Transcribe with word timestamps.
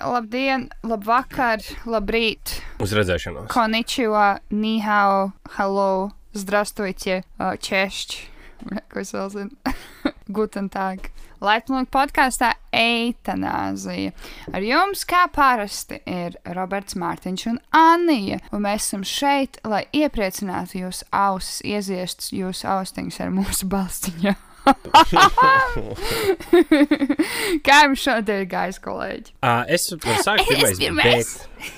labdien, 0.00 0.68
labvakar, 0.86 1.62
labrīt. 1.88 2.58
Uz 2.82 2.94
redzēšanos. 2.96 3.48
Konnichiwa, 3.52 4.40
nihao, 4.54 5.30
hello, 5.56 6.10
zdrastujte, 6.36 7.22
češķi. 7.38 8.28
Ko 8.92 9.00
es 9.02 9.14
vēl 9.16 9.32
zinu? 9.32 9.74
Guten 10.36 10.68
tag. 10.72 11.10
Laipnīgi 11.40 11.88
podkāstā 11.88 12.50
Eitanāzija. 12.76 14.12
Ar 14.52 14.64
jums, 14.64 15.06
kā 15.08 15.22
parasti, 15.32 15.96
ir 16.04 16.36
Roberts 16.52 16.98
Mārtiņš 17.00 17.46
un 17.48 17.56
Anija. 17.76 18.42
Un 18.52 18.66
mēs 18.66 18.90
esam 18.90 19.06
šeit, 19.08 19.56
lai 19.64 19.86
iepriecinātu 19.96 20.82
jūsu 20.82 21.08
ausis, 21.16 21.62
ieziestu 21.64 22.34
jūsu 22.42 22.68
austiņas 22.68 23.22
ar 23.24 23.32
mūsu 23.32 23.70
balstiņu. 23.72 24.36
Kā 27.66 27.76
jums 27.86 28.02
šodien 28.04 28.42
ir 28.44 28.48
gājis, 28.50 28.78
kolēģi? 28.84 29.34
Uh, 29.40 29.62
es 29.72 29.86
varu 29.94 30.16
sākt 30.24 30.44
Es 30.44 30.48
pirmais, 30.50 30.78
pirmais. 30.80 31.30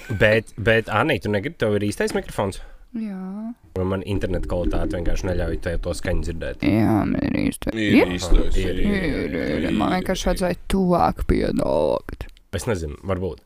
bet, 0.08 0.18
bet, 0.22 0.52
bet 0.68 0.90
Anī, 0.92 1.18
tu 1.22 1.30
negribi, 1.32 1.58
tev 1.60 1.76
ir 1.78 1.86
īstais 1.88 2.14
mikrofons? 2.16 2.60
Jā, 2.92 3.52
Man 3.80 4.02
interneta 4.04 4.44
kvalitāte 4.50 4.98
vienkārši 4.98 5.24
neļauj 5.30 5.56
tev 5.64 5.78
to 5.86 5.94
skaņu 5.96 6.26
dzirdēt. 6.26 6.64
jā 6.66 6.96
man 7.08 7.14
ir 7.24 7.38
īsti. 7.46 7.72
Ir 7.72 8.10
īstais. 8.18 8.58
Ir, 8.60 8.82
ir, 8.82 8.90
Ir, 8.98 9.36
ir, 9.38 9.64
ir. 9.64 9.70
Man 9.78 9.94
vienkārši 9.96 10.28
vajadzēja 10.28 10.58
tuvāk 10.74 11.22
pienākt. 11.30 12.26
Es 12.52 12.66
nezinu, 12.68 12.98
varbūt. 13.08 13.40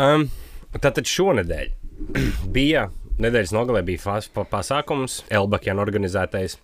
Um, 0.00 0.30
tātad 0.80 1.04
šonadēļ 1.10 1.68
bija, 2.56 2.86
nedēļas 3.20 3.52
nogalē 3.52 3.82
bija 3.84 4.00
fas, 4.00 4.30
pa, 4.32 4.46
pasākums, 4.48 5.18
Elbakjana 5.28 5.84
organizētais. 5.84 6.56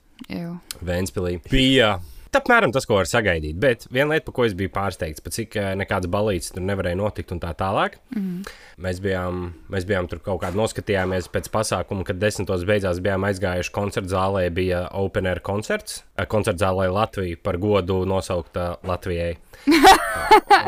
Vēnspilī. 0.84 1.39
Bija 1.50 1.97
apmēram 2.36 2.72
tas, 2.75 2.86
ko 2.89 2.98
var 2.98 3.09
sagaidīt. 3.09 3.59
Bet 3.61 3.86
viena 3.92 4.14
lieta, 4.14 4.27
par 4.28 4.36
ko 4.36 4.47
es 4.47 4.55
biju 4.56 4.73
pārsteigts, 4.75 5.23
pa 5.25 5.33
cik 5.34 5.56
eh, 5.61 5.70
nekādas 5.78 6.11
balīdzes 6.12 6.55
tur 6.56 6.64
nevarēja 6.67 6.98
notikt 7.00 7.33
un 7.34 7.41
tā 7.42 7.53
tālāk. 7.58 7.98
Mm. 8.14 8.42
Mēs, 8.84 9.00
bijām, 9.05 9.42
mēs 9.73 9.86
bijām 9.89 10.08
tur 10.11 10.20
kaut 10.25 10.42
kādā 10.45 10.58
noskatījāmies 10.58 11.31
pēc 11.33 11.50
pasākuma, 11.55 12.06
kad 12.06 12.20
desmitos 12.20 12.67
beigās 12.69 13.00
bijām 13.05 13.27
aizgājuši 13.28 13.75
koncerta 13.75 14.12
zālē. 14.17 14.47
Bija 14.56 14.86
open 14.97 15.31
air 15.31 15.42
koncerts. 15.45 16.03
Eh, 16.17 16.28
Koncerta 16.30 16.67
zālē 16.67 16.91
Latvija 16.92 17.41
par 17.42 17.61
godu 17.62 18.03
nosaukta 18.08 18.77
Latvijai. 18.86 19.36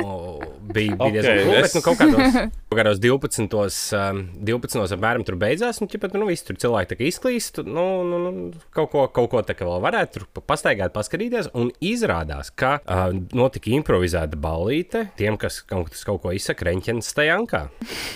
O, 0.04 0.40
bija 0.74 0.96
bija 0.96 1.10
diezgan 1.12 1.38
Ok, 1.38 1.44
cool, 1.44 1.58
es- 1.64 1.74
nu, 1.74 1.80
kaut 1.82 1.98
kādos, 1.98 2.36
kaut 2.68 2.78
kādos 2.78 3.00
12. 3.02 3.94
Um, 3.96 4.20
12. 4.46 4.94
apmēram 4.96 5.24
tur 5.26 5.36
beidzās. 5.40 5.80
Un, 5.82 5.88
ķipat, 5.90 6.14
nu, 6.18 6.26
visi 6.28 6.46
tur 6.48 6.58
cilvēki 6.60 6.90
tā 6.92 6.98
kā 6.98 7.06
izklīst. 7.08 7.60
Nu, 7.66 7.86
nu, 8.06 8.18
nu, 8.24 8.32
kaut 8.74 8.90
ko, 8.92 9.06
kaut 9.14 9.30
ko 9.32 9.42
tā 9.46 9.56
kā 9.58 9.66
vēl 9.68 9.80
varētu 9.84 10.18
tur 10.18 10.26
pa- 10.36 10.44
pastaigāt, 10.52 10.92
paskatīties. 10.94 11.50
Un 11.58 11.70
izrādās, 11.84 12.50
ka 12.54 12.78
uh, 12.84 13.08
notika 13.36 13.72
improvizēta 13.74 14.38
ballīte. 14.40 15.06
Tiem, 15.18 15.38
kas 15.40 15.60
kaut, 15.68 15.90
kas 15.94 16.04
kaut 16.08 16.22
ko 16.24 16.34
izsaka, 16.36 16.68
reņķens 16.70 17.10
stajankā. 17.14 17.64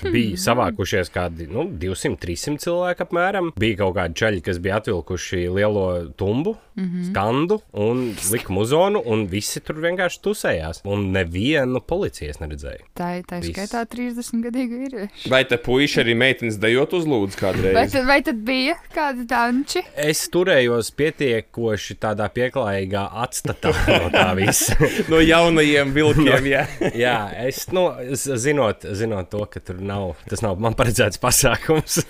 Bija 0.08 0.38
savākušies 0.46 1.12
kādi 1.14 1.48
nu, 1.50 1.66
200, 1.82 2.18
300 2.22 2.62
cilvēki 2.66 3.06
apmēram. 3.06 3.52
Bija 3.58 3.80
kaut 3.84 3.96
kādi 4.00 4.18
čaļi, 4.22 4.44
kas 4.50 4.60
bija 4.62 4.80
atvilkuši 4.82 5.46
lielo 5.52 5.86
tumbu, 6.18 6.56
mm 6.76 6.84
-hmm. 6.84 7.10
skandu 7.10 7.60
un 7.72 8.04
lika 8.32 8.52
muzonu, 8.52 9.02
un 9.06 9.26
visi 9.26 9.60
tur 9.60 9.80
vienkārši 9.82 10.22
tusējās. 10.62 10.82
Un 10.88 11.10
nevienu 11.14 11.80
policijas 11.84 12.40
neredzēju. 12.40 12.86
Tā 12.96 13.18
ir 13.18 13.24
tā 13.28 13.40
Viss. 13.42 13.52
skaitā 13.52 13.82
30 13.86 14.42
gadīga 14.46 14.78
vīrieša. 14.82 15.30
Vai 15.30 15.42
te 15.44 15.56
puiši 15.58 16.00
arī 16.02 16.14
meitenes 16.18 16.58
dejot 16.62 16.92
uz 16.94 17.06
lūdzu 17.06 17.36
Vai 17.38 17.42
kādreiz? 17.42 17.92
tad, 17.92 18.06
vai 18.06 18.20
tad 18.22 18.36
bija 18.46 18.76
kādi 18.94 19.26
tanči? 19.28 19.82
Es 19.96 20.24
turējos 20.32 20.92
pietiekoši 20.96 21.98
tādā 22.02 22.28
pieklājīgā 22.32 23.06
atstatā 23.24 23.72
no 23.88 24.10
tā 24.12 24.28
visa. 24.38 24.76
No 25.12 25.18
jaunajiem 25.20 25.90
vilkiem, 25.92 26.46
jā. 26.46 26.62
Jā, 27.02 27.16
es 27.44 27.64
nu, 27.74 27.88
zinot, 28.14 28.84
zinot 28.96 29.28
to, 29.32 29.42
ka 29.50 29.60
tur 29.64 29.80
nav, 29.82 30.14
tas 30.28 30.42
nav 30.44 30.60
man 30.62 30.76
paredzēts 30.78 31.20
pasākums. 31.20 32.02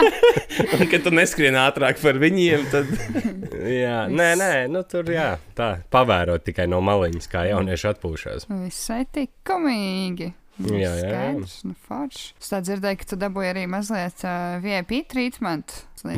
Un, 0.76 0.86
kad 0.90 1.04
tu 1.04 1.12
neskrien 1.14 1.56
ātrāk 1.58 2.00
par 2.02 2.18
viņiem, 2.20 2.64
tad 2.72 2.88
jā, 3.70 4.06
nē, 4.10 4.28
nē, 4.40 4.50
nu, 4.72 4.82
tur 4.88 5.08
jā, 5.12 5.32
tā 5.56 5.70
pavērot 5.92 6.44
tikai 6.46 6.66
no 6.70 6.80
maliņas, 6.84 7.28
kā 7.32 7.44
jaunieši 7.50 7.89
atpūšas. 7.94 8.46
Visai 8.64 9.02
tikumīgi. 9.16 10.32
Nu, 10.60 10.74
Jā, 10.76 10.90
jā, 10.92 11.06
jā. 11.08 11.10
Skaidrs, 11.14 11.52
nu 11.64 11.74
forši. 11.88 12.24
Es 12.42 12.50
tā 12.52 12.58
dzirdēju, 12.60 12.98
ka 13.00 13.06
tu 13.08 13.16
dabūji 13.22 13.48
arī 13.54 13.62
mazliet 13.72 14.20
uh, 14.28 14.58
VIP 14.60 14.98
treatment. 15.08 15.72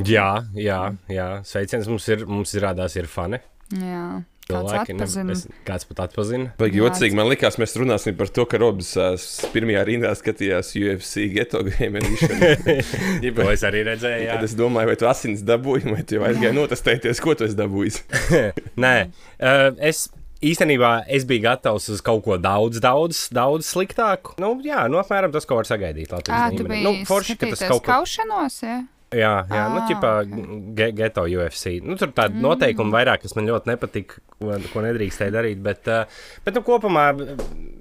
Jā, 0.09 0.29
jā, 0.59 0.81
jā, 1.13 1.29
sveiciens 1.47 1.87
mums 1.91 2.09
ir, 2.11 2.25
mums 2.27 2.51
izrādās 2.57 2.97
ir 2.99 3.07
fani. 3.11 3.39
Jā. 3.71 4.23
Kāds 4.43 4.67
Cilvēki, 4.73 4.95
ne, 4.99 5.05
atpazina. 5.07 5.35
es, 5.37 5.45
kāds 5.65 5.87
pat 5.87 6.01
atpazina. 6.09 6.49
Jā, 6.59 6.67
jocīgi. 6.75 7.15
Man 7.15 7.29
liekas, 7.31 7.55
mēs 7.63 7.77
runāsim 7.79 8.17
par 8.19 8.27
to, 8.35 8.43
ka 8.51 8.59
Robs 8.59 8.89
s- 8.99 9.45
pirmajā 9.55 9.85
rindā 9.87 10.11
skatījās 10.19 10.73
UFC 10.81 11.29
geto 11.37 11.63
game 11.69 12.03
edition. 12.03 12.43
To 13.39 13.47
es 13.53 13.63
arī 13.65 13.85
redzēju, 13.87 14.25
jā. 14.27 14.35
Tad 14.35 14.49
es 14.49 14.57
domāju, 14.59 14.91
vai 14.91 14.97
tu 14.99 15.07
asins 15.09 15.45
dabūji, 15.47 15.87
vai 15.95 16.03
tu 16.03 16.19
aizgāji 16.27 16.57
notestēties, 16.59 17.23
ko 17.23 17.37
tu 17.39 17.47
esi 17.47 17.55
dabūjis. 17.63 18.01
Nē, 18.83 18.93
uh, 19.39 19.69
es 19.79 20.09
īstenībā 20.43 20.93
es 21.11 21.27
biju 21.29 21.47
gatavs 21.47 21.89
uz 21.93 22.03
kaut 22.05 22.25
ko 22.27 22.39
daudz, 22.41 22.81
daudz, 22.83 23.27
daudz 23.35 23.69
sliktāku. 23.69 24.37
Nu, 24.43 24.55
jā, 24.67 24.87
nu, 24.91 25.01
apmēram 25.03 25.35
tas, 25.35 25.47
ko 25.49 25.61
var 25.61 25.69
sagaidīt 25.69 26.15
Latvijas 26.15 26.59
biji 26.59 26.83
Nu, 26.83 26.97
forši, 27.09 27.39
ka 27.39 27.53
tas 27.55 27.65
kaut 27.69 27.85
ko 27.85 27.93
kaušanos, 27.93 28.59
jā? 28.67 28.81
Jā, 29.13 29.33
jā 29.45 29.65
nu, 29.69 29.81
Ā, 29.83 29.89
ķipā, 29.91 30.11
ok. 30.25 30.53
ge 30.77 30.87
geto 30.97 31.25
UFC. 31.29 31.77
Nu, 31.85 31.99
tur 32.01 32.15
tādi 32.17 32.39
mm. 32.39 32.45
noteikumi 32.47 32.95
vairāk, 32.95 33.21
kas 33.25 33.37
man 33.37 33.49
ļoti 33.51 33.69
nepatika, 33.69 34.23
ko, 34.39 34.57
ko 34.73 34.85
nedrīkstēja 34.87 35.35
darīt. 35.35 35.61
Bet, 35.65 35.91
bet 36.47 36.57
nu, 36.57 36.63
kopumā 36.65 37.05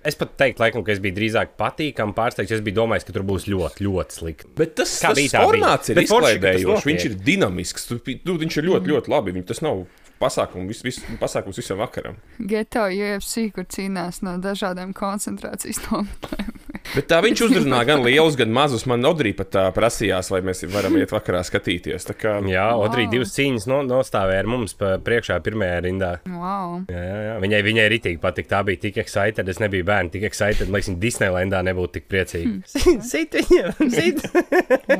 es 0.07 0.19
pat 0.19 0.35
teiktu, 0.41 0.63
laikam, 0.65 0.83
ka 0.83 0.91
es 0.91 0.99
biju 1.03 1.15
drīzāk 1.21 1.55
patīkami 1.59 2.15
pārsteigts. 2.17 2.57
Es 2.57 2.65
biju 2.65 2.81
domājis, 2.81 3.07
ka 3.07 3.15
tur 3.15 3.25
būs 3.27 3.47
ļoti, 3.51 3.87
ļoti 3.87 4.19
slikti. 4.19 4.51
Bet 4.59 4.75
tas, 4.81 4.97
tas 4.99 5.23
formāts 5.37 5.93
bija. 5.93 6.01
ir 6.01 6.03
izklaidējošs. 6.09 6.87
Viņš 6.91 7.07
ir 7.07 7.17
dinamisks. 7.31 7.87
Tu, 7.93 8.01
tu, 8.11 8.37
viņš 8.43 8.59
ir 8.59 8.67
ļoti, 8.67 8.95
ļoti 8.95 9.15
labi. 9.15 9.35
Viņ, 9.39 9.47
tas 9.53 9.63
nav 9.63 9.85
pasākums, 10.21 10.69
vis, 10.69 10.83
vis, 10.85 10.99
pasākums 11.21 11.59
visam 11.61 11.81
vakaram. 11.81 12.19
Geto 12.39 12.85
UFC, 12.87 13.49
kur 13.55 13.67
cīnās 13.69 14.21
no 14.25 14.37
dažādām 14.41 14.95
koncentrācijas 14.97 15.83
nometnēm. 15.89 16.70
Bet 16.91 17.07
tā 17.07 17.21
viņš 17.23 17.43
uzrunā 17.45 17.81
gan 17.87 18.01
lielus, 18.03 18.35
gan 18.39 18.51
mazus. 18.51 18.83
Man 18.89 19.05
Odrī 19.07 19.31
pat 19.37 19.51
tā 19.53 19.63
prasījās, 19.75 20.31
vai 20.33 20.41
mēs 20.45 20.63
varam 20.73 20.97
iet 20.99 21.13
vakarā 21.13 21.43
skatīties. 21.47 22.07
Tā 22.09 22.15
kā, 22.17 22.33
Jā, 22.51 22.65
Wow. 22.71 22.85
Odrī 22.87 23.05
divas 23.11 23.31
cīņas 23.35 23.65
no, 23.69 23.81
nostāvēja 23.87 24.41
ar 24.43 24.49
mums 24.49 24.73
priekšā 24.77 25.37
pirmajā 25.45 25.77
rindā. 25.85 26.11
Wow. 26.27 26.81
Jā, 26.91 27.01
jā, 27.05 27.19
jā. 27.27 27.35
Viņai, 27.43 27.61
viņai 27.67 27.85
ritīgi 27.93 28.19
patika. 28.23 28.49
Tā 28.57 28.61
bija 28.67 28.81
tik 28.87 28.97
excited. 29.03 29.47
Es 29.51 29.59
nebiju 29.61 29.85
bērns, 29.87 30.11
tik 30.15 30.25
excited. 30.27 30.71
Lai 30.73 30.81
viņa 30.83 30.97
Disneylandā 31.01 31.61
nebūtu 31.69 31.99
tik 31.99 32.07
priecīga. 32.11 32.59
Sit 33.11 33.35
viņam, 33.37 33.91
sit! 33.91 34.21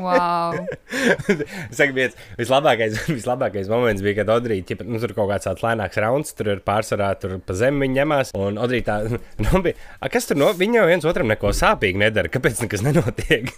wow. 0.00 0.56
Es 0.92 1.76
saku, 1.78 1.94
viens, 1.96 2.16
vislabākais, 2.38 2.96
vislabākais 3.18 3.70
moments 3.72 4.02
bija, 4.04 4.20
kad 4.22 4.32
Odrija 4.36 4.64
ķipa, 4.68 4.86
nu, 4.88 5.00
tur 5.02 5.14
kaut 5.16 5.30
kāds 5.32 5.48
tāds 5.48 5.64
lēnāks 5.64 6.00
rauns, 6.02 6.32
tur 6.38 6.52
ir 6.54 6.62
pārsvarā 6.64 7.12
tur 7.20 7.36
pa 7.44 7.56
zemi 7.58 7.86
viņa 7.86 7.98
ņemās. 8.00 8.32
Un 8.38 8.60
Odrija 8.62 8.88
tā, 8.88 8.96
nu, 9.44 9.62
bija, 9.64 9.76
"A, 10.00 10.10
kas 10.12 10.28
tur 10.30 10.40
no, 10.40 10.50
viņi 10.56 10.80
jau 10.80 10.86
viens 10.90 11.08
otram 11.08 11.30
neko 11.32 11.52
sāpīgi 11.72 12.00
nedara, 12.02 12.30
kāpēc 12.32 12.60
nekas 12.64 12.82
nenotiek? 12.84 13.50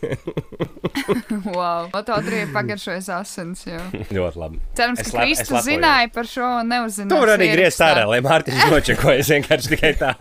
wow. 1.56 1.88
Tā 1.92 2.18
arī 2.18 2.44
ir 2.44 2.52
pagaršojas 2.54 3.08
asins. 3.18 3.64
ļoti 4.14 4.40
labi. 4.40 4.60
Cerams, 4.78 5.02
Es 5.04 5.10
ka 5.10 5.24
es 5.24 5.40
Kristus 5.42 5.66
zināja 5.66 6.10
par 6.14 6.28
šo 6.30 6.46
un 6.60 6.70
neuzzināja. 6.72 7.10
Tu 7.12 7.20
vari 7.20 7.34
arī 7.36 7.48
griezt 7.52 7.82
ārā, 7.84 8.04
lai 8.10 8.20
Mārtiņš 8.24 8.66
nočakojas 8.72 9.32
vienkārši 9.34 9.72
tikai 9.74 9.92
tā. 10.00 10.12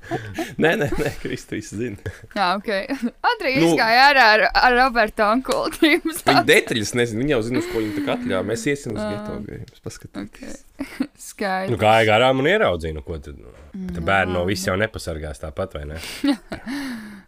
nē, 0.62 0.74
nē, 0.82 0.90
nē 0.90 1.12
Kristīs 1.22 1.72
zina. 1.74 2.14
Jā, 2.36 2.50
ok. 2.58 2.70
Adrija 3.32 3.62
Nu- 3.62 3.70
izgāja 3.72 4.08
ārā 4.10 4.26
ar, 4.36 4.46
ar 4.54 4.76
Robertu 4.78 5.26
Onkulu. 5.26 5.72
Viņa 5.80 6.44
detaļas 6.48 6.94
nezina. 6.98 7.22
Viņa 7.24 7.36
jau 7.36 7.42
zina, 7.48 7.62
uz 7.62 7.70
ko 7.70 7.82
viņa 7.82 7.96
tā 7.98 8.04
kā 8.06 8.18
atļāva. 8.18 8.44
Mēs 8.50 8.66
iesim 8.70 8.96
uz 8.96 9.02
geto 9.02 9.38
games. 9.46 9.80
Paskatīt. 9.84 10.20
Okay. 10.26 10.58
Skaidrs. 11.20 11.72
Nu, 11.72 11.80
gāja 11.80 12.06
garām 12.08 12.40
un 12.42 12.48
ieraudzīja, 12.50 12.96
nu, 12.96 13.04
ko 13.06 13.18
tad. 13.22 13.38
Nu, 13.40 13.52
tā 13.94 14.02
bērni 14.04 14.34
no 14.34 14.44
viss 14.48 14.66
jau 14.66 14.76
nepasargās 14.80 15.42
tāpat, 15.42 15.76
vai 15.78 15.86
ne? 15.92 16.00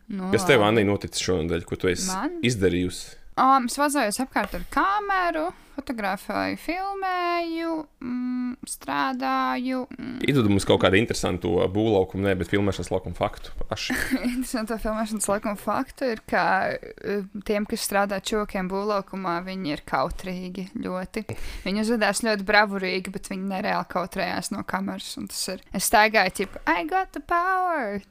Nu, 0.08 0.30
Kas 0.32 0.44
tev, 0.48 0.64
Anī, 0.66 0.82
noticis 0.88 1.22
šonadēļ, 1.24 1.64
ko 1.68 1.76
tu 1.78 1.88
esi 1.92 2.08
Man? 2.10 2.38
izdarījusi? 2.44 3.18
Um, 3.40 3.68
es 3.70 3.78
vazājos 3.80 4.18
apkārt 4.20 4.54
ar 4.58 4.64
kameru, 4.74 5.46
fotografēju, 5.74 6.58
filmēju. 6.62 7.74
Mm, 8.02 8.54
strādāju. 8.68 9.84
Mm, 9.98 10.20
Iedod 10.28 10.48
mums 10.52 10.66
kaut 10.68 10.82
kādu 10.84 10.98
interesantu 11.00 11.54
būvlaukumu, 11.72 12.26
ne, 12.28 12.36
bet 12.38 12.50
filmēšanas 12.52 12.92
laukumu 12.92 13.18
faktu. 13.18 13.54
Aši. 13.72 13.96
Interesantā 14.36 14.78
filmēšanas 14.82 15.28
laikuma 15.30 15.58
faktu 15.60 16.12
ir, 16.14 16.22
ka 16.28 16.44
uh, 16.76 17.26
tiem, 17.48 17.66
kas 17.68 17.86
strādā 17.88 18.20
čokiem 18.22 18.70
būvlaukumā, 18.70 19.38
viņi 19.46 19.74
ir 19.74 19.84
kautrīgi 19.88 20.68
ļoti. 20.82 21.24
Viņi 21.66 21.84
uzvedās 21.84 22.22
ļoti 22.26 22.46
bravurīgi, 22.48 23.12
bet 23.14 23.30
viņi 23.32 23.50
nereāli 23.54 23.88
kautrējās 23.92 24.52
no 24.54 24.62
kameras. 24.68 25.14
un 25.20 25.30
Tas 25.32 25.42
ir. 25.54 25.62
Es 25.72 25.86
staigāju, 25.88 26.34
tipo, 26.42 26.60
I 26.68 26.84
got 26.88 27.12
the 27.16 27.22
power! 27.24 28.02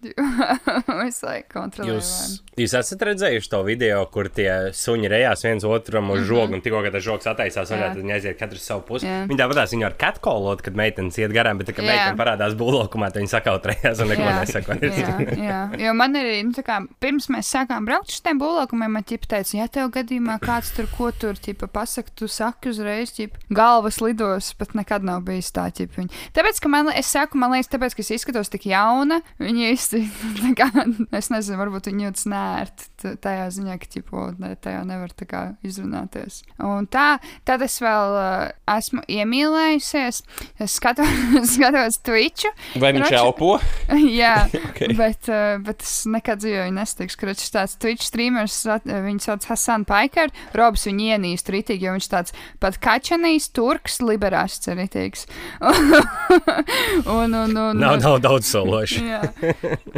es 1.08 1.22
like, 1.26 1.50
kontrolēju. 1.54 2.00
Jūs, 2.00 2.12
vainu. 2.18 2.56
jūs 2.64 2.76
esat 2.80 3.06
redzējuši 3.12 3.52
to 3.52 3.62
video, 3.68 4.02
kur 4.14 4.30
tie 4.34 4.50
suņi 4.74 5.12
rejās 5.12 5.46
viens 5.46 5.66
otram 5.68 6.10
uz 6.16 6.26
žogu, 6.30 6.58
un 6.58 6.64
tikko, 6.64 6.82
kad 6.86 6.96
tas 6.96 7.06
žoks 7.06 7.30
attaisās, 7.30 7.51
Jā. 7.60 7.76
vaļā, 7.76 7.88
tad 7.92 8.00
viņi 8.02 8.14
aiziet 8.16 8.38
katrs 8.40 8.66
savu 8.72 8.84
pusi. 8.88 9.08
Jā. 9.10 9.26
Viņi 9.30 9.40
tāpatās 9.42 9.74
viņu 9.76 9.86
ar 9.90 9.96
catcallot, 10.00 10.62
kad 10.62 10.78
meitenes 10.80 11.18
iet 11.20 11.34
garām, 11.36 11.58
bet, 11.60 11.68
tā, 11.68 11.76
kad 11.76 11.84
Jā. 11.86 11.92
meitene 11.92 12.20
parādās 12.20 12.56
būvlokumā, 12.60 13.12
tad 13.12 13.22
viņi 13.22 13.32
sakautrējās 13.34 14.02
un 14.04 14.12
neko 14.14 14.28
nesaka. 14.40 14.78
jā, 14.82 15.18
jā, 15.38 15.60
jo 15.86 15.94
man 15.98 16.16
arī, 16.20 16.38
nu, 16.48 16.54
tā 16.56 16.64
kā, 16.68 16.80
pirms 17.04 17.28
mēs 17.34 17.50
sākām 17.52 17.86
braukt 17.90 18.10
uz 18.14 18.22
tiem 18.24 18.40
būvlaukumiem, 18.42 18.96
man 18.98 19.04
ķipa 19.08 19.32
teica, 19.36 19.58
ja 19.58 19.68
tev 19.68 19.92
gadījumā 19.96 20.38
kāds 20.44 20.72
tur 20.76 20.88
ko 20.96 21.12
tur, 21.12 21.36
ķipa, 21.42 21.68
pasaka, 21.72 22.14
tu 22.16 22.28
saki 22.32 22.72
uzreiz, 22.72 23.14
ķipa, 23.18 23.42
galvas 23.54 24.00
lidos, 24.04 24.52
bet 24.60 24.76
nekad 24.78 25.04
nav 25.08 25.24
bijis 25.28 25.52
tā, 25.56 25.68
ķipa, 25.74 25.98
viņi. 26.02 26.22
Tāpēc, 26.38 26.62
ka 26.64 26.72
man, 26.72 26.92
es 26.96 27.10
saku, 27.12 27.40
man 27.42 27.54
liekas, 27.56 27.72
tāpēc, 27.74 27.96
ka 27.98 28.04
es 28.06 28.12
izskatos 28.18 28.52
tik 28.54 28.68
jauna, 28.72 29.22
viņi 29.42 29.68
īsti, 29.74 30.02
tā 30.42 30.54
kā, 30.60 30.70
es 31.18 31.32
nezinu, 31.34 31.60
varbūt 31.62 31.92
viņi 31.92 32.08
jūtas 32.08 32.28
nērt 32.32 32.86
t- 33.02 33.16
tajā 33.22 33.48
ziņā, 33.58 33.78
ka, 33.82 33.90
ķipa, 33.96 34.16
o, 34.18 34.28
ne, 34.42 34.54
tajā 34.62 34.84
nevar 34.88 35.14
tā 35.18 35.28
kā 35.30 35.44
izrunāties. 35.68 36.42
Un 36.62 36.88
tā, 36.92 37.16
tad 37.48 37.64
es 37.66 37.80
vēl 37.82 38.18
uh, 38.18 38.52
esmu 38.78 39.04
iemīlējusies, 39.10 40.22
es 40.62 40.78
skatos, 40.78 41.12
skatos 41.56 42.02
Twitchu, 42.06 42.54
Vai 42.82 42.94
viņš 42.98 43.18
elpo? 43.22 43.56
Jā, 44.22 44.42
Ok. 44.52 44.62
okay. 44.72 44.96
bet, 44.98 45.30
uh, 45.30 45.60
bet 45.64 45.84
es 45.86 46.06
nekad 46.10 46.42
dzīvoju 46.42 46.74
nesatiku. 46.76 47.18
Kurš 47.22 47.46
ir 47.46 47.54
tāds 47.56 47.76
Twitch 47.82 48.06
streamers, 48.08 48.58
viņu 48.86 49.24
sauc 49.24 49.46
Hasan 49.50 49.86
Paikar. 49.90 50.32
Robs 50.58 50.86
viņu 50.90 51.12
ienīst 51.16 51.52
ritīgi, 51.54 51.88
jo 51.88 51.96
viņš 51.96 52.10
tāds 52.12 52.36
pat 52.64 52.80
kačanīs, 52.84 53.50
turks, 53.56 54.00
liberāsts 54.04 54.72
ir 54.72 54.80
ritīgs. 54.82 55.28
un, 55.62 57.34
un, 57.34 57.56
un, 57.56 57.82
Nav, 57.82 58.00
nav 58.02 58.20
daudz 58.24 58.50
sološi. 58.52 59.06
Jā, 59.08 59.22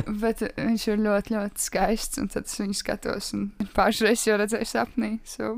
bet 0.07 0.45
viņš 0.57 0.87
ir 0.93 1.03
ļoti, 1.03 1.37
ļoti 1.37 1.67
skaists. 1.67 2.21
Un 2.21 2.31
tad 2.33 2.49
es 2.49 2.59
viņu 2.61 2.77
skatos, 2.77 3.33
un 3.37 3.49
pašreiz 3.75 4.27
jau 4.27 4.39
redzēju 4.41 4.69
sapnī. 4.69 5.17
So. 5.27 5.57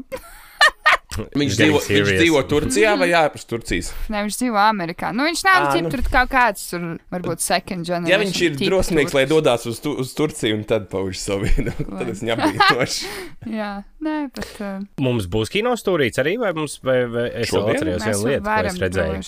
Viņš 1.15 1.55
dzīvo, 1.57 1.79
viņš 1.79 1.87
serious. 1.87 2.19
dzīvo 2.21 2.41
Turcijā 2.51 2.91
vai 2.99 3.07
ārpus 3.15 3.45
Turcijas? 3.47 3.91
Ne, 4.11 4.23
viņš 4.25 4.37
dzīvo 4.41 4.57
Amerikā. 4.59 5.11
Nu, 5.15 5.23
viņš 5.27 5.43
nav 5.47 5.67
ģip, 5.73 5.85
nu. 5.85 5.91
tur 5.93 6.01
kaut 6.11 6.29
kāds, 6.33 6.63
tur 6.71 6.85
varbūt 7.13 7.39
second 7.45 7.85
generation. 7.87 8.11
Ja 8.11 8.19
viņš 8.21 8.41
ir 8.47 8.57
drosmīgs, 8.59 9.13
lai 9.15 9.23
turks. 9.25 9.33
dodas 9.35 9.65
uz, 9.71 9.79
tu, 9.83 9.93
uz 10.03 10.13
Turciju 10.17 10.57
un 10.59 10.63
tad 10.67 10.89
pauž 10.91 11.17
savu 11.21 11.47
viedokli, 11.47 11.85
tad 11.99 12.09
es 12.11 12.21
viņu 12.23 12.35
apbrīnošu. 12.35 13.13
Jā, 13.59 13.71
nē, 14.05 14.17
bet. 14.35 14.51
Uh, 14.59 14.83
Mums 15.05 15.27
būs 15.31 15.51
kino 15.53 15.73
stūrīts 15.79 16.19
arī, 16.23 16.35
vai 16.41 16.51
mums, 16.57 16.77
vai, 16.83 16.97
vai 17.07 17.25
es 17.43 17.53
vēl 17.55 17.71
atceros 17.75 18.05
vienu 18.09 18.29
lietu, 18.29 18.43
ko 18.45 18.69
es 18.73 18.79
redzēju. 18.85 19.23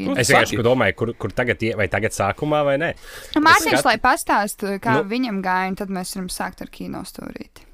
Nu, 0.00 0.16
Es 0.20 0.30
vienkārši 0.32 0.62
domāju, 0.64 0.96
kur, 0.98 1.14
kur 1.20 1.32
tagad, 1.36 1.60
ie- 1.66 1.74
vai 1.78 1.88
tagad 1.92 2.16
sākumā 2.16 2.64
vai 2.64 2.76
nē. 2.80 2.92
Nu, 3.36 3.42
Mārtiņš, 3.44 3.76
skat- 3.80 3.88
lai 3.92 3.98
pastāstītu, 4.02 4.78
kā 4.80 4.98
Nu. 5.00 5.04
viņam 5.10 5.42
gāja, 5.44 5.68
un 5.74 5.76
tad 5.76 5.88
mēs 5.92 6.14
varam 6.16 6.28
sākt 6.32 6.62
ar 6.64 6.70
kino 6.72 7.02
stūrīti. 7.04 7.66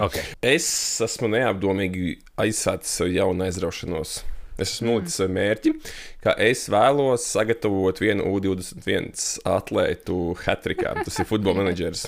Ok. 0.00 0.08
okay. 0.10 0.38
Es 0.54 0.68
esmu 1.04 1.30
neapdomīgi 1.32 2.16
aizsācis 2.40 2.98
savu 3.00 3.14
jaunu 3.14 3.46
aizraušanos. 3.46 4.18
Es 4.56 4.70
esmu 4.72 4.94
nolicis 4.94 5.18
savu 5.20 5.34
mērķi, 5.36 5.72
ka 6.24 6.32
es 6.40 6.64
vēlos 6.72 7.26
sagatavot 7.28 7.98
vienu 8.00 8.24
U21 8.30 9.10
atlētu 9.52 10.20
Hatrikā. 10.46 10.94
Tas 11.04 11.20
ir 11.20 11.28
futbola 11.28 11.60
menedžers 11.60 12.06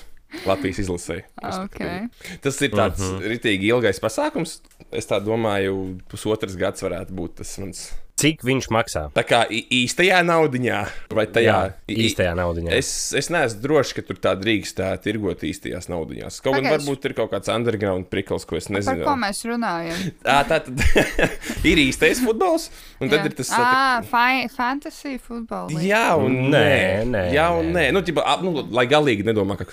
Latvijas 0.49 0.81
izlasē. 0.85 1.23
Okay. 1.41 2.09
Tas 2.45 2.61
ir 2.65 2.73
tāds 2.73 3.01
uh 3.05 3.17
-huh. 3.17 3.29
ritīgi 3.35 3.69
ilgais 3.73 4.01
pasākums. 4.01 4.61
Es 4.93 5.09
tā 5.09 5.21
domāju, 5.25 6.01
pusotrs 6.09 6.57
gads 6.57 6.83
varētu 6.83 7.13
būt 7.13 7.35
tas 7.41 7.59
mans. 7.59 7.91
Cik 8.19 8.43
viņš 8.47 8.67
maksā? 8.75 9.05
Tā 9.15 9.23
kā 9.27 9.45
īstajā 9.53 10.19
naudiņā, 10.27 10.79
vai 11.15 11.25
tajā 11.31 11.47
Jā, 11.49 11.75
īstajā 11.93 12.33
naudiņā. 12.39 12.73
Es, 12.75 12.89
es 13.19 13.29
neesmu 13.31 13.63
drošs, 13.63 13.93
ka 13.95 14.03
tur 14.09 14.19
tā 14.23 14.33
drīkst 14.39 14.79
tā 14.81 14.89
tirgot 15.05 15.45
īstajās 15.47 15.87
naudiņās. 15.93 16.41
Kaut 16.43 16.57
gan 16.57 16.67
Pagaidzi. 16.67 16.75
varbūt 16.89 17.07
ir 17.07 17.15
kaut 17.19 17.31
kāds 17.37 17.53
underground 17.55 18.09
prikals, 18.11 18.47
ko 18.49 18.59
es 18.59 18.67
Par 18.67 18.77
nezinu. 18.81 19.05
ko 19.07 19.15
mēs 19.23 19.43
runājam? 19.47 20.03
Tā, 20.27 20.39
tā 20.51 20.59
tad 20.67 20.83
ir 21.71 21.83
īstais 21.85 22.19
futbols, 22.25 22.69
un 22.99 23.13
tad 23.13 23.23
Jā. 23.23 23.31
ir 23.31 23.37
tas 23.39 23.53
ah, 23.55 24.03
fa 24.11 24.25
fantasy 24.57 25.15
futbols. 25.23 25.79
Jā, 25.87 26.17
un 26.19 26.37
Nē, 26.51 27.05
nē, 27.07 27.23
jā, 27.37 27.47
un 27.55 27.71
nē. 27.71 27.77
nē. 27.79 27.87
Nu, 27.95 28.03
ķipa, 28.03 28.25
ap, 28.35 28.43
nu, 28.47 28.67
lai 28.75 28.87
galīgi 28.91 29.27
nedomā, 29.27 29.59
ka 29.61 29.67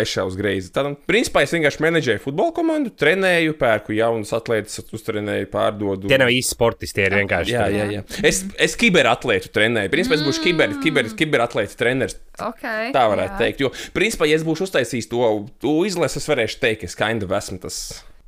aizšāvis 0.00 0.36
greizi. 0.38 0.72
Tad, 0.74 0.90
principā, 1.06 1.42
es 1.46 1.52
vienkārši 1.54 1.82
menedžēju 1.86 2.22
futbola 2.24 2.54
komandu, 2.56 2.90
trenēju, 2.98 3.54
pērku 3.60 3.94
jaunus 3.94 4.32
atlētus, 4.36 4.80
uztrenēju, 4.90 5.46
pārdodu. 5.52 6.10
Tie 6.10 6.18
nav 6.18 6.32
īsti 6.32 6.56
sportisti, 6.56 6.98
tie 6.98 7.06
ir 7.10 7.18
vienkārši. 7.20 7.54
Jā, 7.54 7.66
jā, 7.70 7.86
jā. 7.91 7.91
Es, 8.24 8.42
es 8.58 8.76
kiberatlētu 8.80 9.50
trenēju. 9.54 9.90
Principā 9.92 10.16
es 10.18 10.24
būšu 10.26 10.42
kiber, 10.46 10.74
kiber, 10.82 11.04
Mm. 11.10 11.16
kiberatlētas 11.18 11.76
treneris. 11.78 12.16
Okay, 12.38 12.92
Tā 12.94 13.04
varētu 13.12 13.34
jā. 13.36 13.40
teikt. 13.42 13.60
Jo, 13.60 13.70
principā, 13.94 14.28
ja 14.30 14.36
es 14.40 14.44
būšu 14.46 14.66
uztaisījis 14.68 15.08
to, 15.10 15.48
to 15.62 15.74
izlasi, 15.88 16.18
es 16.22 16.28
varēšu 16.30 16.58
teikt, 16.62 16.80
ka 16.80 16.86
es 16.90 16.96
kinda 16.96 17.28
esmu 17.38 17.60
tas. 17.60 17.78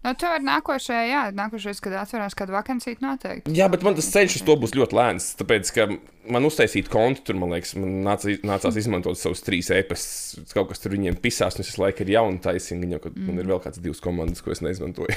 Nu, 0.05 0.12
tu 0.21 0.29
vari 0.29 0.45
nākošajā, 0.45 1.05
jā, 1.09 1.21
nākošais, 1.33 1.79
kad 1.81 1.95
atverās 1.97 2.35
kāda 2.37 2.53
vakansīta 2.59 3.01
noteikti. 3.01 3.55
Jā, 3.56 3.71
bet 3.73 3.87
man 3.87 3.97
tas 3.97 4.11
ceļš 4.12 4.35
uz 4.37 4.43
to 4.45 4.56
būs 4.61 4.75
ļoti 4.77 4.99
lēns. 4.99 5.31
Tāpēc, 5.39 5.71
ka 5.73 5.87
man 6.29 6.45
uztaisīt 6.45 6.91
kontu, 6.93 7.23
tur 7.25 7.39
man 7.41 7.55
liekas, 7.55 7.73
man 7.81 8.03
nāca, 8.05 8.35
nācās 8.45 8.77
izmantot 8.83 9.17
savus 9.17 9.41
trīs 9.47 9.71
e-pastus. 9.73 10.53
Kaut 10.53 10.69
kas 10.69 10.85
tur 10.85 10.93
viņiem 10.93 11.17
pisās, 11.25 11.56
un 11.56 11.65
es 11.65 11.73
laiku 11.81 12.05
ir 12.05 12.12
jauna 12.19 12.37
taisība. 12.45 12.83
Viņam 12.85 13.01
mm. 13.01 13.31
man 13.31 13.41
ir 13.41 13.49
vēl 13.49 13.62
kāds 13.65 13.81
divas 13.81 14.05
komandas, 14.05 14.45
ko 14.45 14.53
es 14.53 14.61
neizmantoju. 14.65 15.17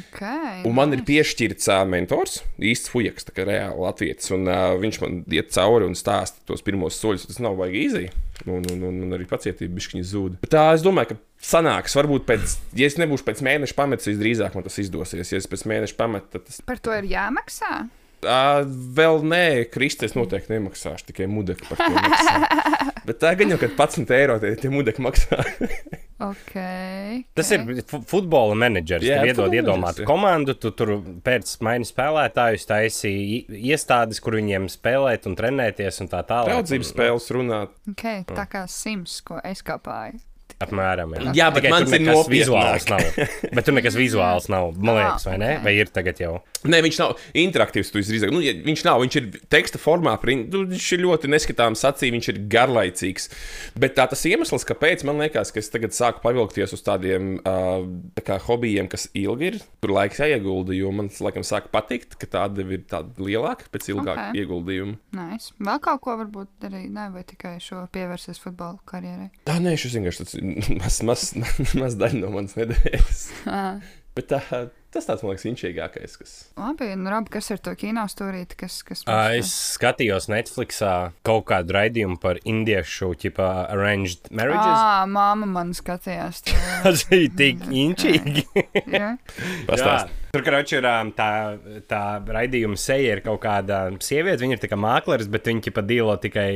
Okay, 0.00 0.62
Un 0.66 0.74
man 0.74 0.96
ir 0.96 1.04
piešķirts 1.06 1.70
uh, 1.70 1.84
mentors, 1.86 2.40
īsts 2.58 2.90
fujaks, 2.90 3.28
tā 3.28 3.36
kā 3.36 3.46
reāli 3.46 3.78
latvietis. 3.78 4.34
Un 4.34 4.50
uh, 4.50 4.72
viņš 4.82 5.00
man 5.04 5.22
iet 5.30 5.54
cauri 5.54 5.86
un 5.86 5.94
stāsta 5.98 6.42
tos 6.50 6.66
pirmos 6.66 6.98
soļus. 6.98 7.30
Tas 7.30 7.38
nav 7.46 7.54
baigi 7.62 7.86
īzī. 7.86 8.08
Un, 8.48 8.64
un, 8.72 8.84
un, 8.88 9.00
un 9.04 9.16
arī 9.16 9.26
pacietība 9.28 9.76
bišķiņa 9.76 10.06
zūd. 10.10 10.38
Tā 10.52 10.64
es 10.76 10.84
domāju, 10.84 11.12
ka 11.12 11.46
sanāks. 11.50 11.96
Varbūt 11.98 12.26
pēc, 12.28 12.56
ja 12.78 12.88
es 12.88 12.96
nebūšu 13.00 13.26
pēc 13.26 13.42
mēneša 13.46 13.76
pametis, 13.76 14.08
visdrīzāk 14.12 14.56
man 14.56 14.66
tas 14.66 14.78
izdosies. 14.80 15.32
Ja 15.32 15.40
es 15.40 15.48
pēc 15.50 15.66
mēneša 15.68 15.98
pametu, 15.98 16.30
tad 16.36 16.46
tas 16.48 16.60
Par 16.64 16.80
to 16.80 16.94
ir 16.96 17.08
jāmaksā. 17.10 17.82
Uh, 18.20 18.66
vēl 18.96 19.22
nē, 19.24 19.44
Kristus 19.72 20.12
noteikti 20.12 20.52
nemaksāšu 20.52 21.08
tikai 21.08 21.28
mudekli 21.30 21.68
par 21.70 21.80
to. 21.80 21.88
maksā. 21.96 22.34
Bet 23.08 23.20
tā 23.22 23.32
gan 23.40 23.54
jau, 23.54 23.60
kad 23.62 23.72
11 23.78 24.12
eiro 24.16 24.36
tie, 24.42 24.52
tie 24.60 24.72
mudekļi 24.72 25.06
maksā. 25.06 25.40
Okay, 26.20 27.24
Tas 27.34 27.50
ir 27.54 27.62
fu- 27.88 28.02
futbola 28.04 28.54
menedžers. 28.54 29.02
Jā, 29.06 29.22
Jā, 29.22 29.30
iedod 29.32 29.50
jā. 30.02 30.04
komandu, 30.04 30.52
tu 30.60 30.70
tur 30.76 30.98
pēc 31.24 31.54
maini 31.64 31.88
spēlētājus 31.88 32.66
taisīji 32.68 33.22
i- 33.48 33.62
iestādes, 33.72 34.20
kur 34.20 34.36
viņiem 34.36 34.68
spēlēt 34.68 35.26
un 35.26 35.36
trenēties 35.36 36.00
un 36.04 36.08
tā 36.12 36.20
tālāk. 36.28 36.52
Draudzības 36.52 36.92
spēles 36.92 37.30
runāt. 37.32 37.68
okay, 37.90 38.24
tā 38.28 38.46
kā 38.52 38.66
Sims, 38.68 39.20
ko 39.22 39.40
es 39.42 39.62
kāpāju. 39.62 40.20
Apmēram. 40.60 41.14
Jā, 41.36 41.48
bet 41.54 41.64
Tikai 41.64 41.72
mans 41.72 41.90
tur 41.90 41.98
ir 42.00 42.06
nopietnāk. 42.06 42.32
vizuāls 42.34 42.88
nav. 42.90 43.50
Bet 43.54 43.64
tur 43.68 43.76
nekas 43.76 43.96
vizuāls 43.98 44.48
nav. 44.52 44.72
Man 44.78 44.98
liekas, 44.98 45.26
vai 45.28 45.36
ne? 45.40 45.50
ok. 45.58 45.64
Vai 45.68 45.74
ir 45.78 45.92
tagad 45.94 46.20
jau? 46.20 46.32
Nē, 46.68 46.82
viņš 46.84 46.98
nav 47.00 47.14
interaktīvs. 47.40 47.92
Tu 47.94 48.02
drīzāk, 48.04 48.32
nu, 48.34 48.42
ja 48.44 48.52
viņš 48.66 48.82
nav, 48.84 49.00
viņš 49.04 49.16
ir 49.20 49.28
teksta 49.52 49.80
formā, 49.80 50.16
prin- 50.20 50.46
nu, 50.52 50.64
viņš 50.68 50.88
ir 50.96 51.02
ļoti 51.06 51.30
neskatāms 51.32 51.84
acī, 51.88 52.10
viņš 52.12 52.28
ir 52.34 52.40
garlaicīgs. 52.52 53.30
Bet 53.80 53.94
tā 53.96 54.04
tas 54.10 54.24
iemesls, 54.28 54.66
kāpēc 54.68 55.04
man 55.08 55.20
liekas, 55.22 55.52
ka 55.54 55.60
es 55.62 55.70
tagad 55.72 55.94
sāku 55.96 56.20
pavilkties 56.24 56.74
uz 56.76 56.82
tādiem 56.86 57.38
uh, 57.40 57.86
tā 58.18 58.24
kā 58.26 58.38
hobijiem, 58.44 58.88
kas 58.92 59.08
ilgi 59.16 59.50
ir, 59.54 59.58
tur 59.80 59.94
laiks 59.96 60.20
jāiegulda, 60.20 60.74
jo 60.76 60.92
man 60.92 61.08
laikam 61.20 61.44
sāk 61.46 61.70
patikt, 61.72 62.18
ka 62.20 62.28
tāda 62.36 62.64
ir 62.66 62.84
tāda 62.90 63.16
lielāka 63.24 63.68
pēc 63.72 63.88
ilgāka 63.94 64.08
Ok. 64.10 64.18
okay. 64.30 64.40
ieguldījuma. 64.42 64.96
Nice. 65.16 65.52
Vēl 65.60 65.80
kaut 65.84 66.00
ko 66.04 66.16
varbūt 66.20 66.66
arī 66.68 66.84
ne, 66.92 67.08
vai 67.14 67.22
tikai 67.28 67.56
šo 67.62 67.84
pievērsies 67.94 68.40
futbola 68.42 68.78
karjerai. 68.90 69.30
Tā 69.46 69.56
nē, 69.62 69.76
šis 69.80 69.96
vienkārši 69.98 70.24
tāds 70.24 70.36
maz, 70.40 71.00
maz, 71.06 71.30
maz 71.78 71.96
daļa 72.00 72.24
no 72.24 72.34
manas 72.36 72.58
nedēļas. 72.58 73.24
Ah, 73.50 73.80
Bet 74.10 74.26
tā, 74.26 74.40
tas 74.90 75.06
tāds, 75.06 75.22
man 75.22 75.30
liekas, 75.30 75.44
inčīgākais, 75.46 76.16
kas. 76.18 76.32
Labi, 76.58 76.88
nu, 76.98 77.06
labi, 77.12 77.30
kas 77.30 77.46
ir 77.54 77.60
to 77.62 77.76
kino 77.78 78.02
stūrīti, 78.10 78.58
kas, 78.58 78.80
kas 78.86 79.04
mums 79.06 79.36
Es 79.38 79.52
skatījos 79.76 80.26
Netflixā 80.32 80.94
kaut 81.26 81.46
kādu 81.48 81.76
raidījumu 81.78 82.18
par 82.20 82.40
indiešu 82.42 83.12
tipu 83.22 83.46
arranged 83.46 84.32
marriages. 84.34 84.66
Ah, 84.66 85.04
māma 85.06 85.46
man 85.48 85.70
skatījās. 85.78 86.42
to, 86.42 86.56
jā. 86.58 86.80
Tas 86.88 87.06
bija 87.12 87.36
tik 87.38 87.68
inčīgi. 87.70 88.48
Jā. 88.90 89.14
Tur, 90.30 90.44
kroči, 90.46 90.76
ir 90.78 90.86
tā, 91.18 91.30
tā 91.90 92.00
raidījuma 92.22 92.78
seja, 92.78 93.16
ir 93.16 93.22
kaut 93.24 93.40
kāda 93.42 93.80
sieviete. 94.04 94.44
Viņa 94.44 94.56
ir 94.56 94.62
tikai 94.62 94.78
mākslinieks, 94.78 95.30
bet 95.32 95.48
viņa 95.50 95.72
pat 95.74 95.88
dīlo 95.88 96.14
tikai 96.22 96.50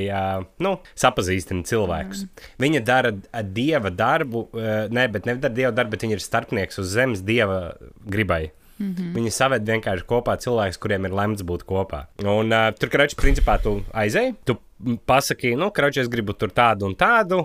nu, 0.63 0.77
sapazīstina 0.95 1.67
cilvēkus. 1.67 2.25
Mm. 2.27 2.51
Viņa 2.63 2.83
dara 2.87 3.15
dieva 3.43 3.91
darbu, 3.91 4.47
ne, 4.95 5.09
bet 5.11 5.27
nevis 5.27 5.51
dieva 5.57 5.73
darbu, 5.75 5.97
bet 5.97 6.07
viņa 6.07 6.19
ir 6.19 6.23
starpnieks 6.23 6.79
uz 6.83 6.93
zemes 6.95 7.25
dieva 7.27 7.75
gribai. 8.07 8.53
Mm 8.79 8.95
-hmm. 8.95 9.11
Viņi 9.15 9.31
saved 9.31 9.69
vienkārši 9.71 10.07
kopā 10.07 10.35
cilvēkus, 10.39 10.79
kuriem 10.83 11.05
ir 11.07 11.13
lemts 11.15 11.43
būt 11.43 11.63
kopā. 11.63 12.07
Un 12.19 12.53
uh, 12.53 12.73
tur, 12.79 12.89
kračs, 12.91 13.15
principā, 13.15 13.59
tu 13.63 13.85
aizēji, 13.93 14.35
tu 14.45 14.57
pasaki, 15.07 15.55
nu, 15.59 15.71
kračs, 15.75 16.05
es 16.05 16.11
gribu 16.13 16.35
tur 16.39 16.53
tādu 16.55 16.89
un 16.89 16.97
tādu, 16.99 17.45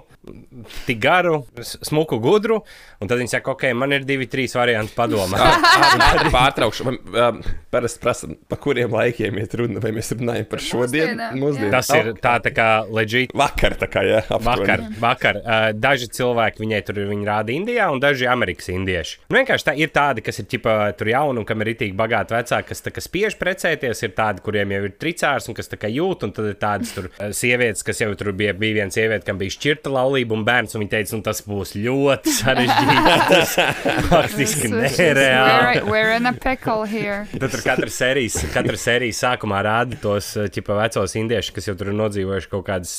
tik 0.86 1.00
garu, 1.03 1.41
smuku, 1.63 2.19
gudru. 2.24 2.62
Un 3.00 3.10
tad 3.10 3.22
viņi 3.22 3.31
saka, 3.36 3.53
ok, 3.55 3.69
man 3.77 3.96
ir 3.96 4.05
divi, 4.08 4.27
trīs 4.29 4.55
varianti 4.58 4.96
padomā. 4.98 5.39
Pārtraukšu. 6.36 6.88
Man, 6.89 7.00
um, 7.13 7.41
Parasti 7.69 8.01
prasa, 8.01 8.27
pa 8.50 8.58
kuriem 8.58 8.93
laikiem 8.96 9.38
iet 9.39 9.53
runa, 9.60 9.81
vai 9.84 9.91
mēs 9.93 10.12
runājam 10.17 10.48
par 10.50 10.63
šodienu, 10.63 11.13
Mūsdienām, 11.13 11.36
mūsdienu. 11.38 11.72
Tas 11.74 11.89
ir 11.93 12.12
tā, 12.22 12.36
tā 12.43 12.51
kā 12.55 12.67
leģit. 12.89 13.34
vakar, 13.38 13.75
tā 13.79 13.89
kā, 13.91 14.03
jā, 14.08 14.24
aptuveni. 14.25 14.48
Vakar, 14.50 14.84
vakar. 15.03 15.39
Uh, 15.43 15.67
daži 15.77 16.10
cilvēki 16.17 16.63
viņai 16.63 16.81
tur 16.88 17.01
viņi 17.12 17.27
rāda 17.29 17.53
Indijā, 17.53 17.89
un 17.93 18.01
daži 18.01 18.27
Amerikas 18.29 18.72
indieši. 18.74 19.19
Nu, 19.29 19.38
vienkārši 19.38 19.67
tā 19.69 19.75
ir 19.77 19.93
tādi, 19.93 20.24
kas 20.25 20.41
ir 20.41 20.50
ķipa, 20.50 20.75
tur 20.98 21.12
jauni 21.13 21.43
un 21.43 21.48
kam 21.48 21.62
ir 21.63 21.74
itīgi 21.75 21.96
bagāti 22.00 22.36
vecāki, 22.36 22.69
kas 22.72 22.84
tā 22.86 22.93
kā 22.96 23.03
spiež 23.05 23.38
precēties. 23.39 24.03
Ir 24.08 24.15
tādi, 24.17 24.43
kuriem 24.46 24.74
jau 24.75 24.81
ir 24.89 24.96
tricārs 25.01 25.50
un 25.50 25.58
kas 25.58 25.69
tā 25.72 25.79
kā 25.79 25.91
jūt, 25.93 26.25
un 26.25 26.34
tad 26.36 26.50
ir 26.50 26.58
tādas 26.60 26.93
tur 26.96 27.10
sievietes, 27.38 27.84
kas 27.86 28.02
jau 28.02 28.10
tur 28.18 28.32
bija, 28.38 28.54
bija 28.58 28.80
viena 28.80 28.94
sieviete, 28.94 29.26
kam 29.28 29.40
bija 29.42 29.54
šķirta 29.56 29.92
laulība 29.94 30.36
un 30.38 30.46
bērns, 30.48 30.76
un 30.76 30.84
viņa 30.84 30.94
teica, 30.94 31.16
nu, 31.18 31.26
tas 31.26 31.42
būs 31.46 31.76
ļoti 31.78 32.36
sarežģīti. 32.40 32.98
Tas 33.30 33.54
faktiski 34.10 34.70
nereāli. 34.72 35.84
We're, 35.84 35.92
we're 35.92 36.14
in 36.16 36.30
a 36.30 36.34
pickle 36.34 36.86
here. 36.90 37.26
Tad 37.34 37.54
tur 37.54 37.64
katra 37.66 37.92
sērijas, 37.94 38.40
katra 38.54 38.78
sērijas 38.80 39.22
sākumā 39.24 39.62
rāda 39.66 40.00
tos 40.02 40.32
ķipa, 40.56 40.78
vecos 40.80 41.16
indiešus, 41.20 41.54
kas 41.56 41.70
jau 41.70 41.76
tur 41.80 41.92
ir 41.92 41.98
nodzīvojuši 42.00 42.52
kaut 42.52 42.66
kādas 42.70 42.96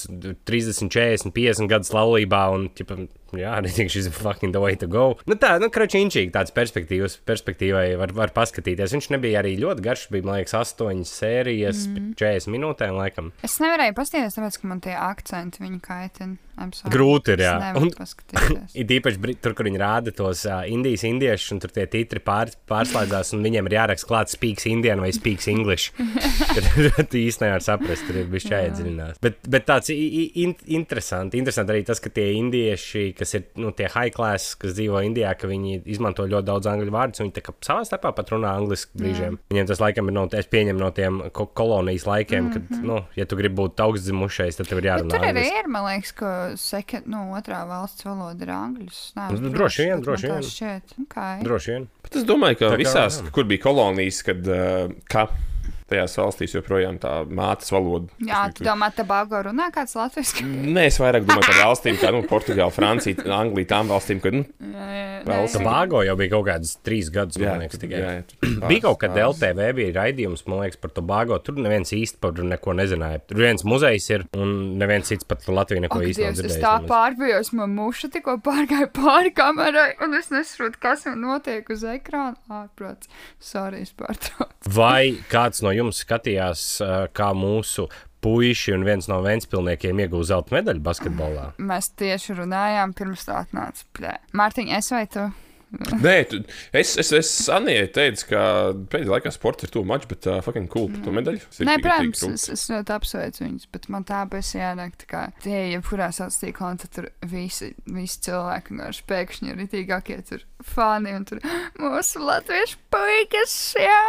30, 0.48 0.90
40, 0.92 1.34
50 1.36 1.70
gadus 1.70 1.92
laulībā. 1.96 2.44
Un, 2.54 2.68
ķipa, 2.76 3.00
jā, 3.38 3.52
arī 3.60 3.86
šis 3.92 4.10
ir 4.10 4.16
fucking 4.16 4.54
the 4.56 4.62
way 4.62 4.78
to 4.80 4.88
go. 4.90 5.14
Nu, 5.30 5.36
tā, 5.40 5.54
nu, 5.62 5.70
kračīņšīgi 5.72 6.34
tāds 6.34 6.54
perspektīvas, 6.56 7.20
perspektīvai 7.28 7.86
var, 8.00 8.14
var 8.16 8.34
paskatīties. 8.36 8.96
Viņš 8.96 9.10
nebija 9.14 9.44
arī 9.44 9.56
ļoti 9.60 9.86
garš, 9.86 10.06
bija, 10.14 10.26
man 10.26 10.40
liekas, 10.40 10.56
8 10.58 11.04
sērijas, 11.08 11.86
mm. 11.90 12.12
40 12.20 12.54
minūtēm, 12.56 12.98
laikam. 12.98 13.32
Es 13.46 13.60
nevarēju 13.62 13.96
paskatīties, 13.98 14.38
tāpēc, 14.38 14.60
ka 14.60 14.72
man 14.72 14.84
tie 14.84 14.96
akcenti 14.98 15.62
viņu 15.64 15.82
kaitina. 15.84 16.38
Grūti 16.92 17.34
ir, 17.36 17.44
jā. 17.46 17.54
Un-. 17.78 17.90
Ir 18.76 18.92
īpaši 18.98 19.36
tur, 19.42 19.54
kur 19.56 19.68
viņi 19.68 19.80
rāda 19.80 20.14
tos 20.14 20.44
uh, 20.48 20.62
indijas 20.68 21.04
indiešus, 21.08 21.54
un 21.56 21.62
tur 21.62 21.72
tie 21.74 21.86
titri 21.90 22.22
pār, 22.24 22.52
pārslēdzās, 22.70 23.32
un 23.36 23.44
viņiem 23.46 23.70
ir 23.70 23.76
jāraksta 23.78 24.08
klāts 24.10 24.36
speaks 24.36 24.66
indian 24.70 25.02
vai 25.02 25.12
speaks 25.16 25.48
english. 25.50 25.94
Tad 26.96 27.16
īsti 27.16 27.46
nevar 27.46 27.64
saprast, 27.64 28.06
tur 28.08 28.20
ir 28.22 28.30
bijis 28.30 28.48
jāiedziļinās. 28.50 29.20
Bet, 29.24 29.40
bet 29.50 29.66
tāds 29.68 29.92
in, 29.94 30.54
interesanti, 30.70 31.40
interesanti 31.40 31.74
arī 31.74 31.84
tas, 31.88 32.02
ka 32.02 32.12
tie 32.12 32.30
indieši, 32.38 33.10
kas 33.18 33.36
ir 33.38 33.46
nu, 33.60 33.72
tie 33.76 33.88
high 33.90 34.12
class, 34.14 34.54
kas 34.60 34.74
dzīvo 34.76 35.00
Indijā, 35.06 35.32
ka 35.38 35.48
viņi 35.50 35.80
izmanto 35.90 36.26
ļoti 36.28 36.48
daudz 36.48 36.68
angļu 36.70 36.94
vārdus, 36.94 37.22
un 37.22 37.28
viņi 37.28 37.36
tā 37.38 37.44
kā 37.46 37.54
savā 37.66 37.84
starpā 37.88 38.12
pat 38.16 38.32
runā 38.34 38.52
angliski 38.58 39.00
brīžiem. 39.00 39.38
Viņiem 39.52 39.68
tas 39.70 39.82
laikam 39.82 40.10
ir 40.10 40.16
no, 40.16 40.26
es 40.36 40.48
pieņemu 40.50 40.82
no 40.82 40.90
tiem 40.96 41.20
ko 41.36 41.46
kolonijas 41.56 42.06
laikiem, 42.08 42.50
kad, 42.54 42.72
nu, 42.84 43.00
ja 43.18 43.26
tu 43.28 43.38
gribi 43.38 43.58
būt 43.60 43.82
augstdzimušais, 43.84 44.58
tad 44.60 44.70
tev 44.70 44.82
ir 44.82 44.88
Bet 44.88 44.90
jārunā 44.90 45.16
tur 45.16 45.28
arī 45.30 45.46
ir, 45.60 45.70
man 45.70 45.86
liekas, 45.88 46.14
ka 46.16 46.32
seka, 46.58 47.02
nu, 47.10 47.26
otrā 47.38 47.60
valsts 47.68 48.06
valoda 48.06 48.46
ir 48.46 48.52
angļu. 48.54 48.88
Nu, 49.36 49.52
droši 49.54 49.86
vien, 49.86 50.02
droši 50.04 50.30
vien. 50.30 50.48
Šķiet. 50.48 50.96
Okay. 51.04 51.44
Droši 51.46 51.74
vien. 51.74 51.86
Bet 52.06 52.18
es 52.22 52.26
domāju, 52.28 52.62
ka 52.62 52.72
kā, 52.72 52.80
visās, 52.80 53.20
jā. 53.22 53.32
kur 53.34 53.46
bija 53.50 53.64
kolonijas, 53.68 54.22
kad 54.26 54.50
uh, 54.50 54.92
ka 55.10 55.28
tajās 55.90 56.16
valstīs 56.20 56.56
joprojām 56.56 57.00
tā 57.02 57.20
mātes 57.26 57.72
valoda. 57.74 58.10
Jā, 58.24 58.46
tu 58.54 58.66
domā, 58.66 58.90
ka 58.94 59.06
Bāgo 59.08 59.42
runā 59.50 59.70
kāds 59.74 59.96
latviešu? 59.98 60.46
Nē, 60.46 60.86
es 60.90 61.00
vairāk 61.02 61.26
domāju 61.28 61.48
par 61.50 61.60
valstīm, 61.66 61.98
kā 62.00 62.12
nu, 62.14 62.22
Portugāla, 62.30 62.72
Francija, 62.74 63.26
Anglija, 63.36 63.72
tām 63.74 63.90
valstīm, 63.92 64.22
kad 64.24 64.38
nu, 64.38 64.46
Valsts. 65.26 65.58
Tobago 65.58 66.00
jau 66.04 66.14
bija 66.16 66.32
kaut 66.32 66.46
kādas 66.48 66.76
trīs 66.86 67.10
gadus, 67.12 67.36
jā, 67.40 67.52
man 67.52 67.64
liekas, 67.64 67.80
tikai. 67.82 68.00
jā, 68.00 68.12
jā, 68.18 68.50
Bija 68.70 68.84
kaut 68.86 69.00
kad 69.02 69.16
LTV 69.20 69.66
bija 69.76 69.94
raidījums, 69.98 70.44
man 70.48 70.62
liekas, 70.64 70.80
par 70.80 70.94
Tobago. 70.96 71.38
Tur 71.44 71.58
neviens 71.60 71.92
īsti 71.96 72.20
par 72.22 72.36
neko 72.36 72.74
nezināja. 72.78 73.22
Tur 73.28 73.42
viens 73.42 73.64
muzejs 73.66 74.08
ir, 74.14 74.26
un 74.38 74.54
neviens 74.80 75.10
cits 75.10 75.28
pat 75.28 75.44
Latviju 75.50 75.84
neko 75.84 76.00
īsti 76.08 76.24
Dievs, 76.24 76.42
es 76.46 76.58
tā 76.62 76.76
pārbijos, 76.88 77.52
man 77.56 77.74
muša 77.76 78.10
tikko 78.14 78.36
pārgāja 78.44 78.88
pāri 78.94 79.32
kamerai, 79.36 79.94
un 80.04 80.16
es 80.18 80.30
nesaprotu, 80.32 80.80
kas 80.82 81.06
man 81.08 81.20
notiek 81.24 81.68
uz 81.72 81.84
ekrāna. 81.88 82.36
Ārprāts, 82.50 83.10
sorry, 83.42 83.84
es 83.86 83.94
pārtraucu. 83.96 84.72
Vai 84.76 85.16
kāds 85.32 85.62
no 85.64 85.72
jums 85.74 85.79
skatījās, 85.88 86.62
uh, 86.84 87.08
kā 87.16 87.30
mūsu 87.32 87.88
puiši 88.20 88.74
un 88.76 88.84
viens 88.84 89.08
no 89.08 89.22
Vēnspilniekiem 89.24 90.04
iegūta 90.04 90.28
zelta 90.34 90.58
medaļu 90.58 90.84
basketbolā? 90.84 91.46
Mēs 91.70 91.88
tieši 91.96 92.36
runājām 92.42 92.92
pirms 92.96 93.24
tā 93.28 93.40
atnāca. 93.46 94.18
Mārtiņ, 94.36 94.74
es 94.76 94.92
vai 94.92 95.06
tu? 95.08 95.30
Nē, 95.70 96.14
tu, 96.26 96.40
es, 96.74 96.96
es, 96.98 97.12
es 97.14 97.30
Anijai 97.52 97.86
teicu, 97.94 98.26
ka 98.32 98.40
pēdējā 98.90 99.12
laikā 99.12 99.30
sports 99.34 99.66
ir 99.66 99.70
tuvu 99.70 99.86
mačs, 99.86 100.08
bet 100.10 100.26
uh, 100.26 100.40
fucking 100.42 100.66
cool 100.72 100.88
par 100.90 101.04
to 101.04 101.14
medaļu. 101.14 101.42
Tas 101.46 101.62
ir 101.62 101.68
Nē, 101.68 101.76
protams, 101.84 102.24
es, 102.26 102.46
es 102.56 102.64
ļoti 102.72 102.94
apsveicu 102.96 103.44
viņus, 103.44 103.68
bet 103.70 103.86
man 103.94 104.06
tā 104.08 104.24
bez 104.30 104.50
jānāk, 104.56 104.96
tā 105.04 105.10
kā 105.10 105.22
tie, 105.44 105.58
jebkurā 105.76 106.10
sociālā 106.16 106.38
tīklā, 106.40 106.72
tad 106.82 106.94
tur 106.96 107.10
visi, 107.30 107.70
visi 107.86 108.22
cilvēki, 108.26 108.74
un 108.74 108.84
arī 108.88 109.06
pēkšņi 109.14 109.52
ir 109.52 109.62
itīgākie 109.68 110.18
tur 110.26 110.42
fani, 110.66 111.14
un 111.16 111.24
tur 111.28 111.40
mūsu 111.80 112.22
latviešu 112.24 112.80
puikas, 112.92 113.54
jā! 113.78 114.00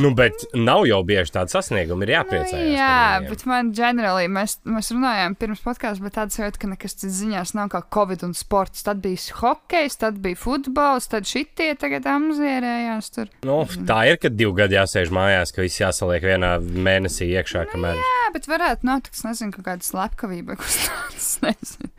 Nu, 0.00 0.10
bet 0.16 0.46
nav 0.56 0.86
jau 0.88 1.02
bieži 1.06 1.34
tāda 1.36 1.52
sasnieguma, 1.52 2.06
ir 2.06 2.14
jāpriecājas. 2.16 2.64
Nu, 2.64 2.72
jā, 2.78 3.20
bet 3.28 3.44
man 3.48 3.70
ģenerāli, 3.76 4.30
mēs, 4.32 4.56
mēs 4.66 4.90
runājām 4.94 5.36
pirms 5.38 5.62
podkāstā, 5.64 6.04
bet 6.06 6.16
tāds 6.16 6.40
jūtas, 6.40 6.60
ka 6.60 6.70
nekas 6.72 6.96
cits 6.96 7.20
ziņās 7.20 7.54
nav 7.58 7.70
kā 7.74 7.84
Covid 7.94 8.24
un 8.26 8.34
sports. 8.38 8.84
Tad 8.86 9.02
bija 9.04 9.38
hokejs, 9.42 9.98
tad 10.00 10.18
bija 10.24 10.38
futbols, 10.40 10.93
tad 11.10 11.26
šitie 11.28 11.72
tagad 11.80 12.06
amzierējās 12.08 13.10
tur. 13.14 13.30
Nu, 13.46 13.60
tā 13.88 14.00
ir, 14.10 14.18
kad 14.22 14.36
divi 14.38 14.54
gadi 14.58 14.78
jāsēž 14.78 15.12
mājās, 15.14 15.52
ka 15.54 15.64
viss 15.64 15.80
jāsaliek 15.82 16.24
vienā 16.24 16.54
mēnesī 16.62 17.28
iekšā, 17.34 17.66
kamēr. 17.72 17.98
Jā, 18.00 18.30
bet 18.34 18.48
varētu 18.50 18.88
notikt, 18.88 19.18
es 19.18 19.24
nezinu, 19.26 19.54
kaut 19.56 19.66
kāda 19.68 19.86
slepkavība, 19.86 20.56
kas 20.60 20.78
tāds, 20.86 21.30
nezinu. 21.44 21.90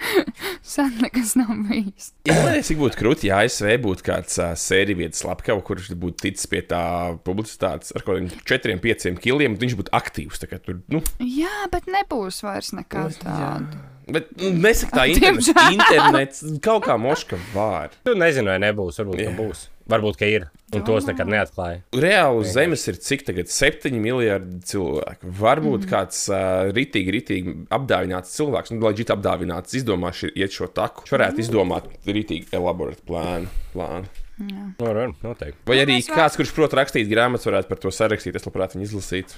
Sen 0.65 0.93
nekas 1.03 1.35
nav 1.39 1.51
bijis. 1.69 2.11
Iedomājieties, 2.25 2.69
cik 2.71 2.81
būtu 2.81 3.01
krūti, 3.01 3.29
ja 3.29 3.41
ASV 3.45 3.75
būtu 3.85 4.07
kāds 4.07 4.39
uh, 4.41 4.53
sērija 4.59 5.01
vietas 5.03 5.21
slepkava, 5.23 5.63
kurš 5.65 5.91
būtu 5.99 6.25
ticis 6.25 6.49
pie 6.51 6.63
tā 6.65 6.83
publicitātes 7.27 7.93
ar 7.95 8.05
kaut 8.05 8.17
kādiem 8.17 8.79
4-5 8.81 9.19
kiliem, 9.23 9.59
viņš 9.61 9.77
būtu 9.81 9.93
aktīvs. 9.95 10.45
kā 10.49 10.61
Tur, 10.65 10.79
nu, 10.89 11.03
Jā, 11.21 11.67
bet 11.71 11.89
nebūs 11.91 12.41
vairs 12.45 12.71
nekā 12.73 13.09
tāda. 13.21 13.83
Bet 14.11 14.29
nu, 14.39 14.51
nesaka 14.65 15.01
tā, 15.01 15.05
internets, 15.13 15.51
internets 15.73 16.43
kaut 16.63 16.85
kā 16.87 16.97
moška 17.01 17.39
var. 17.53 17.95
Tu 18.05 18.15
nezini, 18.17 18.51
vai 18.53 18.59
nebūs. 18.63 18.99
Varbūt, 19.01 19.21
ka 19.21 19.29
Jā. 19.29 19.37
būs. 19.39 19.63
Varbūt, 19.85 20.17
ka 20.17 20.25
ir. 20.29 20.47
Un 20.73 20.81
tos 20.85 21.05
nekad 21.05 21.29
neatklāja. 21.29 21.83
Reāli 21.93 22.39
uz 22.41 22.49
Zemes 22.55 22.81
ir 22.89 22.97
cik 23.05 23.21
tagad 23.27 23.51
7 23.53 23.93
miljardi 24.01 24.57
cilvēku. 24.65 25.29
Varbūt 25.39 25.85
mm. 25.85 25.91
kāds 25.91 26.23
uh, 26.33 26.71
ritīgi, 26.73 27.13
ritīgi 27.13 27.55
apdāvināts 27.75 28.33
cilvēks, 28.33 28.73
nu, 28.73 28.81
leģit 28.87 29.13
apdāvināts, 29.13 29.77
izdomās 29.77 30.23
ši- 30.23 30.33
iet 30.41 30.57
šo 30.57 30.71
taku. 30.73 31.05
Viņš 31.05 31.15
varētu 31.15 31.43
izdomāt 31.45 31.91
ritīgi 32.09 32.49
elaborētu 32.57 33.05
plānu. 33.05 33.53
plānu. 33.75 34.09
Nu, 34.41 34.73
var, 34.81 35.13
noteikti. 35.23 35.61
Vai 35.69 35.77
Nu, 35.77 35.85
arī 35.85 36.01
kāds, 36.03 36.35
kurš 36.35 36.51
prot 36.57 36.73
rakstīt 36.75 37.07
grāmatas, 37.07 37.45
varētu 37.47 37.69
par 37.71 37.79
to 37.85 37.93
sarakstīt. 37.93 38.35
Es 38.35 38.49
labprāt 38.49 38.75
viņu 38.75 38.89
izlasītu. 38.89 39.37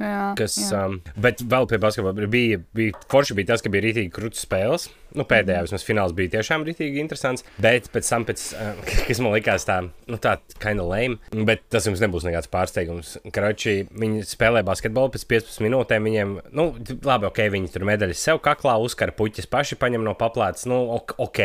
Jā, 0.00 0.32
Kas, 0.34 0.56
jā. 0.56 0.78
um, 0.88 0.96
bet 1.20 1.42
vēl 1.46 1.66
pie 1.70 1.78
basketbola 1.78 2.26
bija, 2.26 2.56
bija 2.74 2.96
forši 3.12 3.34
bija 3.38 3.52
tas, 3.52 3.62
ka 3.62 3.70
bija 3.70 3.84
rītīgi 3.84 4.10
krūtis 4.10 4.40
spēles. 4.46 4.88
Nu, 5.12 5.26
pēdējā 5.28 5.58
Mhm. 5.60 5.66
vismaz 5.68 5.82
fināls 5.84 6.14
bija 6.16 6.30
tiešām 6.38 6.64
rītīgi 6.64 6.96
interesants. 7.02 7.44
Bet 7.60 7.90
pēc 7.92 8.08
tam, 8.08 8.24
pēc, 8.24 8.44
uh, 8.56 8.80
kas 9.06 9.20
man 9.20 9.34
likās 9.36 9.66
tā, 9.68 9.76
nu, 10.08 10.16
tā 10.16 10.38
kind 10.58 10.80
of 10.80 10.88
lame, 10.88 11.18
bet 11.44 11.60
tas 11.68 11.84
jums 11.86 12.00
nebūs 12.00 12.24
nekāds 12.24 12.48
pārsteigums. 12.50 13.18
Kroči, 13.30 13.86
viņi 13.92 14.24
spēlē 14.26 14.64
basketbolu 14.64 15.12
pēc 15.12 15.26
15 15.28 15.60
minūtēm. 15.68 16.08
Viņiem, 16.08 16.32
nu, 16.56 16.66
labi, 17.04 17.28
ok, 17.28 17.42
viņi 17.52 17.70
tur 17.76 17.84
medaļas 17.86 18.24
sev 18.24 18.40
kaklā 18.42 18.78
uzkara 18.82 19.12
puķis 19.12 19.46
paši 19.52 19.76
paņem 19.76 20.02
no 20.02 20.16
paplātes. 20.18 20.64
Nu, 20.66 20.80
ok. 20.96 21.42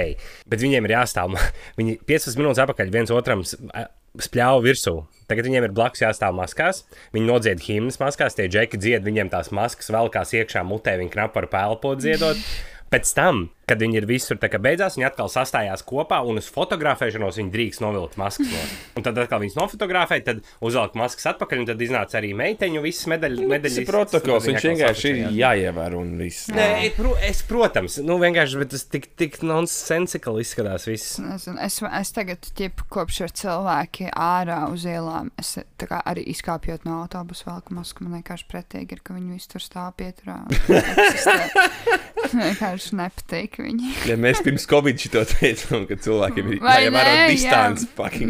Bet 0.48 0.64
viņiem 0.64 0.88
ir 0.88 0.96
jāstāv. 0.96 1.36
Viņi 1.78 2.00
15 2.08 2.40
minūtes 2.40 2.64
atpakaļ 2.64 2.90
viens 2.96 3.12
otram. 3.12 3.44
Spļāva 4.24 4.64
virsū. 4.66 4.96
Tagad 5.28 5.50
viņiem 5.50 5.68
ir 5.68 5.76
blakus 5.76 6.04
jāstāv 6.06 6.36
maskās. 6.38 6.86
Viņi 7.16 7.28
nodzied 7.28 7.64
himnas 7.66 8.00
maskās, 8.00 8.38
tie 8.38 8.48
džeki 8.48 8.80
dzied, 8.80 9.04
viņiem 9.04 9.32
tās 9.34 9.52
maskas 9.56 9.92
velkās 9.92 10.32
iekšā 10.38 10.64
mutē, 10.64 10.96
viņi 11.02 11.12
knapi 11.18 11.42
var 11.42 11.50
pelpot 11.52 12.00
dziedot. 12.00 12.40
Pēc 12.94 13.12
tam, 13.18 13.50
kad 13.68 13.82
viņi 13.84 14.00
ir 14.00 14.08
visur 14.08 14.40
beidzās, 14.40 14.96
viņi 14.96 15.08
atkal 15.10 15.30
sastājās 15.32 15.84
kopā 15.88 16.22
un 16.24 16.40
uz 16.40 16.48
fotografēšanos 16.56 17.40
viņi 17.42 17.52
drīkst 17.52 17.84
novilkt 17.84 18.16
maskas. 18.20 18.48
No. 18.48 18.62
Un 19.00 19.06
tad 19.06 19.20
atkal 19.20 19.42
viņas 19.44 19.58
nofotografēja, 19.60 20.24
tad 20.30 20.40
uzvelk 20.64 20.96
maskas 21.00 21.28
atpakaļ, 21.34 21.64
un 21.64 21.68
tad 21.68 21.84
iznāca 21.84 22.20
arī 22.22 22.32
meiteņu 22.38 22.84
visas 22.86 23.10
medaļas. 23.12 23.44
Tas 23.68 23.80
ir 23.82 23.88
protokols, 23.90 24.48
viņš 24.48 24.68
vienkārši 24.70 25.12
ir 25.12 25.20
jāievēro 25.36 26.00
un 26.00 26.14
viss. 26.22 26.48
Nē, 26.54 26.68
es, 27.28 27.42
protams, 27.48 28.00
nu 28.08 28.16
vienkārši, 28.22 28.62
bet 28.62 28.72
tas 28.72 28.86
tik, 28.88 29.10
tik 29.20 29.40
nonsensical 29.44 30.40
izskatās 30.40 30.88
viss. 30.88 31.18
Nezinu, 31.20 31.60
es, 31.66 31.82
es 31.84 32.14
tagad, 32.16 32.48
ķip, 32.58 32.86
kopš 32.94 33.20
ir 33.28 33.36
cilvēki 33.44 34.12
ārā 34.14 34.62
uz 34.72 34.88
ielām, 34.88 35.34
es 35.42 35.58
tā 35.60 35.90
kā 35.92 36.00
arī 36.08 36.24
izkāpjot 36.32 36.88
no 36.88 37.02
autobusa 37.04 37.52
velku 37.52 37.76
masku, 37.76 38.08
man 38.08 38.22
vienkārši 38.22 38.48
pretīgi 38.48 38.96
ir, 38.96 39.04
ka 39.04 39.18
viņi 39.18 39.36
visi 39.36 39.52
tur 39.52 39.66
stāv 39.66 39.92
pieturā. 40.00 40.40
Vienkārši 42.38 42.98
nepatīk. 42.98 43.57
Ka 43.58 43.66
viņi. 43.66 43.92
Ja 44.12 44.18
mēs 44.22 44.42
pirms 44.46 44.68
Covid 44.70 45.02
šo 45.02 45.24
teicām, 45.34 45.86
ka 45.90 45.98
cilvēkiem 46.06 46.52
ir 46.54 46.60
jāievēro 46.62 47.14
ne? 47.18 47.28
distance, 47.34 47.88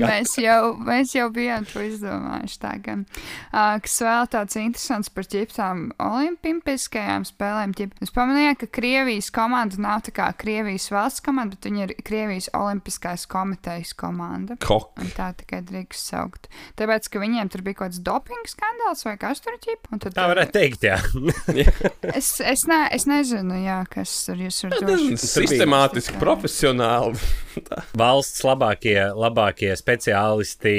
Mēs 0.07 0.35
jau, 0.41 0.61
mēs 0.87 1.13
jau 1.17 1.27
bijām 1.35 1.67
to 1.69 1.83
izdomājuši. 1.85 2.59
Tā, 2.63 2.73
ka, 2.83 2.97
uh, 3.03 3.75
kas 3.83 3.97
vēl 4.07 4.29
tāds 4.33 4.59
interesants 4.61 5.11
par 5.13 5.27
ģiptām 5.33 5.83
olimpiskajām 6.03 7.27
spēlēm. 7.27 7.75
Ģip. 7.77 7.97
Es 8.05 8.13
pamanīju, 8.15 8.55
ka 8.63 8.71
Krievijas 8.79 9.29
komanda 9.35 9.79
nav 9.83 10.05
tā 10.07 10.15
kā 10.15 10.29
Krievijas 10.39 10.87
valsts 10.93 11.23
komanda, 11.25 11.57
bet 11.57 11.69
viņa 11.69 11.85
ir 11.85 11.95
Krievijas 12.07 12.49
olimpiskās 12.57 13.27
komitejas 13.29 13.93
komanda. 13.97 14.57
Kok. 14.63 14.93
Un 15.01 15.11
tā 15.17 15.31
tikai 15.37 15.61
drīkst 15.67 16.13
saukt. 16.13 16.47
Tāpēc, 16.79 17.09
ka 17.11 17.21
viņiem 17.21 17.51
tur 17.53 17.65
bija 17.65 17.81
kaut 17.81 17.91
kāds 17.91 18.01
doping 18.03 18.49
skandāls 18.49 19.03
vai 19.07 19.17
kas 19.21 19.43
tur 19.43 19.57
ķip. 19.61 19.91
un 19.91 20.01
tad, 20.03 20.15
Tā 20.17 20.27
varētu 20.31 20.55
teikt, 20.55 20.87
jā. 20.87 20.97
Es, 22.17 22.37
es, 22.41 22.63
ne, 22.69 22.79
es 22.93 23.05
nezinu, 23.09 23.57
jā, 23.61 23.81
kas 23.91 24.11
tur 24.27 24.39
jūs 24.39 24.61
varat. 24.65 24.85
Sistemātiski, 25.17 26.17
profesionāli. 26.21 27.17
Valsts 28.01 28.43
labākie, 28.45 28.97
labākie 29.17 29.71
speciālisti 29.79 30.73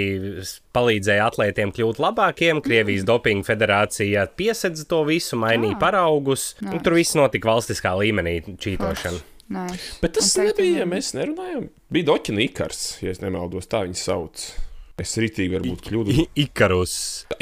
palīdzēja 0.77 1.27
atlētiem 1.31 1.73
kļūt 1.75 1.99
labākiem. 2.03 2.61
Krievijas 2.65 3.07
dopinga 3.09 3.47
federācija 3.49 4.27
piesedza 4.39 4.87
to 4.89 5.03
visu, 5.09 5.37
mainīja 5.41 5.75
Ah. 5.77 5.83
paraugus. 5.83 6.53
Tur 6.85 6.95
viss 6.99 7.17
notika 7.19 7.51
valstiskā 7.51 7.95
līmenī, 7.99 8.37
čītošana. 8.63 9.21
Nice. 9.49 9.99
Bet 10.03 10.13
tas 10.19 10.35
nebija, 10.37 10.85
viņiem- 10.85 10.91
mēs 10.93 11.15
nerunājām. 11.17 11.69
Bija 11.91 12.05
Doķina 12.11 12.43
Ikars, 12.45 12.99
ja 13.03 13.11
es 13.11 13.19
nemaldos, 13.25 13.67
tā 13.67 13.81
viņas 13.87 14.03
sauc. 14.05 14.51
Es 14.99 15.15
rītīgi 15.21 15.55
varbūt 15.55 15.85
kļūdu. 15.87 16.17
Ikarus. 16.43 16.95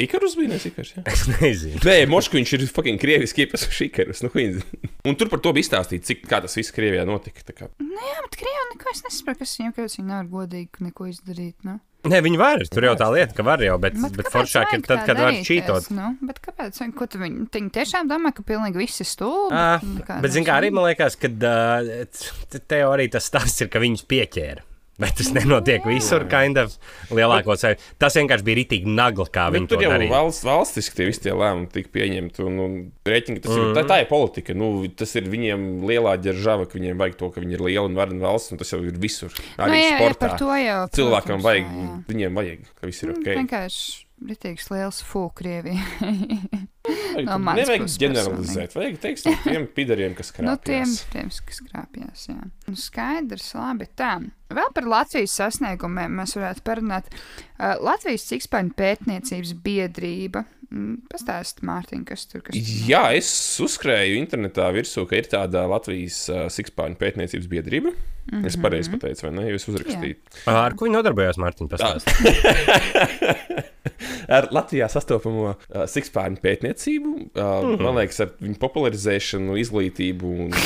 Ikarus 0.03 0.35
bija 0.37 0.53
nes 0.53 0.67
Ikars. 0.69 0.93
Jā. 0.97 1.03
Es 1.09 1.25
nezinu. 1.31 1.81
Nē, 1.87 1.97
Moškā 2.11 2.37
viņš 2.37 2.53
ir 2.57 2.65
fucking 2.69 3.01
krieviski 3.01 3.45
iepazīstināts 3.45 3.83
Ikarus. 3.87 4.23
Nu, 4.27 4.31
un 5.09 5.17
tur 5.17 5.31
par 5.31 5.41
to 5.41 5.53
bija 5.57 5.65
izstāstīts, 5.65 6.05
cik 6.11 6.27
kā 6.29 6.41
tas 6.43 6.57
viss 6.59 6.75
Krievijā 6.75 7.07
notika. 7.09 7.41
tā 7.47 7.57
kā. 7.57 7.71
Nu, 7.81 7.97
bet 7.97 8.37
Krievija 8.37 8.69
neko 8.73 8.93
es 8.93 9.03
nesaprotu, 9.07 9.41
kas 9.43 9.57
viņam, 9.59 9.75
kāpēc 9.77 9.99
viņi 9.99 10.09
nevar 10.11 10.31
godīgi 10.37 10.87
neko 10.87 11.09
izdarīt. 11.09 11.55
Nu? 11.65 11.79
Nē, 12.07 12.21
viņi 12.23 12.39
var. 12.39 12.61
Tur 12.71 12.85
jau 12.87 12.93
tā 12.99 13.07
lieta, 13.11 13.33
ka 13.35 13.43
var 13.43 13.61
jau, 13.63 13.75
bet, 13.81 13.97
bet, 13.99 14.15
bet 14.19 14.29
foršāk 14.31 14.77
ir 14.77 14.85
tad, 14.85 15.01
kad 15.07 15.19
var 15.19 15.35
čītot. 15.43 15.89
Nu, 15.95 16.13
bet 16.23 16.39
kāpēc? 16.43 16.77
Viņi, 16.83 16.95
ko 16.95 17.07
tu 17.09 17.19
viņi, 17.19 17.47
viņi 17.51 17.73
tiešām 17.75 18.07
domā, 18.11 18.31
ka 18.37 18.45
pilnīgi 18.47 18.79
viss 18.79 19.03
ir 19.03 19.09
stulbi? 19.09 19.57
Ah, 19.57 19.83
bet, 20.21 20.31
zin 20.35 20.47
kā, 20.47 20.59
arī 20.61 20.71
man 20.75 20.87
liekas, 20.87 21.17
ka 21.19 21.31
uh, 21.33 22.61
teorija 22.69 23.17
tas 23.17 23.27
stāsts 23.27 23.65
ir, 23.65 23.71
ka 23.73 23.81
viņus 23.83 24.05
pieķēra. 24.07 24.63
Bet 24.97 25.13
tas 25.19 25.27
nenotiek 25.29 25.83
visur, 25.85 26.25
kind 26.31 26.57
of 26.57 26.73
lielākos. 27.13 27.65
Tas 28.01 28.17
vienkārši 28.17 28.45
bija 28.47 28.57
rītīgi 28.57 28.93
nagla, 28.97 29.27
kā 29.29 29.47
viņi 29.53 29.67
Nu, 29.67 29.69
tur 29.69 29.77
to 29.77 29.85
jau 29.85 29.91
darīja. 29.93 30.09
valsts, 30.09 30.45
valstiski 30.47 30.97
tie 30.97 31.09
visi 31.11 31.21
tie 31.27 31.35
lēmumi 31.37 31.69
tika 31.73 31.93
pieņemti. 31.93 32.45
Un, 32.47 32.57
un 32.63 32.79
rēķini, 33.05 33.43
tas 33.43 33.53
mm. 33.53 33.67
ir, 33.67 33.77
tā, 33.77 33.85
tā 33.91 33.99
ir 34.01 34.09
politika. 34.09 34.57
Nu, 34.57 34.71
tas 34.89 35.13
ir 35.19 35.29
viņiem 35.29 35.67
lielā 35.85 36.15
ģeržava, 36.25 36.65
ka 36.65 36.79
viņiem 36.79 36.97
vajag 37.03 37.19
to, 37.21 37.29
ka 37.35 37.45
viņi 37.45 37.59
ir 37.59 37.65
liela 37.69 37.85
un 37.91 37.99
varena 37.99 38.25
valsts. 38.25 38.55
Un 38.55 38.63
tas 38.63 38.73
jau 38.73 38.81
ir 38.81 38.97
visur. 38.97 39.37
Arī 39.61 39.75
nu, 39.75 39.83
jā, 39.83 39.93
jā, 39.93 40.01
sportā. 40.01 40.23
par 40.25 40.35
to 40.41 40.59
jau. 40.63 40.81
Cilvēkam 40.97 41.37
protams, 41.37 41.47
vajag, 41.51 41.69
jā, 41.69 41.85
jā. 41.85 42.01
viņiem 42.09 42.41
vajag, 42.41 42.67
ka 42.73 42.89
viss 42.89 43.05
ir 43.05 43.13
Mm, 43.17 43.21
ok. 43.21 43.33
Vienkārši 43.43 44.06
ritīgs 44.25 44.71
liels 44.73 45.03
fūkrievija. 45.05 45.83
No 47.27 47.35
nevajag 47.41 47.87
ģeneralizēt. 47.99 48.75
Vajag 48.77 48.97
teikt, 49.03 49.25
no 49.25 49.33
tiem 49.43 49.65
pidariem, 49.75 50.13
kas 50.17 50.29
Nu, 50.37 50.53
tiem, 50.55 50.85
krāpjas. 50.85 50.99
tiem, 51.11 51.31
kas 51.49 51.61
krāpjas, 51.65 52.25
jā. 52.29 52.37
Nu, 52.67 52.75
skaidrs, 52.79 53.47
labi. 53.57 53.87
Tā. 53.97 54.11
Vēl 54.53 54.69
par 54.75 54.87
Latvijas 54.87 55.33
sasniegumiem 55.39 56.13
mēs 56.21 56.37
varētu 56.37 56.63
parunāt. 56.67 57.09
Uh, 57.57 57.73
Latvijas 57.83 58.27
cikspēņu 58.29 58.75
pētniecības 58.77 59.55
biedrība. 59.65 60.45
Mm, 60.67 60.99
Pastāst, 61.11 61.63
Mārtiņ, 61.67 62.05
kas 62.07 62.27
tur 62.29 62.43
kas 62.45 62.55
tur 62.55 62.89
Jā, 62.91 63.03
es 63.15 63.29
uzskrēju 63.63 64.17
internetā 64.19 64.67
virsū, 64.75 65.07
ka 65.09 65.19
ir 65.19 65.29
tāda 65.31 65.65
Latvijas 65.71 66.21
uh, 66.31 66.45
sikspāņu 66.53 66.99
pētniecības 67.01 67.49
biedrība. 67.51 67.95
Mm 68.27 68.41
-hmm. 68.41 68.47
Es 68.47 68.57
pareizi 68.59 68.91
pateicu, 68.91 69.27
vai 69.27 69.33
ne? 69.35 69.43
Jūs 69.53 69.69
uzrakstījāt. 69.71 70.17
Ar 70.51 70.75
ko 70.75 70.85
viņi 70.85 70.97
nodarbojās, 70.97 71.37
Mārtiņ? 71.39 71.67
Ar 74.27 74.49
Latvijā 74.51 74.89
sastopamo 74.91 75.53
uh, 75.53 75.57
sikspāņu 75.89 76.37
pētniecību, 76.43 77.11
uh, 77.13 77.21
mm 77.37 77.71
-hmm. 77.71 77.83
man 77.83 77.95
liekas, 78.01 78.19
ar 78.25 78.29
viņu 78.43 78.57
popularizēšanu, 78.59 79.51
izglītību. 79.63 80.25
Un... 80.45 80.49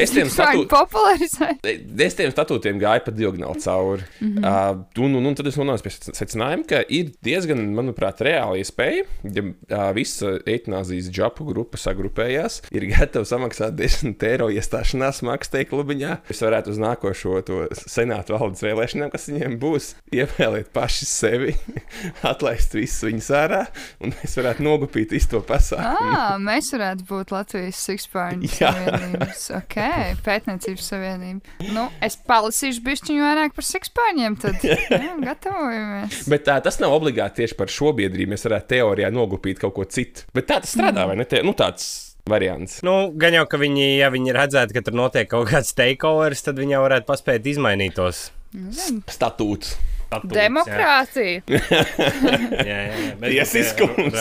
Es 0.00 0.10
tiem 0.10 0.26
Cikspēņu 0.26 0.64
statu... 0.64 0.68
popularizēt. 0.72 1.58
Es 2.06 2.14
tiem 2.18 2.30
statūtiem 2.32 2.80
gāju 2.82 3.02
pa 3.04 3.10
diagonāli 3.14 3.60
cauri. 3.62 4.02
Mm 4.20 4.38
-hmm. 4.38 4.72
uh, 4.72 4.76
un, 5.04 5.14
un, 5.20 5.26
un 5.26 5.34
tad 5.34 5.46
es 5.46 5.56
nonācu 5.60 5.82
pie 5.82 5.92
secinājuma, 5.92 6.64
ka 6.66 6.82
ir 6.88 7.12
diezgan, 7.22 7.60
manuprāt, 7.76 8.20
reāla 8.24 8.56
iespēja, 8.58 9.04
ja 9.22 9.42
uh, 9.44 9.94
visa 9.94 10.38
eitanāzijas 10.46 11.10
džapu 11.10 11.44
grupa 11.44 11.76
sagrupējās, 11.78 12.62
ir 12.72 12.82
gatava 12.94 13.24
samaksāt 13.24 13.76
10 13.76 14.22
eiro 14.30 14.48
iestāšanās 14.50 15.22
maksu 15.22 15.50
teikt 15.50 15.70
klubiņā. 15.70 16.16
Es 16.30 16.42
varētu 16.42 16.70
uz 16.70 16.78
nākošo 16.94 17.42
to 17.46 17.60
senātu 17.74 18.36
valdes 18.38 18.62
vēlēšanām, 18.64 19.10
kas 19.12 19.28
viņiem 19.30 19.58
būs, 19.60 19.92
ievēlēt 20.14 20.70
paši 20.74 21.08
sevi, 21.08 21.54
atlaist 22.30 22.74
visus 22.76 23.04
viņus 23.08 23.30
ārā, 23.34 23.62
un 24.04 24.14
mēs 24.14 24.36
varētu 24.38 24.64
nogupīt 24.64 25.14
visu 25.14 25.34
to 25.34 25.42
pasākumu. 25.44 26.14
Ah, 26.14 26.36
mēs 26.42 26.70
varētu 26.74 27.06
būt 27.08 27.34
Latvijas 27.34 27.82
Sikspārņu 27.88 28.50
savienības. 28.58 29.46
Ok, 29.58 29.78
pētniecības 30.24 30.90
savienība. 30.94 31.58
Nu, 31.74 31.88
es 32.04 32.16
palasīšu 32.28 32.84
bišķiņu 32.86 33.26
vairāk 33.26 33.56
par 33.56 33.68
Sikspārņiem, 33.68 34.38
tad 34.42 34.64
jā, 34.68 35.12
gatavojamies. 35.24 36.24
Bet 36.30 36.46
tā, 36.48 36.58
tas 36.64 36.80
nav 36.82 36.94
obligāti 36.96 37.42
tieši 37.42 37.58
par 37.58 37.72
šo 37.72 37.94
biedrību. 37.98 38.34
Mēs 38.34 38.46
varētu 38.48 38.74
teorijā 38.76 39.12
nogupīt 39.14 39.62
kaut 39.62 39.76
ko 39.76 39.86
citu. 39.88 40.28
Bet 40.34 40.48
tā 40.50 40.60
tas 40.62 40.74
strādā, 40.76 41.06
vai 41.10 41.18
ne? 41.18 41.26
Te, 41.28 41.42
nu, 41.44 41.54
tāds 41.56 42.03
variants. 42.30 42.78
Nu, 42.86 43.12
gan 43.20 43.36
jau, 43.36 43.44
ka 43.50 43.60
viņi, 43.60 43.98
ja 44.00 44.08
viņi 44.12 44.32
redzētu, 44.32 44.76
ka 44.76 44.82
tur 44.86 44.96
notiek 44.96 45.28
kaut 45.28 45.50
kāds 45.50 45.74
takeovers, 45.76 46.44
tad 46.46 46.60
viņi 46.60 46.76
jau 46.76 46.84
varētu 46.86 47.08
paspēt 47.10 47.48
izmainīt 47.52 47.98
tos. 47.98 48.30
Statūts. 48.54 49.16
statūtus, 49.16 49.74
jā. 50.12 50.20
Demokrātija. 50.34 51.42
Jā, 52.64 52.76
jā, 52.78 52.94
jā. 52.94 53.14
Tiesiskums. 53.24 54.14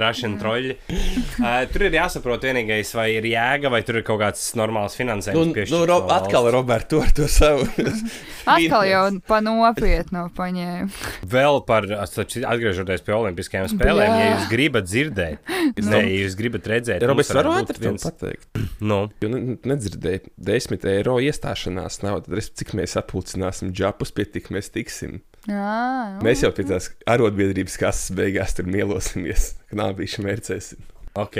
Rašana, 0.00 0.38
troļļi. 0.40 0.74
Uh, 1.40 1.64
tur 1.72 1.84
ir 1.88 1.96
jāsaprot 1.96 2.44
vienīgais, 2.46 2.92
vai 2.96 3.06
ir 3.16 3.26
jēga, 3.30 3.70
vai 3.72 3.80
tur 3.86 3.98
ir 4.00 4.04
kaut 4.06 4.20
kāds 4.22 4.42
normāls 4.58 4.94
Nu, 4.94 5.00
finansējums. 5.02 5.48
nu, 5.50 5.54
piešķirts 5.56 5.86
ro, 5.90 5.98
no 6.04 6.14
atkal. 6.14 6.48
Roberts, 6.54 6.88
to 6.90 7.00
ar 7.04 7.12
to 7.16 7.26
savu. 7.30 7.66
Atkal 8.50 8.86
jau 8.88 9.02
pa 9.28 9.38
nopietnu 9.44 10.24
paņēmu. 10.36 10.88
Vēl 11.30 11.60
par, 11.68 11.86
atgriežoties 12.00 13.04
pie 13.06 13.14
Olimpiskajām 13.16 13.68
spēlēm, 13.74 14.10
Bļā. 14.10 14.20
ja 14.24 14.30
jūs 14.32 14.46
gribat 14.50 14.88
dzirdēt, 14.88 15.52
ne, 15.90 16.00
ja 16.00 16.22
jūs 16.24 16.36
gribat 16.40 16.66
redzēt, 16.72 17.04
Roberts, 17.06 17.32
varētu 17.36 17.56
ātri 17.60 17.84
viens. 17.88 18.06
pateikt. 18.08 18.48
Nu, 18.80 19.02
Jo 19.20 19.28
ne, 19.28 19.58
nedzirdēju, 19.68 20.30
10 20.40 20.86
eiro 20.88 21.18
iestāšanās 21.20 21.98
nav. 22.04 22.22
Tad, 22.24 22.38
es- 22.40 22.48
cik 22.56 22.72
mēs 22.78 22.96
apulcināsim 22.96 23.74
džapus, 23.76 24.08
pie 24.16 24.24
tik 24.24 24.48
mēs 24.54 24.72
tiksim. 24.72 25.18
Jā, 25.48 26.16
nu. 26.16 26.24
Mēs 26.26 26.42
jau 26.44 26.50
pie 26.52 26.66
tās 26.68 26.90
arotbiedrības 27.08 27.78
kases 27.80 28.12
beigās 28.16 28.52
tur 28.56 28.68
mielosimies, 28.68 29.54
bijuši 29.96 30.24
mērcēsim. 30.26 30.82
Ok. 31.14 31.36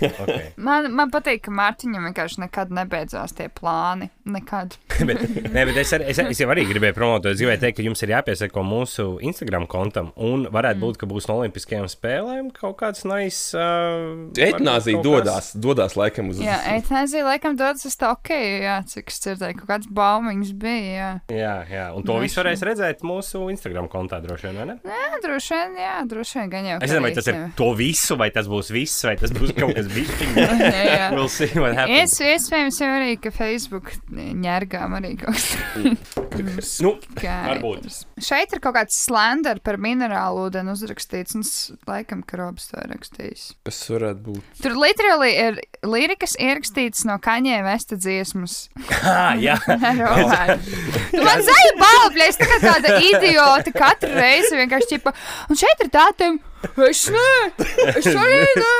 okay. 0.00 0.52
Man, 0.66 0.90
man 0.94 1.10
patīk, 1.12 1.44
ka 1.46 1.52
Mārtiņam 1.54 2.06
vienkārši 2.08 2.42
nekad 2.44 2.72
nebeidzās 2.74 3.34
tie 3.36 3.48
plāni. 3.52 4.10
Nekad. 4.24 4.76
bet, 5.08 5.20
nē, 5.52 5.64
bet 5.68 5.78
es, 5.82 5.92
arī, 5.96 6.08
es, 6.12 6.20
es 6.32 6.40
jau 6.40 6.48
arī 6.52 6.64
gribēju 6.68 6.96
promotēt, 6.96 7.34
es 7.34 7.42
gribēju 7.42 7.62
teikt, 7.64 7.76
ka 7.78 7.84
jums 7.84 8.04
ir 8.04 8.14
jāpiesako 8.14 8.64
mūsu 8.64 9.06
Instagram 9.24 9.66
kontam, 9.70 10.10
un 10.16 10.46
varētu 10.52 10.80
būt, 10.80 11.00
ka 11.00 11.08
būs 11.10 11.28
no 11.28 11.38
Olimpiskajām 11.42 11.88
spēlēm 11.92 12.50
kaut 12.56 12.78
kāds 12.80 13.04
nice. 13.08 13.52
Uh, 13.52 14.30
Etnāzija 14.32 15.00
varbūt 15.00 15.10
kaut 15.10 15.28
dodas, 15.28 15.50
dodas 15.66 15.96
laikam 15.98 16.30
uz 16.32 16.40
Jā, 16.42 16.56
eitanāzija 16.74 17.26
laikam 17.26 17.58
dodas 17.60 17.84
uz 17.88 17.96
Tokiju, 18.00 18.56
jā, 18.64 18.78
cik 18.90 19.12
es 19.12 19.20
dzirdēju, 19.26 19.58
kaut 19.60 19.70
kāds 19.74 19.90
baumiņas 19.98 20.54
bija, 20.60 20.94
jā. 20.94 21.10
Kas, 21.28 21.36
jā, 21.38 21.54
jā, 21.72 21.86
un 21.96 22.06
to 22.08 22.16
visu 22.22 22.40
varēs 22.40 22.64
redzēt 22.66 23.04
mūsu 23.06 23.44
Instagram 23.52 23.90
kontā 23.92 24.20
droši 24.24 24.48
vien, 24.48 24.60
vai 24.62 24.68
ne? 24.72 24.78
Jā, 24.88 25.20
droši 25.24 25.58
vien, 25.58 25.76
jā, 25.84 25.94
droši 26.10 26.40
vien 26.40 26.54
gan 26.54 26.70
jau. 26.70 26.78
Es 26.80 26.90
nezinu, 26.90 27.04
vai 27.06 27.12
tas 27.16 27.30
ir 27.30 27.40
to 27.58 27.70
visu, 27.78 28.18
vai 28.20 28.30
tas 28.34 28.48
būs 28.50 28.72
viss, 28.74 29.04
vai 29.06 29.13
tas 29.20 29.32
būs 29.34 29.52
kaut 29.56 29.74
kas 29.76 29.88
jā. 30.36 31.10
We'll 31.14 31.30
see 31.32 31.50
what 31.58 31.76
happens. 31.78 32.14
Es, 32.14 32.20
iespējams, 32.24 32.80
jau 32.82 32.90
arī, 32.98 33.14
ka 33.20 33.32
Facebook 33.34 33.92
ņērgām 34.14 34.98
arī 35.00 35.14
kaut 35.20 35.34
kas 35.34 36.22
Nu, 36.82 36.96
varbūt. 37.22 37.86
Šeit 38.24 38.54
ir 38.56 38.60
kaut 38.62 38.74
kāds 38.74 38.96
slender 39.04 39.60
par 39.64 39.78
minerālu 39.82 40.48
ūdeni 40.48 40.72
uzrakstīts, 40.74 41.36
un 41.38 41.44
laikam, 41.86 42.24
ka 42.26 42.40
Robs 42.40 42.66
to 42.72 42.80
ir 42.82 42.90
rakstījis. 42.90 43.44
kas 43.66 43.78
varētu 43.92 44.24
būt. 44.26 44.62
Tur 44.64 44.74
literāli 44.80 45.30
ir 45.44 45.60
lirikas 45.86 46.34
ierakstīts 46.42 47.04
no 47.06 47.18
kaņē 47.22 47.60
vesta 47.66 47.98
dziesmas. 48.00 48.64
Ah, 49.04 49.34
jā. 49.38 49.54
Man 51.26 51.42
zaļi 51.44 51.72
balvļi, 51.78 52.24
es 52.26 52.38
tā 52.40 52.48
kā 52.48 52.56
tāda 52.62 52.96
idiota 53.04 53.72
katru 53.74 54.10
reizi 54.16 54.56
vienkārši 54.58 54.94
čipa. 54.94 55.12
Un 55.50 55.60
šeit 55.60 55.84
ir 55.84 55.90
tā 55.92 56.08
tēma. 56.18 56.40
Es 56.88 57.00
nē, 57.12 57.30
es 57.98 58.06
arī 58.10 58.38
nē. 58.58 58.72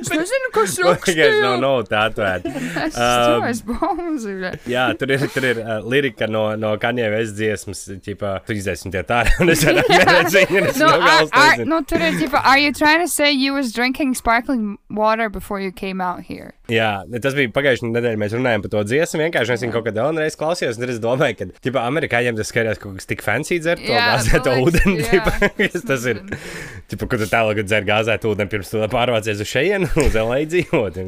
Es 0.00 0.10
nezinu, 0.12 0.50
kas 0.54 0.74
Vienkārši 0.80 0.82
nav 0.82 0.96
rakstīja. 0.96 1.52
no 1.62 1.72
tā 1.88 2.02
atvērta. 2.10 2.52
Es 2.90 2.98
Um, 3.00 3.40
to 3.42 3.48
es 3.50 3.60
bomzu. 3.66 4.32
Jā, 4.70 4.84
tur 4.98 5.10
ir, 5.14 5.22
tur 5.32 5.44
ir 5.46 5.60
uh, 5.62 5.78
lirika 5.88 6.26
no, 6.30 6.42
no 6.60 6.72
Kanjēvis 6.80 7.32
dziesmas, 7.36 7.82
tipā, 8.04 8.34
tu 8.46 8.54
izdzēsim 8.56 8.92
tie 8.94 9.02
tā, 9.06 9.22
un 9.42 9.52
es 9.52 9.62
arī 9.68 9.84
un 9.88 10.68
es 10.68 10.78
No, 10.80 10.86
no 10.86 10.94
are, 10.94 11.04
galas 11.06 11.30
are, 11.32 11.50
nezinu. 11.56 11.68
no, 11.70 11.80
tur 11.88 12.04
ir 12.06 12.18
tipo, 12.20 12.40
are 12.42 12.58
you 12.60 12.72
trying 12.76 13.00
to 13.04 13.08
say 13.10 13.30
you 13.30 13.54
was 13.56 13.72
drinking 13.72 14.14
sparkling 14.18 14.76
water 14.90 15.28
before 15.30 15.60
you 15.60 15.72
came 15.72 16.00
out 16.04 16.22
here? 16.28 16.52
Jā, 16.70 16.90
tas 17.22 17.34
bija 17.34 17.50
pagājušajā 17.54 17.90
nedēļā. 17.94 18.18
Mēs 18.20 18.34
runājām 18.36 18.62
par 18.62 18.70
to 18.76 18.82
dziesmu. 18.86 19.18
Vienkārši 19.24 19.54
es 19.56 19.64
viņu 19.64 19.74
kaut 19.74 19.86
kādā 19.88 20.04
vēlreiz 20.06 20.36
klausījos, 20.38 20.78
un 20.78 20.92
es 20.92 21.00
domāju, 21.02 21.38
ka, 21.40 21.48
tipā, 21.66 21.82
amerikāņiem 21.90 22.36
tas 22.38 22.50
skatās 22.52 22.78
kaut 22.82 22.94
kas 23.00 23.08
tik 23.10 23.24
fancy 23.26 23.58
dzert 23.62 23.82
to 24.44 24.54
man 24.54 24.62
liekas, 24.68 24.84
ūdeni. 24.86 25.72
kas 25.72 25.86
tas 25.88 26.06
ir, 26.12 26.20
tipā, 26.92 27.08
kur 27.10 27.18
tu 27.24 27.29
tālāk 27.32 27.62
dzer 27.66 27.86
gāzētu 27.88 28.32
ūdeni, 28.34 28.50
pirms 28.52 28.70
tu 28.72 28.82
pārvācies 28.92 29.40
uz 29.44 29.48
šejienu, 29.50 29.88
uz 30.06 30.16
LA 30.18 30.40
dzīvot. 30.50 30.98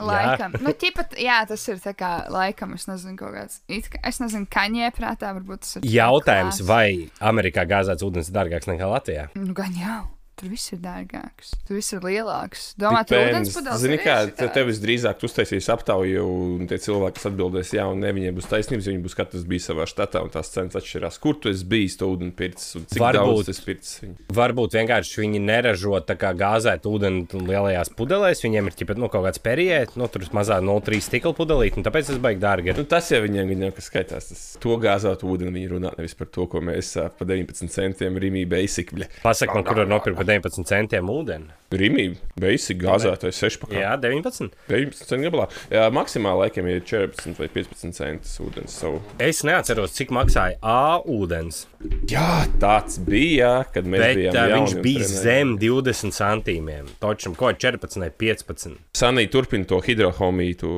Laikam. 0.00 0.54
Nu, 0.64 0.72
ķipat, 0.84 1.16
jā, 1.20 1.40
tas 1.50 1.66
ir 1.72 1.80
tā 1.82 1.94
kā 1.98 2.12
laikam, 2.32 2.74
es 2.78 2.86
nezinu, 2.90 3.16
kaut 3.20 3.34
kāds. 3.36 3.60
kā- 3.90 4.02
Es 4.10 4.18
nezinu, 4.22 4.46
kaņē 4.50 4.90
prātā, 4.96 5.34
varbūt 5.36 5.64
tas 5.66 5.76
ir. 5.80 5.88
Jautājums, 5.98 6.62
vai 6.66 7.10
Amerikā 7.20 7.66
gāzēts 7.70 8.04
ūdens 8.06 8.30
ir 8.30 8.36
dārgāks 8.38 8.70
nekā 8.70 8.88
Latvijā? 8.90 9.28
Nu, 9.38 9.52
gan 9.56 9.74
jau. 9.78 10.00
Tur 10.40 10.48
viss 10.48 10.70
ir 10.72 10.78
dārgāks. 10.80 11.50
Tur 11.68 11.76
viss 11.76 11.92
ir 11.92 12.00
lielāks. 12.00 12.70
Domā, 12.80 13.02
tur 13.04 13.18
ūdens 13.20 13.50
pudeles. 13.52 13.82
Zini, 13.82 13.98
kā 14.00 14.14
te- 14.32 14.46
tev 14.54 14.70
visdrīzāk 14.70 15.20
uztaisīs 15.26 15.66
aptauju, 15.74 16.22
un 16.56 16.68
tie 16.70 16.78
cilvēki, 16.80 17.18
kas 17.18 17.26
atbildēs, 17.28 17.72
jā, 17.76 17.84
un 17.92 18.00
ne, 18.00 18.08
viņiem 18.16 18.38
būs 18.38 18.48
taisnības, 18.48 18.88
viņi 18.88 19.02
būs 19.04 19.16
katrs 19.18 19.44
bijis 19.50 19.68
savā 19.68 19.84
štatā, 19.90 20.22
un 20.24 20.32
tās 20.32 20.48
cenas 20.54 20.78
atšķirās. 20.80 21.18
Kur 21.20 21.36
tu 21.36 21.52
esi 21.52 21.66
bijis, 21.68 21.98
to 22.00 22.08
ūdeni 22.08 22.32
pircis, 22.32 22.70
un 22.80 22.86
cik 22.88 23.02
Varbūt. 23.04 23.34
daudz 23.34 23.50
tas 23.50 23.60
pircis? 23.66 24.00
Varbūt 24.40 24.78
vienkārši 24.78 25.20
viņi 25.26 25.42
neražo 25.44 26.00
tā 26.08 26.16
kā 26.16 26.32
gāzēt 26.32 26.88
ūdeni 26.88 27.26
lielajās 27.36 27.92
pudelēs. 27.98 28.40
Viņiem 28.40 28.72
ir 28.72 28.78
ķipat, 28.80 28.96
nu, 28.96 29.10
kaut 29.12 29.28
kāds 29.28 29.42
periods, 29.44 29.98
nu, 30.00 30.08
tur 30.08 30.24
mazā 30.32 30.56
0,3 30.64 31.04
stikla 31.04 31.34
pudelīt, 31.36 31.76
un 31.76 31.84
tāpēc 31.84 32.08
tas 32.14 32.22
baigs 32.22 32.40
dārgi. 32.40 32.72
Nu, 32.80 32.86
tas 32.88 33.12
jau 33.12 33.20
viņiem 33.26 33.52
ir 33.52 33.76
kas 33.76 33.90
skaitās. 33.92 34.32
Tas, 34.32 34.56
to 34.62 34.80
gāzētu 34.80 35.28
ūdeni 35.28 35.52
viņi 35.52 35.68
runā 35.74 35.92
nevis 35.98 36.16
par 36.16 36.32
to, 36.32 36.46
ko 36.48 36.64
mēs 36.64 36.96
ā, 36.96 37.10
par 37.12 37.28
19 37.28 37.68
centiem 37.68 38.16
Rīgā 38.16 38.46
beisikļi. 38.48 39.08
Pasaka 39.20 39.54
man, 39.58 39.64
kur 39.66 39.82
var 39.82 39.90
nopirkt 39.90 40.29
19 40.30 40.66
centiem 40.68 41.10
ūdeni. 41.10 41.59
Rīgā 41.70 42.16
beisikļi 42.40 42.82
gāzētais 42.82 43.36
16. 43.38 43.74
Jā, 43.78 43.92
19. 44.00 44.50
19 44.68 45.06
centu 45.06 45.22
gabalā. 45.28 45.46
Jā, 45.70 45.84
maksimāli 45.94 46.40
laikam 46.46 46.66
ir 46.72 46.80
14 46.82 47.38
vai 47.38 47.46
15 47.52 47.94
centus 47.94 48.32
ūdens. 48.42 48.74
So. 48.80 48.96
Es 49.22 49.42
neatceros, 49.46 49.92
cik 49.94 50.10
maksāja 50.16 50.56
A 50.62 50.98
ūdens, 51.06 51.66
Jā, 52.10 52.44
tāds 52.60 52.98
bija, 53.00 53.64
kad 53.72 53.86
mēs 53.88 54.02
bet 54.02 54.16
bijām. 54.18 54.34
jauni 54.34 54.56
viņš 54.66 54.74
bija 54.84 55.04
trenējām. 55.06 55.22
zem 55.22 55.54
20 55.62 56.12
centīmiem. 56.18 56.90
Točam, 57.00 57.34
ko 57.38 57.52
14 57.54 58.02
vai 58.02 58.10
15. 58.10 58.76
Sanī 58.92 59.28
turpina 59.32 59.64
to 59.64 59.78
hidrohomiju, 59.80 60.58
to 60.60 60.70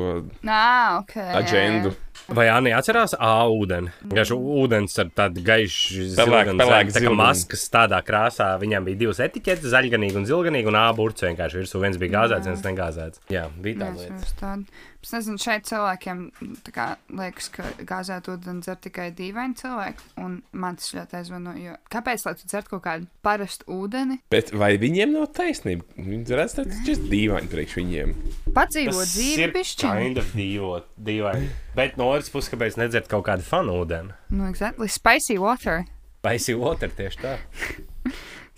Nā, 0.46 1.00
ok. 1.00 1.14
jā, 1.16 1.26
jā. 1.26 1.42
aģendu. 1.42 1.94
Vai 2.28 2.44
Anna 2.48 2.76
atcerās 2.78 3.16
A 3.18 3.32
ūdeni? 3.50 3.90
Vienkārši 4.06 4.36
ūdens 4.62 4.94
ar 5.02 5.08
tādu 5.10 5.42
gaišu 5.42 6.04
Pelēk- 6.14 6.14
zilganu 6.14 6.60
pelēk 6.62 6.90
zem, 6.92 7.02
tā 7.02 7.08
kā 7.08 7.14
maskas 7.18 7.64
tādā 7.72 7.98
krāsā. 8.06 8.46
Viņām 8.62 8.84
bija 8.86 9.00
divas 9.00 9.18
etiķetes, 9.18 9.66
zaļganīga 9.74 10.20
un 10.20 10.28
zilganīga, 10.30 10.70
un 10.70 10.78
burts 10.96 11.24
vienkārši 11.24 11.60
virsū. 11.60 11.80
Viens 11.82 11.98
bija 12.00 12.16
gāzēts, 12.16 12.48
viens 12.50 12.64
negāzēts. 12.66 13.22
Jā, 13.32 13.46
bija 13.62 13.84
tā 13.84 13.90
lieta. 13.96 14.56
Es 15.02 15.10
nezinu, 15.10 15.40
šeit 15.42 15.66
cilvēkiem 15.66 16.18
tā 16.62 16.72
kā, 16.74 16.84
liekas, 17.10 17.48
ka 17.50 17.66
gāzēt 17.88 18.28
ūdeni 18.30 18.62
dzer 18.62 18.76
tikai 18.84 19.08
dīvaini 19.18 19.56
cilvēki. 19.58 20.12
Un 20.22 20.36
man 20.54 20.78
tas 20.78 20.92
ļoti 20.94 21.18
aizvano, 21.18 21.54
jo 21.58 21.74
kāpēc 21.90 22.26
lai 22.28 22.34
tu 22.38 22.46
dzertu 22.46 22.76
kaut 22.76 22.84
kādu 22.86 23.08
parastu 23.26 23.66
ūdeni? 23.74 24.20
Bet 24.30 24.52
vai 24.54 24.76
viņiem 24.82 25.16
nav 25.16 25.26
taisnība? 25.34 25.86
Viņi 25.98 26.38
redz, 26.38 26.54
tas 26.60 26.86
ir 26.86 27.02
dīvaini 27.10 27.50
priekš 27.50 27.78
viņiem. 27.80 28.14
Padzīvot 28.54 29.10
dzīvi 29.10 29.50
pišķiņu. 29.56 30.04
kind 30.06 30.22
of 30.22 30.30
dīvot, 30.38 30.86
dīvaini. 31.10 31.50
Bet 31.74 31.98
no 31.98 32.12
otras 32.14 32.30
puses, 32.30 32.52
kāpēc 32.54 32.78
nedzert 32.78 33.10
kaut 33.10 33.26
kādu 33.26 33.42
fanu 33.46 33.80
ūdeni? 33.82 34.14
Nu, 34.30 34.46
exactly. 34.52 34.86
Spicy 34.86 35.38
water. 35.42 35.82
Paisī 36.22 36.54
otru 36.54 36.86
tieši 36.94 37.18
tā. 37.18 37.38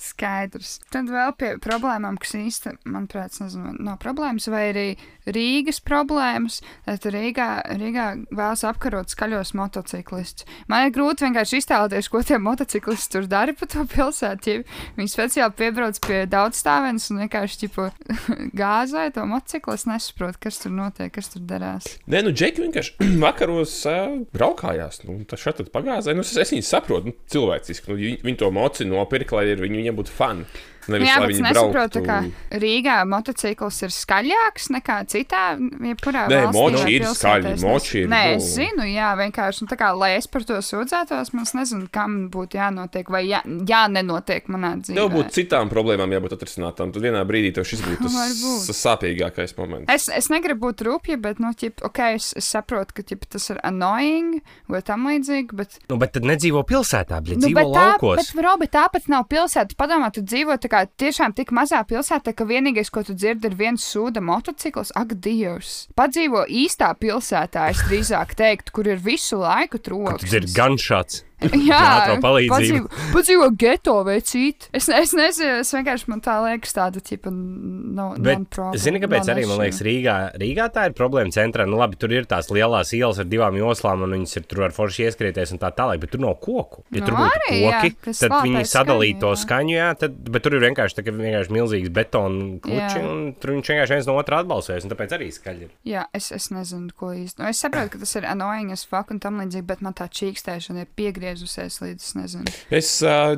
Skaidrs. 0.04 0.78
Tad 0.92 1.08
vēl 1.10 1.32
pie 1.38 1.50
problēmām, 1.62 2.18
kas 2.20 2.34
īsti, 2.38 2.76
manuprāt, 2.84 3.36
nezinu, 3.40 3.74
nav 3.84 3.98
problēmas, 4.02 4.48
vai 4.52 4.66
arī 4.72 4.86
Rīgas 5.24 5.80
problēmas. 5.84 6.60
Tad 6.84 7.06
Rīgā, 7.14 7.48
Rīgā 7.80 8.06
vēlas 8.34 8.64
apkarot 8.68 9.12
skaļos 9.12 9.54
motociklistus. 9.56 10.48
Man 10.68 10.88
ir 10.88 10.94
grūti 10.94 11.26
vienkārši 11.26 11.62
iztēloties, 11.62 12.10
ko 12.12 12.22
tie 12.26 12.38
motociklisti 12.42 13.16
tur 13.16 13.28
dara 13.30 13.54
pa 13.56 13.68
to 13.70 13.86
pilsētu. 13.88 14.54
Ja 14.54 14.64
viņi 14.98 15.12
speciāli 15.12 15.56
piebrauc 15.58 16.00
pie 16.04 16.24
daudzstāvens 16.30 17.08
un 17.12 17.22
vienkārši 17.24 17.60
ķipo, 17.64 17.88
gāzē 18.60 19.08
to 19.14 19.24
motociklu. 19.30 19.76
Es 19.78 19.86
nesaprotu, 19.88 20.40
kas 20.46 20.60
tur 20.62 20.74
notiek, 20.74 21.12
kas 21.14 21.32
tur 21.32 21.44
darās. 21.48 21.88
Nē, 22.10 22.24
nu, 22.26 22.34
Džeki 22.34 22.66
vienkārši 22.66 23.08
vakaros 23.26 23.76
uh, 23.90 24.18
braukājās. 24.34 25.02
Nu, 25.08 25.20
tas 25.28 25.42
šeit 25.42 25.62
pagāzē. 25.74 26.14
Nu, 26.16 26.24
es, 26.26 26.34
es 26.40 26.52
viņu 26.54 26.66
saprotu, 26.68 27.10
nu, 27.10 27.18
cilvēciski. 27.32 27.90
Nu, 27.90 27.98
viņi, 28.24 28.38
to 28.40 28.50
moci 28.54 28.86
nopirka, 28.88 29.38
lai 29.38 29.54
ir, 29.54 29.62
viņi, 29.64 29.93
viņiem 29.94 30.02
būtu 30.02 30.12
fani. 30.14 30.44
Nevis, 30.88 31.08
Jā, 31.08 31.18
lai 31.20 31.26
bet 31.26 31.34
es 31.36 31.40
nesaprotu, 31.40 32.00
brauktu- 32.02 32.32
ka 32.50 32.58
Rīgā 32.60 32.96
motocikls 33.08 33.82
ir 33.82 33.88
skaļāks 33.94 34.66
nekā 34.74 34.96
citā, 35.08 35.42
jebkurā 35.58 36.26
Nē, 36.28 36.40
valstī 36.48 36.54
moči 36.54 36.94
ir 36.94 37.02
skaļi, 37.08 37.54
moči 37.62 37.98
ir, 38.02 38.08
Nē, 38.08 38.22
nu. 38.30 38.36
es 38.36 38.50
zinu, 38.58 38.84
jā, 38.88 39.08
vienkārši, 39.16 39.62
nu, 39.64 39.68
tā 39.68 39.76
kā, 39.80 39.92
lai 39.96 40.10
es 40.18 40.26
par 40.26 40.44
to 40.44 40.54
sūdzētos, 40.60 41.32
man 41.32 41.44
nezinu, 41.54 41.88
kam 41.92 42.28
būtu 42.30 42.58
jānotiek, 42.60 43.08
vai 43.08 43.24
jā, 43.26 43.40
jā 43.44 43.82
nenotiek 43.88 44.46
manā 44.52 44.74
dzīvē. 44.82 44.94
Tev 44.98 45.10
būtu 45.14 45.30
citām 45.38 45.70
problēmām 45.72 46.10
jābūt 46.10 46.36
atrisinātām. 46.36 46.92
Tad 46.92 47.02
vienā 47.02 47.22
brīdī 47.28 47.54
tev 47.54 47.64
šis 47.68 47.80
būtu 47.84 48.08
tas, 48.08 48.78
sāpīgākais 48.84 49.56
moments. 49.58 49.88
Es, 49.92 50.08
es 50.08 50.28
negribu 50.32 50.68
būt 50.68 50.84
rūpīga, 50.86 51.20
bet, 51.28 51.40
nu, 51.42 51.52
ķip, 51.56 51.82
ok, 51.86 52.00
es, 52.18 52.32
es 52.38 52.48
saprotu, 52.54 52.96
ka 52.98 53.04
ķip, 53.06 53.26
tas 53.30 53.48
ir 53.52 53.60
annoying 53.66 54.40
vai 54.70 54.80
tam 54.86 55.06
līdzīgi, 55.08 55.56
bet 55.58 55.78
Nu, 55.90 55.98
bet 56.00 56.14
tad 56.16 56.26
nedzīvo 56.28 56.64
pilsētā, 56.68 57.20
bet 57.24 57.38
Nu, 57.38 57.46
dzīvo 57.46 57.60
bet, 57.60 57.70
tā, 57.74 57.84
laukos. 57.94 58.16
bet, 58.22 58.44
Robi, 58.44 58.68
tāpat 58.72 59.08
nav 59.12 59.26
pilsēta. 59.30 59.76
Padomā, 59.78 60.10
tu 60.14 60.22
dzīvo 60.24 60.56
tā 60.62 60.70
kā 60.72 60.73
tiešām 61.00 61.34
tik 61.36 61.52
mazā 61.54 61.80
pilsētā, 61.88 62.34
ka 62.36 62.46
vienīgais, 62.48 62.90
ko 62.92 63.04
tu 63.06 63.16
dzirdi, 63.16 63.50
ir 63.50 63.58
viens 63.58 63.84
sūda 63.84 64.22
motocikls. 64.24 64.92
Ak, 64.98 65.14
Dievs! 65.24 65.74
Padzīvo 65.98 66.44
īstā 66.50 66.90
pilsētā, 67.00 67.68
es 67.74 67.84
drīzāk 67.88 68.34
teiktu, 68.38 68.74
kur 68.74 68.90
ir 68.90 69.02
visu 69.04 69.40
laiku 69.42 69.80
trūks. 69.82 70.26
Tas 70.26 70.36
ir 70.40 70.48
gunshots. 70.56 71.22
Jā, 71.68 71.80
ātrā 71.94 72.16
palīdzība. 72.24 72.90
padzīvo, 73.14 73.48
geto 73.60 73.96
vecīt. 74.06 74.68
Es, 74.74 74.88
es 74.88 75.14
nezinu, 75.16 75.60
es 75.62 75.72
vienkārši 75.74 76.10
man 76.12 76.22
tā 76.24 76.36
liekas 76.44 76.74
tāda, 76.76 77.02
tipa, 77.04 77.32
no, 77.32 78.10
Bet, 78.24 78.58
zini, 78.80 79.00
kāpēc 79.02 79.30
arī 79.32 79.46
man 79.50 79.60
liekas, 79.62 79.80
Rīgā, 79.84 80.16
Rīgā 80.40 80.68
tā 80.74 80.88
ir 80.88 80.96
problēma 80.96 81.34
centrā. 81.34 81.66
Nu, 81.68 81.78
labi, 81.80 81.98
tur 82.00 82.12
ir 82.14 82.28
tās 82.30 82.50
lielās 82.52 82.92
ielas 82.96 83.20
ar 83.22 83.28
divām 83.30 83.56
joslām, 83.58 84.04
un 84.06 84.16
viņas 84.18 84.38
ir 84.40 84.46
tur 84.50 84.64
ar 84.68 84.74
forši 84.76 85.08
ieskrieties 85.08 85.54
un 85.54 85.62
tā 85.62 85.70
tālāk, 85.76 86.00
bet 86.02 86.14
tur 86.14 86.22
nav 86.24 86.36
koku. 86.42 86.84
Ja 86.94 87.04
Nu, 87.04 87.08
tur 87.10 87.18
būtu 87.18 87.40
arī, 87.40 87.58
jā, 87.60 87.80
koki, 87.84 87.96
kas 88.08 88.22
tad 88.24 88.34
viņi 88.44 88.64
sadalītu 88.70 89.20
to 89.24 89.32
jā. 89.34 89.40
skaņu, 89.44 89.74
jā, 89.74 89.88
tad, 90.00 90.16
bet 90.32 90.44
tur 90.46 90.56
ir 90.56 90.64
vienkārši, 90.64 90.96
tā, 90.98 91.04
vienkārši 91.14 91.54
milzīgs 91.54 91.92
betona 91.94 92.58
kluči, 92.64 92.98
Jā. 92.98 93.02
un 93.04 93.26
tur 93.40 93.52
viņš 93.54 93.70
vienkārši 93.74 93.96
viens 93.96 94.08
no 94.08 94.16
otra 94.20 94.40
atbalsojas, 94.42 94.86
un 94.86 94.92
tāpēc 94.94 95.14
arī 95.18 95.28
skaļi 95.34 95.66
ir. 95.66 95.72
Jā, 95.88 96.06
es, 96.16 96.30
es 96.34 96.48
nezinu, 96.54 96.90
ko 96.96 97.12
īsti. 97.14 97.42
Nu, 97.42 97.48
es 97.50 97.60
saprotu, 97.60 97.92
ka 97.94 98.02
tas 98.04 98.14
ir 98.16 98.28
annoying 98.30 98.72
as 98.74 98.86
fuck 98.88 99.12
un 99.14 99.20
tam 99.22 99.40
līdzīgi, 99.42 99.66
bet 99.68 99.84
man 99.84 99.96
tā 99.98 100.08
čīkstēšana 100.08 100.84
ir 100.86 100.90
piegriezusies 101.34 101.80
līdz, 101.82 102.04
es 102.04 102.14
nezinu. 102.16 102.52
Es 102.74 102.90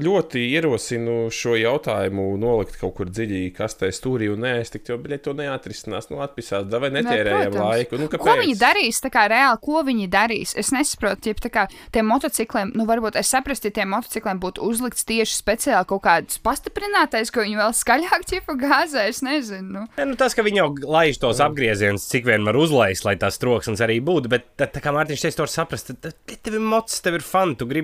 ļoti 0.02 0.42
ierosinu 0.52 1.30
šo 1.32 1.56
jautājumu 1.56 2.36
nolikt 2.40 2.78
kaut 2.80 2.94
kur 2.98 3.10
dziļi, 3.10 3.52
kas 3.56 3.76
tajā 3.80 3.94
stūrī 3.96 4.28
un 4.32 4.42
nē, 4.44 4.52
es 4.62 4.72
tik 4.74 4.88
jau 4.90 4.98
biļeti 5.00 5.24
to 5.26 5.34
neatrisinās. 5.38 6.10
Nu, 6.12 6.20
atpisās, 6.24 6.66
vai 6.68 6.90
netērējam 6.94 7.52
protams. 7.52 7.72
laiku. 7.72 8.00
Nu, 8.00 8.08
Ko 8.12 8.20
kāpēc? 8.20 8.42
viņi 8.44 8.56
darīs? 8.60 9.00
Tā 9.04 9.10
kā 9.12 9.26
reāli, 9.32 9.60
ko 9.62 9.82
viņi 9.86 10.08
darīs? 10.12 10.54
Es 10.58 10.72
nesaprotu, 10.74 11.32
ja 11.32 11.38
tā 11.40 11.52
kā 11.52 11.66
tiem 11.94 12.08
motocikliem, 12.10 12.72
nu, 12.76 12.86
varbūt 12.88 13.18
es 13.20 13.32
saprastu, 13.32 13.70
ja 13.70 13.78
tiem 13.80 13.92
motocikliem 13.94 14.40
būtu 14.42 14.64
uzlikts 14.66 15.06
tieši 15.08 15.38
speciāli 15.38 15.88
kaut 15.88 16.04
kāds 16.06 16.40
pastiprinātais, 16.44 17.32
ko 17.32 17.44
viņi 17.46 17.60
vēl 17.60 17.74
skaļāk 17.76 18.28
ķipa 18.32 18.58
gāzē. 18.60 19.06
Es 19.10 19.22
nezinu. 19.24 19.66
Nu. 19.66 19.82
Ja, 19.98 20.04
nu, 20.08 20.14
tas, 20.18 20.34
ka 20.36 20.44
viņi 20.46 20.60
jau 20.60 20.68
laiž 20.96 21.18
tos 21.22 21.40
apgriezienus, 21.42 22.06
cik 22.10 22.26
vien 22.28 22.44
var 22.46 22.56
uzlaist, 22.58 23.04
lai 23.06 23.16
tās 23.20 23.38
troksnis 23.42 23.82
arī 23.84 23.98
būtu, 24.04 24.30
bet 24.30 24.46
tā, 24.58 24.68
tā 24.70 24.82
kā 24.84 24.92
Mārtiņš 24.94 25.24
teica, 25.24 25.38
to 25.40 25.44
var 25.46 25.52
saprast, 25.52 25.90
tad, 25.90 26.14
tad 26.26 26.38
tev 26.46 26.58
ir 26.58 26.62
mocis, 26.64 27.02
tev 27.04 27.18
ir 27.18 27.24
fani, 27.26 27.56
tu 27.58 27.66
gribi 27.68 27.75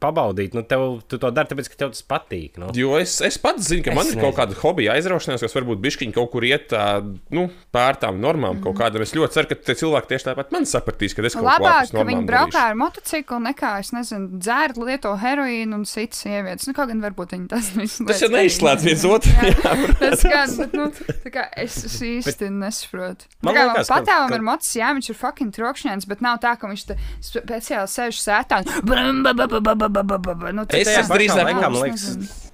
pabaudīt, 0.00 0.54
nu, 0.54 0.62
tev, 0.68 1.00
tu 1.08 1.18
to 1.20 1.30
dari, 1.34 1.48
tāpēc, 1.50 1.68
ka 1.72 1.78
tev 1.84 1.92
tas 1.94 2.02
patīk. 2.08 2.58
Nu. 2.60 2.70
Jo 2.76 2.96
es, 3.00 3.16
es 3.24 3.38
pats 3.40 3.68
zinu, 3.70 3.84
ka 3.86 3.92
Es 3.92 3.96
man 3.98 4.06
ir 4.10 4.14
kaut 4.18 4.34
nezinu. 4.34 4.38
kāda 4.38 4.58
hobija 4.62 4.94
aizraušanās, 4.98 5.42
kas 5.44 5.54
varbūt 5.56 5.80
bišķiņi 5.84 6.14
kaut 6.16 6.30
kur 6.32 6.44
iet 6.48 6.68
tā, 6.72 6.84
nu, 7.30 7.46
pār 7.74 7.98
tām 8.02 8.20
normām 8.22 8.56
Mhm. 8.58 8.62
kaut 8.64 8.76
kādam. 8.78 9.02
Es 9.02 9.12
ļoti 9.14 9.32
ceru, 9.38 9.48
ka 9.48 9.54
tie 9.56 9.74
cilvēki 9.74 10.10
tieši 10.12 10.28
tāpat 10.30 10.52
man 10.52 10.64
sapratīs, 10.64 11.14
ka 11.14 11.22
es 11.26 11.34
kaut 11.34 11.44
ko 11.44 11.50
Labāk, 11.50 11.80
ārpus 11.84 11.90
ka 11.92 12.04
viņi 12.04 12.26
braukā 12.28 12.50
darīšu. 12.52 12.70
ar 12.70 12.74
motociklu, 12.74 13.38
nekā, 13.48 13.72
es 13.80 13.90
nezinu, 13.92 14.28
dzērt, 14.38 14.76
lieto 14.78 15.14
heroīnu 15.18 15.74
un 15.74 15.84
citas 15.84 16.22
sievietes. 16.24 16.66
Nu, 16.66 16.74
kaut 16.74 16.88
gan 16.88 17.00
varbūt 17.02 17.34
viņi 17.36 17.48
tas 17.48 17.70
visu 17.80 18.06
Tas 18.06 18.20
jau 18.22 18.28
neizslēdz 18.30 18.82
viens 18.84 19.04
otru. 19.04 19.32
Tas 20.04 20.22
gan, 20.22 20.56
bet, 20.58 20.72
nu, 20.74 20.90
tā 21.24 21.30
kā 21.32 21.48
es, 21.56 21.76
es 21.84 21.98
īsti 22.00 22.50
nesaprotu. 22.50 23.26
Tā 23.42 23.48
Man 23.48 23.54
man 23.54 23.68
liekas, 23.74 23.88
ka- 23.88 24.00
patāvam 24.00 24.28
ka- 24.28 24.34
ir 24.36 24.42
mocis, 24.42 24.74
jā, 24.76 24.90
viņš 24.94 25.10
ir 25.10 25.14
fucking 25.18 25.52
trokšņēns, 25.54 26.06
bet 26.08 26.20
nav 26.24 26.38
tā, 26.40 26.54
ka 26.58 26.68
viņš 26.68 26.84
te 26.86 26.96
speciāli 27.24 27.88
sēž 27.90 28.20
sētā 28.20 28.60
un 28.84 29.22
Nu, 29.24 30.64
Es 30.68 30.88
esmu 30.88 31.16
drīzāk- 31.16 31.48
Es 31.54 31.82
liekas, 31.82 32.04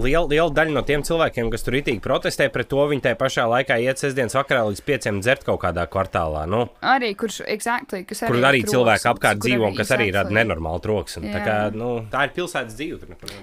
liela, 0.00 0.26
liela 0.30 0.50
daļa 0.54 0.72
no 0.72 0.82
tiem 0.86 1.02
cilvēkiem, 1.02 1.50
kas 1.50 1.62
tur 1.66 1.74
itīgi 1.80 2.00
protestē 2.00 2.46
pret 2.52 2.68
to, 2.70 2.76
viņi 2.88 3.02
tajā 3.04 3.16
pašā 3.20 3.44
laikā 3.50 3.76
iet 3.82 3.98
sestdienas 4.00 4.34
vakarā 4.38 4.62
līdz 4.70 4.80
pieciem 4.86 5.20
dzert 5.20 5.44
kaut 5.44 5.60
kādā 5.64 5.86
kvartālā. 5.90 6.46
Nu, 6.48 6.68
Arī, 6.82 7.12
kurš, 7.18 7.40
exactly, 7.46 8.04
kas 8.06 8.20
kur 8.26 8.36
arī 8.38 8.62
troksnis, 8.62 8.70
cilvēki 8.74 9.06
apkārt 9.12 9.38
dzīvo, 9.44 9.66
arī- 9.70 9.76
kas 9.76 9.90
arī 9.96 10.08
rada 10.14 10.30
nenormālu 10.30 10.80
troksni. 10.82 11.30
Tā, 11.30 11.40
Jā. 11.40 11.44
kā, 11.46 11.74
nu, 11.74 11.90
tā 12.10 12.24
ir 12.28 12.30
pilsētas 12.38 12.74
dzīve. 12.78 13.00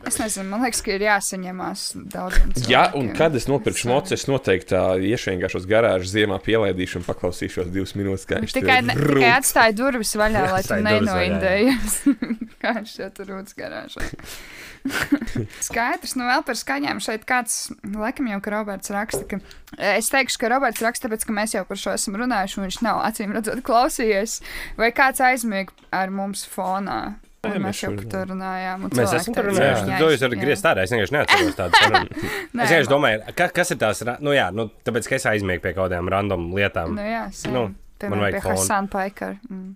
Es 0.08 0.18
nezinu, 0.18 0.50
man 0.50 0.64
liekas, 0.66 0.82
ka 0.84 0.92
ir 0.92 1.02
jāsaņemās 1.02 1.86
daudziem. 2.16 2.70
Ja 2.70 2.92
un 2.96 3.14
kad 3.14 3.36
es 3.36 3.46
nopirkšu 3.48 3.88
mocu, 3.92 4.14
es 4.14 4.26
noteikti 4.26 4.76
iešu 5.12 5.34
vienkārši 5.36 5.66
garāžu 5.68 6.08
ziemā, 6.16 6.40
pielaidīšu 6.42 7.02
un 7.02 7.04
paklausīšos 7.04 7.72
divas 7.72 7.94
minūtes. 7.94 8.26
Viņš 8.28 8.54
Tikai, 8.54 8.82
tikai 8.82 9.32
atstāja 9.38 9.76
durvis 9.76 10.16
vaļā, 10.16 10.52
lai 10.52 10.62
tu 10.64 10.74
nenoindējies. 10.74 12.02
Kā 12.58 12.72
viņš 12.74 12.94
šeit 12.98 13.14
tur 13.18 13.28
rūtas 13.30 13.54
garāžā. 13.58 14.02
Skaidrs, 15.68 16.16
nu 16.18 16.26
vēl 16.26 16.42
par 16.48 16.58
skaņām. 16.58 17.02
Šeit 17.04 17.26
kāds, 17.30 17.58
laikam 17.86 18.30
jau, 18.32 18.40
ka 18.42 18.54
Roberts 18.56 18.90
raksta, 18.94 19.24
ka 19.30 19.84
es 19.94 20.10
teikšu, 20.14 20.40
ka 20.42 20.50
Roberts 20.56 20.82
raksta, 20.82 21.06
tāpēc, 21.08 21.26
ka 21.30 21.36
mēs 21.38 21.54
jau 21.58 21.64
par 21.70 21.78
šo 21.82 21.94
esam 21.98 22.18
runājuši, 22.18 22.58
un 22.62 22.66
viņš 22.68 22.80
nav 22.88 23.04
acīm 23.06 23.36
redzot 23.38 23.62
klausījies, 23.68 24.40
vai 24.80 24.90
kāds 24.96 25.22
aizmieg 25.28 25.70
ar 25.94 26.10
mums 26.14 26.48
fonā. 26.50 27.00
Jā, 27.48 27.54
mēs 27.54 27.64
mēs 27.64 27.80
jau 27.84 27.90
par 27.96 28.08
to 28.12 28.22
runājām. 28.34 28.82
un 28.88 28.92
Mēs 28.98 29.12
esam 29.14 29.36
tur 29.38 29.46
teica, 29.46 29.54
runājuši. 29.56 29.92
jā, 29.94 29.98
To 30.02 30.08
jūs 30.12 30.24
varat 30.26 30.42
griezt 30.42 30.66
ārā. 30.68 30.84
Es 30.84 30.92
vienkārši 30.92 31.16
neatceros 31.16 31.56
tādu 31.56 31.78
sarunu. 31.80 32.10
Es 32.18 32.50
vienkārši 32.58 32.90
man- 32.90 32.94
domāju, 32.96 33.22
ka, 33.38 33.48
kas 33.56 33.72
ir 33.72 33.80
tās, 33.86 34.02
nu 34.26 34.34
jā, 34.36 34.48
nu, 34.58 34.66
tāpēc, 34.84 35.08
ka 35.08 35.16
es 35.22 35.28
aizmiegu 35.32 35.64
pie 35.64 35.72
kaut 35.78 35.86
kādām 35.94 36.10
random 36.12 36.50
lietām. 36.58 36.98
Nu, 36.98 37.06
jā, 37.08 37.22
same. 37.38 37.54
Nu, 37.54 37.62
man 37.70 37.78
Piemēram, 38.02 38.24
vajag 38.26 38.36
pie 38.36 38.44
fonu. 38.50 38.58
Hasana 38.60 38.92
Paikara. 38.98 39.38
Mm. 39.48 39.70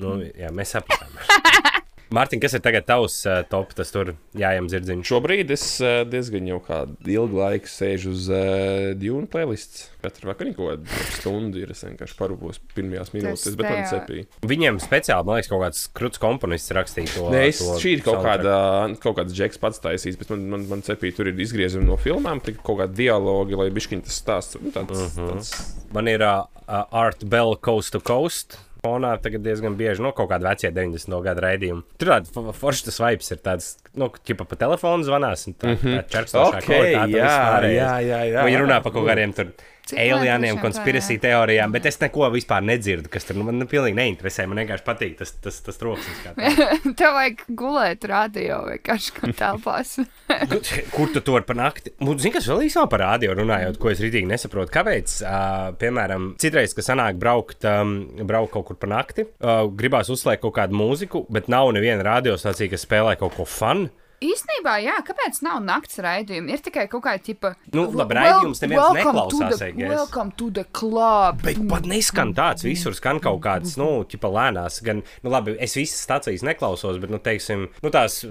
Nu, 0.00 0.14
jā, 0.32 0.48
mēs 0.54 0.72
saprotam. 0.78 1.12
Mārtiņ, 2.14 2.40
kas 2.44 2.52
ir 2.54 2.60
tagad 2.62 2.84
tavs 2.86 3.16
uh, 3.26 3.40
top, 3.50 3.72
tas 3.74 3.90
tur 3.90 4.12
jājam 4.38 4.68
zirdziņš? 4.70 5.08
Šobrīd 5.08 5.50
es 5.54 5.64
eh, 5.82 6.04
diezgan 6.06 6.46
jau 6.46 6.60
kādu 6.62 6.94
ilgu 7.10 7.40
laiku 7.40 7.70
sēžu 7.72 8.12
uz 8.14 8.28
uh, 8.30 8.92
Dune 9.00 9.26
playlists. 9.32 9.88
Katru 10.04 10.28
vakaru 10.28 10.52
kaut 10.54 10.68
kādu 10.68 10.98
stundu 11.16 11.62
ir 11.64 11.70
es 11.72 11.80
vienkārši 11.86 12.16
parūpos 12.18 12.58
pirmajās 12.76 13.10
minūtēs, 13.14 13.56
bet 13.56 13.66
man 13.70 13.86
cepīja. 13.88 14.26
Viņiem 14.46 14.78
speciāli, 14.84 15.24
man 15.26 15.38
liekas, 15.40 15.48
kaut 15.50 15.62
kāds 15.64 15.80
krūts 15.96 16.20
komponists 16.22 16.74
rakstīja 16.76 17.14
to. 17.16 17.30
Nē, 17.32 17.40
es, 17.48 17.62
to 17.64 17.78
šī 17.80 17.94
ir 17.96 18.04
kaut 18.04 18.18
soundtrack. 18.20 18.44
kāda, 18.44 18.98
kaut 19.00 19.16
kāds 19.22 19.34
džeks 19.38 19.62
pats 19.64 19.80
taisījis, 19.80 20.18
bet 20.20 20.34
man, 20.34 20.44
man, 20.52 20.66
man 20.74 20.84
cepīja, 20.84 21.16
tur 21.16 21.32
ir 21.32 21.40
izgriezumi 21.40 21.88
no 21.88 21.96
filmām, 21.96 22.42
tik 22.44 22.60
kaut 22.62 22.82
kādi 22.82 23.00
dialogi, 23.06 23.56
lai 23.56 23.70
bišķiņ 23.74 24.04
tas 24.04 24.20
stāsts. 24.20 24.60
Nu, 24.60 24.70
tāds, 24.76 24.92
uh 24.92 25.08
Mhm. 25.08 25.24
-huh. 25.24 25.32
tāds, 25.40 25.72
Man 25.94 26.08
ir 26.08 26.20
uh, 26.22 26.44
uh, 26.68 26.84
Art 26.90 27.24
Bell 27.24 27.56
Coast 27.56 27.92
to 27.92 28.00
Coast. 28.00 28.58
Fonā 28.84 29.14
tagad 29.24 29.40
diezgan 29.46 29.76
bieži, 29.80 30.02
no 30.04 30.12
kaut 30.12 30.28
kāda 30.28 30.50
vecie 30.52 30.68
90. 30.76 31.20
gada 31.24 31.40
raidījuma. 31.46 31.82
Tur 31.98 32.10
tāds 32.12 32.32
fo- 32.34 32.52
foršs 32.52 32.84
tas 32.90 33.00
vibes 33.00 33.30
ir 33.32 33.38
tāds, 33.40 33.70
nu, 33.96 34.10
ķipa 34.12 34.44
pa 34.50 34.58
telefonu 34.60 35.06
zvanās. 35.08 35.46
un 35.48 35.54
Tā, 35.56 35.72
tā 35.80 36.02
čerkstošā 36.12 36.58
Ok, 36.60 36.66
kvalitāte 36.68 37.04
un 37.08 37.14
viss 37.14 37.22
jā, 37.24 37.70
jā, 37.78 37.94
jā, 38.04 38.20
jā. 38.34 38.44
Viņi 38.50 38.60
runā 38.66 38.82
par 38.84 38.92
kaut 38.92 39.08
kādiem 39.08 39.32
tur 39.34 39.54
Cik 39.54 39.73
alieniem, 39.92 40.58
konspirāciju 40.62 41.20
teorijām, 41.22 41.72
bet 41.74 41.88
es 41.90 41.98
neko 42.00 42.28
vispār 42.32 42.64
nedzirdu, 42.64 43.10
kas 43.12 43.26
tur 43.28 43.38
nu, 43.38 43.46
man 43.48 43.58
nu, 43.60 43.66
pilnīgi 43.70 43.98
neinteresē. 43.98 44.46
Man 44.48 44.62
vienkārši 44.62 44.86
patīk 44.86 45.16
tas, 45.18 45.34
tas, 45.44 45.60
tas 45.64 45.80
troksnis. 45.80 46.22
Tev 46.98 47.16
vajag 47.16 47.44
gulēt 47.58 48.06
radio 48.08 48.62
vienkārši 48.68 49.14
kā 49.18 49.32
telpās. 49.36 49.96
Kur 50.94 51.12
tu 51.12 51.22
tur 51.24 51.44
par 51.46 51.58
nakti? 51.58 51.92
Zini, 52.14 52.32
kas 52.34 52.48
vēl 52.50 52.66
īsumā 52.68 52.86
par 52.92 53.04
rādio 53.04 53.34
runājot, 53.36 53.78
ko 53.82 53.92
es 53.92 54.02
rītīgi 54.04 54.30
nesaprotu. 54.30 54.72
Kāpēc, 54.74 55.18
uh, 55.24 55.72
piemēram, 55.80 56.32
citreiz, 56.40 56.76
kad 56.76 56.88
sanāk 56.88 57.18
braukt, 57.20 57.66
um, 57.68 57.96
braukt 58.24 58.54
kaut 58.56 58.70
kur 58.70 58.80
pa 58.80 58.90
nakti, 58.90 59.26
uh, 59.26 59.66
gribās 59.74 60.12
uzslēgt 60.12 60.44
kaut 60.44 60.56
kādu 60.58 60.78
mūziku, 60.78 61.26
bet 61.32 61.50
nav 61.52 61.72
neviena 61.76 62.06
radiostācija, 62.06 62.72
kas 62.72 62.86
spēlē 62.88 63.18
kaut 63.20 63.36
ko 63.36 63.48
fanu. 63.48 63.92
Īsnībā, 64.24 64.74
jā, 64.84 64.94
kāpēc 65.04 65.40
nav 65.44 65.58
nakts 65.64 65.98
raidījumi? 66.02 66.54
Ir 66.54 66.62
tikai 66.64 66.84
kaut 66.90 67.04
kāda 67.04 67.20
tipa. 67.24 67.50
Nu, 67.74 67.86
labi, 67.92 68.16
raidījums 68.16 68.62
neviens 68.62 68.80
welcome 68.80 69.00
neklausās, 69.00 69.56
to 69.58 69.58
the-. 69.60 69.88
Welcome 69.90 70.32
to 70.38 70.48
the 70.54 70.64
club. 70.76 71.42
Bet 71.44 71.60
pat 71.68 71.88
neskan 71.90 72.32
tāds, 72.36 72.64
visur 72.64 72.96
skan 72.96 73.20
kaut 73.24 73.42
kāds, 73.44 73.76
nu, 73.80 73.88
tipa 74.08 74.30
lēnās. 74.32 74.80
Gan, 74.86 75.02
nu, 75.24 75.32
labi, 75.32 75.56
es 75.62 75.76
visas 75.76 76.00
stācijas 76.06 76.44
neklausos, 76.46 77.00
bet, 77.02 77.12
nu, 77.12 77.20
teiksim, 77.24 77.66
nu, 77.84 77.92
tās, 77.94 78.22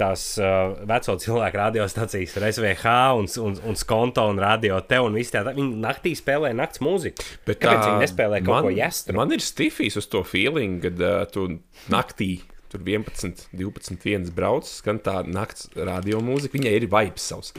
tās 0.00 0.26
uh, 0.42 0.76
veco 0.90 1.16
cilvēku 1.24 1.60
radiostacijas 1.62 2.36
ir 2.36 2.48
SVH 2.50 2.96
un, 3.20 3.30
un, 3.46 3.58
un 3.70 3.80
Skonto 3.80 4.26
un 4.30 4.42
Radio 4.42 4.80
Te 4.84 5.00
un 5.00 5.16
viss 5.16 5.32
tā. 5.34 5.44
Viņi 5.54 5.78
naktī 5.80 6.14
spēlē 6.18 6.52
nakts 6.56 6.82
mūziku. 6.84 7.24
Bet 7.48 7.62
kāpēc 7.62 7.80
tā, 7.80 7.92
viņi 7.92 8.04
nespēlē 8.04 8.42
kaut 8.44 8.58
man, 8.58 8.66
ko 8.68 8.74
jāstru? 8.74 9.16
Man 9.20 9.32
ir 9.36 9.44
stifīs 9.44 9.96
uz 10.00 10.10
to 10.10 10.24
feeling, 10.26 10.82
kad 10.84 11.00
uh, 11.00 11.22
tu 11.30 11.48
naktī. 11.92 12.34
Tur 12.74 12.82
11, 12.82 13.48
12, 13.54 13.98
1 14.02 14.30
brauc, 14.34 14.66
skan 14.66 14.98
tā 15.04 15.20
nakts 15.26 15.68
radiomūzika. 15.78 16.58
Viņai 16.58 16.72
ir 16.80 16.88
vibes 16.90 17.28
savs. 17.30 17.52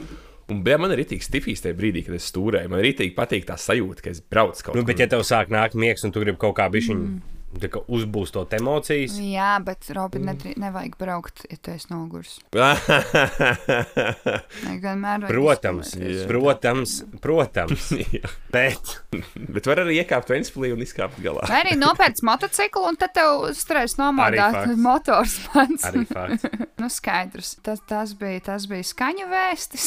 Un 0.52 0.60
bē, 0.62 0.76
man 0.78 0.92
ir 0.94 1.00
rītīgi 1.00 1.24
stifīs 1.26 1.64
tajā 1.64 1.74
brīdī, 1.78 2.04
kad 2.06 2.14
es 2.18 2.28
stūrēju. 2.30 2.70
Man 2.70 2.84
rītīgi 2.84 3.16
patīk 3.16 3.48
tā 3.48 3.56
sajūta, 3.58 4.04
ka 4.04 4.12
es 4.12 4.20
braucu 4.22 4.68
kaut 4.68 4.76
Nu, 4.76 4.84
kur. 4.84 4.92
bet, 4.92 5.00
ja 5.02 5.08
tev 5.10 5.24
sāk 5.26 5.50
nākt 5.50 5.74
miegs 5.74 6.04
un 6.06 6.12
tu 6.14 6.22
gribi 6.22 6.38
kaut 6.38 6.54
kā 6.60 6.68
bišķiņu 6.70 7.00
mm. 7.00 7.35
Uzbūstot 7.92 8.52
emocijas, 8.58 9.16
Jā, 9.22 9.56
bet 9.64 9.88
Robi, 9.96 10.20
nedri, 10.22 10.54
nevajag 10.60 10.96
braukt, 11.00 11.44
ja 11.50 11.56
tu 11.60 11.72
esi 11.74 11.90
vajag 15.26 15.30
protams, 15.30 15.92
izturēties. 15.94 16.26
protams, 16.30 16.94
protams, 17.24 17.88
Jā. 18.16 18.30
bet 18.52 18.92
bet 19.56 19.68
var 19.68 19.82
arī 19.84 19.98
iekāpt 20.02 20.30
Ventspīlī 20.32 20.72
un 20.74 20.84
izkāpt 20.84 21.18
galā. 21.24 21.44
Vai 21.50 21.62
arī 21.64 21.76
nopērts 21.80 22.24
motociklu, 22.26 22.84
un 22.90 22.98
tad 23.00 23.14
tev 23.16 23.46
stresa 23.56 24.00
nomodā 24.04 24.48
Arī 24.50 24.56
fakts. 24.56 24.80
motors 24.86 25.36
pats. 25.52 25.88
arī 25.90 26.06
fakts. 26.10 26.48
Nu, 26.76 26.90
skaidrs. 26.92 27.54
Tas, 27.64 27.80
tas, 27.88 28.10
bija, 28.20 28.36
tas 28.50 28.66
bija 28.68 28.84
skaņu 28.84 29.24
vēstis. 29.30 29.84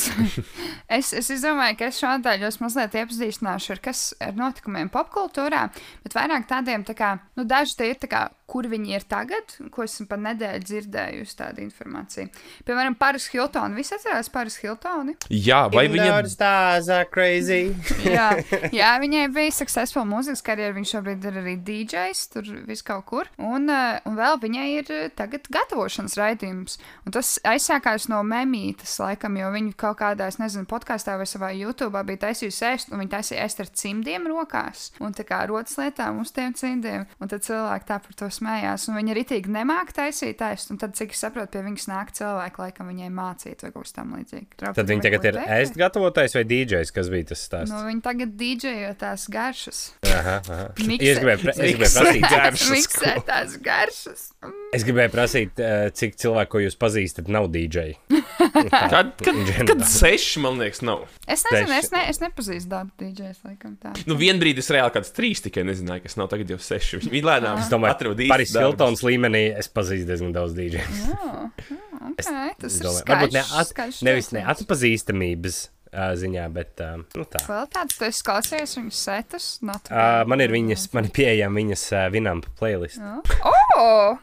es, 0.90 1.12
es 1.14 1.44
domāju, 1.44 1.76
ka 1.78 1.90
es 1.92 2.00
šādien 2.02 2.42
jūs 2.48 2.58
mazliet 2.64 2.96
iepazīstināšu 2.98 3.76
ar, 3.76 3.82
kas, 3.86 4.02
ar 4.26 4.34
notikumiem 4.34 4.90
popkultūrā, 4.90 5.68
bet 6.02 6.18
vairāk 6.18 6.48
tādiem, 6.50 6.82
tā 6.88 6.96
kā, 6.98 7.12
nu, 7.38 7.46
daži 7.60 7.76
tie 7.80 7.92
ir 7.92 8.00
kā, 8.08 8.28
kur 8.50 8.68
viņi 8.70 8.96
ir 8.98 9.06
tagad, 9.10 9.54
ko 9.74 9.86
esmu 9.86 10.08
pat 10.10 10.22
nedēļu 10.24 10.66
dzirdējusi 10.66 11.38
tādu 11.38 11.62
informāciju. 11.64 12.30
Piemēram, 12.66 12.96
Paris 13.00 13.28
Hiltoni. 13.30 13.78
Visi 13.78 13.94
atcerās 13.96 14.32
Paris 14.34 14.58
Hiltoni? 14.62 15.16
Jā, 15.34 15.62
vai 15.74 15.86
viņa 15.92 16.18
stars 16.32 16.90
are 16.94 17.08
crazy? 17.10 17.76
jā, 18.18 18.32
jā, 18.80 18.92
viņai 19.02 19.28
bija 19.36 19.54
successful 19.56 20.08
mūzikas 20.10 20.44
karjera. 20.46 20.76
Viņš 20.78 20.96
šobrīd 20.96 21.28
ir 21.30 21.40
arī 21.44 21.56
DJs, 21.66 22.24
tur 22.34 22.50
vis 22.68 22.84
kaut 22.86 23.06
kur. 23.10 23.30
Un, 23.38 23.70
uh, 23.70 24.00
un 24.10 24.18
vēl 24.18 24.40
viņai 24.42 24.68
ir 24.80 24.92
uh, 24.96 25.06
tagad 25.16 25.50
gatavošanas 25.54 26.18
raidījums. 26.20 26.80
Un 27.06 27.16
tas 27.16 27.36
aizsākās 27.48 28.10
no 28.12 28.22
memītas, 28.26 28.98
laikam, 29.02 29.38
jo 29.40 29.52
viņi 29.54 29.76
kaut 29.80 30.00
kādā, 30.02 30.30
es 30.32 30.40
nezinu, 30.42 30.68
podkāstā 30.70 31.20
vai 31.20 31.28
savā 31.30 31.52
YouTube 31.58 32.02
bija 32.08 32.26
taisījusi 32.28 32.66
ēst, 32.72 32.94
un 32.94 33.04
viņi 33.04 33.14
taisīja 33.14 33.46
ēst 33.46 33.64
ar 33.64 33.72
cimdiem 33.82 34.28
rokās. 34.30 34.90
Un 35.04 35.16
tā 35.18 35.26
kā 35.28 35.44
rotas 35.50 35.78
lietām 35.80 36.22
uz 36.24 36.34
tiem 36.36 36.56
cimdiem. 36.58 37.06
Un 37.20 37.32
tad 37.32 37.46
cilvēki 37.46 37.90
tā 37.90 38.00
par 38.04 38.18
to 38.18 38.30
smējās. 38.40 38.88
Un 38.90 38.98
viņi 39.00 39.14
arī 39.14 39.24
tīk 39.30 39.50
nemāk 39.52 39.94
taisīt. 39.96 40.42
Un 40.74 40.80
tad, 40.82 40.96
cik 40.98 41.14
es 41.16 41.22
saprotu, 41.24 41.52
pie 41.54 41.64
viņas 41.66 41.88
nāk 41.92 42.14
cilvēki, 42.18 42.64
laikam, 42.64 42.90
viņai 42.92 43.12
mācīt 43.14 43.66
vai 43.66 43.72
kaut 43.76 43.88
kas 43.88 43.96
tam 43.96 44.16
līdzīgs. 44.18 44.60
Tad 44.80 44.84
viņi 44.90 45.06
tagad 45.06 45.28
ir 45.30 45.40
ēst 45.46 45.80
gatavotais 45.80 46.36
vai 46.38 46.46
DJs, 46.50 46.94
kas 46.96 47.12
bija 47.14 47.30
tas 47.32 47.46
stāsts? 47.46 47.74
Nu, 47.74 47.84
viņi 47.88 48.04
tagad 48.06 48.36
dīdžejo 48.40 48.94
tās 49.02 49.28
garšas. 49.32 49.82
Aha, 50.10 50.40
aha. 50.40 50.68
Miksē. 50.80 51.12
Es 51.14 51.22
gribēju, 51.22 51.44
prasīt, 51.46 52.26
garšas. 52.26 52.74
Miksētās 52.76 53.58
garšas. 53.66 54.26
Mm. 54.46 54.69
Es 54.76 54.84
gribēju 54.86 55.12
prasīt, 55.14 55.60
eh, 55.62 55.90
cik 55.96 56.16
cilvēku, 56.22 56.52
ko 56.56 56.62
jūs 56.64 56.78
pazīstat, 56.80 57.30
nav 57.32 57.48
DJ. 57.54 57.94
Kad, 58.40 59.10
kad, 59.20 59.36
kad 59.68 59.82
seši, 59.88 60.40
man 60.44 60.58
liekas, 60.62 60.80
nav. 60.86 61.02
Es 61.30 61.42
nezinu, 61.46 61.74
es, 61.76 61.90
ne, 61.92 62.02
es 62.12 62.20
nepazīstu 62.24 62.70
darbu 62.72 62.92
dīdžers, 63.02 63.42
laikam 63.46 63.74
tā. 63.82 63.92
Nu, 64.08 64.16
vienā 64.20 64.40
brīdī 64.42 64.64
es 64.64 64.70
reāli 64.74 64.94
kāds 64.96 65.12
trīs 65.16 65.44
tikai 65.44 65.66
nezināju, 65.68 66.04
kas 66.06 66.16
nav 66.20 66.30
tagad 66.32 66.52
jau 66.54 66.58
seši. 66.64 67.02
Viņi 67.12 67.22
lēnām 67.28 67.60
Es 67.62 67.70
domāju, 67.72 67.96
atrada 67.98 68.24
ka 68.26 68.32
Paris 68.32 68.54
Hiltons 68.56 69.04
līmenī 69.06 69.44
es 69.60 69.70
pazīstu 69.76 70.08
diezgan 70.10 70.32
daudz 70.36 70.56
DJ. 70.58 70.80
Jā, 70.80 71.34
jā, 71.68 71.80
ok, 72.00 72.24
tas 72.64 72.72
Es 72.72 72.80
ir 72.80 72.88
domāju, 72.88 73.06
varbūt 73.12 73.36
ne, 73.36 73.44
skaidrs. 73.44 73.60
at, 73.60 73.74
skaidrs 73.74 74.02
nevis 74.08 74.32
ne 74.32 74.40
teiciens. 74.40 74.64
atpazīstamības 74.66 75.60
uh, 75.94 76.12
ziņā, 76.20 76.46
bet 76.54 76.84
uh, 76.84 77.00
nu, 77.18 77.26
tā. 77.30 77.42
Vēl 77.48 77.68
tāds, 77.74 77.98
tu 78.00 78.08
esi 78.08 78.24
klausījies 78.28 78.76
viņas 78.80 79.02
setus? 79.10 79.48
Uh, 79.66 80.22
man 80.30 80.44
ir 80.44 80.54
viņas, 80.54 80.88
man 80.96 81.10
ir 81.10 81.14
pieejama 81.16 81.62
viņas 81.62 81.86
uh, 81.96 82.06
vinam 82.14 82.44
playlist. 82.60 83.02
Oh! 83.44 84.18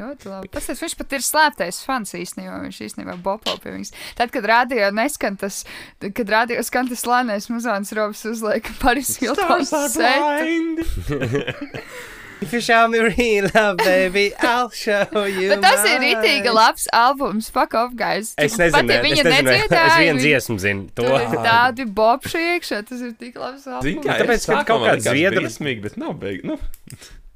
Ļoti 0.00 0.30
labi. 0.30 0.50
Tas 0.52 0.68
ir, 0.72 0.78
viņš 0.80 0.96
pat 0.98 1.16
ir 1.16 1.24
slēptais 1.24 1.82
fans 1.86 2.14
īstenībā. 2.16 2.60
Viņš 2.64 2.80
īstenībā 2.88 3.16
bopo 3.22 3.56
pie 3.62 3.74
viņas. 3.76 3.92
Tad, 4.18 4.32
kad 4.34 4.48
rādījā 4.50 4.90
neskan 4.96 5.36
tas, 5.40 5.62
kad 6.00 6.32
rādījā 6.36 6.64
skan 6.66 6.90
tas 6.90 7.04
lēnais 7.08 7.50
muzons 7.52 7.92
Robs 7.96 8.24
uzliek 8.30 8.72
Paris 8.82 9.16
Hiltons 9.20 9.74
setu. 9.94 10.88
If 12.40 12.52
you 12.54 12.60
show 12.60 12.88
me 12.88 12.98
real 12.98 13.50
love, 13.54 13.76
baby, 13.78 14.32
I'll 14.40 14.70
show 14.72 15.04
you. 15.28 15.50
Bet 15.52 15.60
tas 15.60 15.84
ir 15.84 15.98
mine. 16.00 16.06
rītīgi 16.06 16.52
labs 16.56 16.86
albums. 16.96 17.50
Fuck 17.52 17.76
off, 17.76 17.92
guys. 17.98 18.32
Es 18.40 18.56
Pat, 18.56 18.62
nezinu, 18.64 18.90
ja 18.90 18.96
es 18.96 19.04
viņa 19.04 19.24
nezinu, 19.26 19.30
es 19.30 19.44
nedziedāja, 19.50 19.98
vienu 20.00 20.24
dziesmu 20.24 20.56
zinu. 20.64 20.86
To. 20.96 21.04
Tur 21.04 21.20
ir 21.26 21.36
tādi 21.44 21.86
bobši 22.00 22.42
iekšā, 22.56 22.80
tas 22.88 23.04
ir 23.04 23.12
tik 23.20 23.36
labs 23.36 23.68
albums. 23.68 23.84
Zini, 23.90 24.02
kā 24.06 24.16
Tāpēc, 24.22 24.48
ka 24.48 24.62
kaut 24.72 24.86
kāds 24.88 25.04
zviedru- 25.10 25.44
briesmīgi, 25.44 25.84
bet 25.84 26.00
nav 26.00 26.16
beig. 26.22 26.44
Nu, 26.48 26.58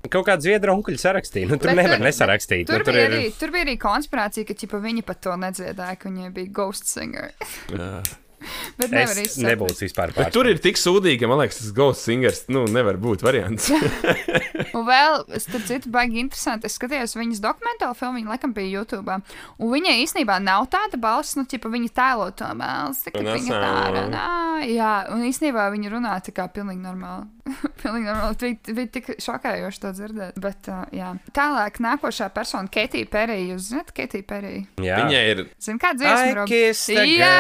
Kaut 0.05 0.27
kāda 0.29 0.45
zviedru 0.45 0.75
onkuļa 0.75 1.01
sarakstīja. 1.01 1.49
Nu, 1.49 1.57
tur 1.57 1.71
Bet, 1.73 1.79
nevar 1.81 1.97
uh, 1.97 2.05
nesarakstīt. 2.05 2.67
Tur, 2.69 2.83
nu, 2.83 2.85
tur, 2.85 2.93
bija 2.93 3.07
arī, 3.09 3.23
tur 3.41 3.53
bija 3.55 3.65
arī 3.65 3.79
konspirācija, 3.81 4.45
ka 4.45 4.57
ķipa, 4.61 4.81
viņi 4.85 5.05
pat 5.09 5.23
to 5.25 5.37
nedziedāja, 5.41 5.97
ka 5.97 6.11
viņiem 6.11 6.35
bija 6.37 6.53
ghost 6.61 6.91
singer. 6.93 7.31
Bet 8.77 8.91
nevar 8.93 9.17
Es 9.23 9.39
nebūtu 9.41 9.87
vispār 9.87 10.13
Bet 10.13 10.33
tur 10.35 10.45
ir 10.51 10.59
tik 10.61 10.77
sūdīgi, 10.77 11.17
ka 11.23 11.31
man 11.31 11.41
liekas, 11.41 11.63
tas 11.63 11.71
Ghost 11.73 12.05
Singers 12.05 12.43
nu, 12.53 12.67
nevar 12.69 12.99
būt 13.01 13.25
variants. 13.25 13.71
Un 14.75 14.87
vēl, 14.89 15.21
starp 15.43 15.67
citu, 15.69 15.93
baigi 15.95 16.21
interesanti. 16.23 16.69
Es 16.69 16.79
skatījos 16.79 17.17
viņas 17.19 17.43
dokumentālu 17.45 17.97
filmu, 17.99 18.21
viņa 18.21 18.35
laikam 18.35 18.55
bija 18.57 18.81
YouTube. 18.81 19.19
Un 19.59 19.73
viņai 19.73 19.97
īstenībā 20.03 20.41
nav 20.43 20.69
tāda 20.73 21.01
balss, 21.01 21.39
nu, 21.39 21.47
tipa, 21.49 21.71
viņa 21.73 21.93
tēlo 21.95 22.31
to 22.37 22.51
balsi, 22.59 23.13
ka 23.15 23.23
Un 23.23 23.31
viņa 23.33 23.63
tā 23.65 23.73
runā. 23.99 24.27
Jā, 24.71 24.93
un 25.15 25.25
īstenībā 25.29 25.69
viņa 25.75 25.95
runā 25.95 26.19
tā 26.25 26.35
kā 26.35 26.49
pilnīgi 26.53 26.83
normāli. 26.85 27.31
pilnīgi 27.83 28.09
normāli. 28.09 28.39
Bija, 28.41 28.75
bija 28.79 28.91
tik 28.95 29.11
šokējoši 29.23 29.83
to 29.83 29.93
dzirdēt. 29.97 30.39
Bet, 30.41 30.69
uh, 30.73 30.85
jā. 30.95 31.13
Tālāk, 31.37 31.81
nākošā 31.85 32.31
persona, 32.35 32.71
Keitija 32.73 33.09
Perija. 33.11 33.55
Jūs 33.55 33.71
zināt, 33.71 33.93
Keitija 33.97 34.27
Perija? 34.29 34.65
Jā. 34.83 35.01
Viņai 35.03 35.23
ir 35.33 35.45
Zin, 35.63 35.79
kā 35.81 35.93
I 35.95 35.99
dziesma? 36.01 37.05
Jā. 37.05 37.35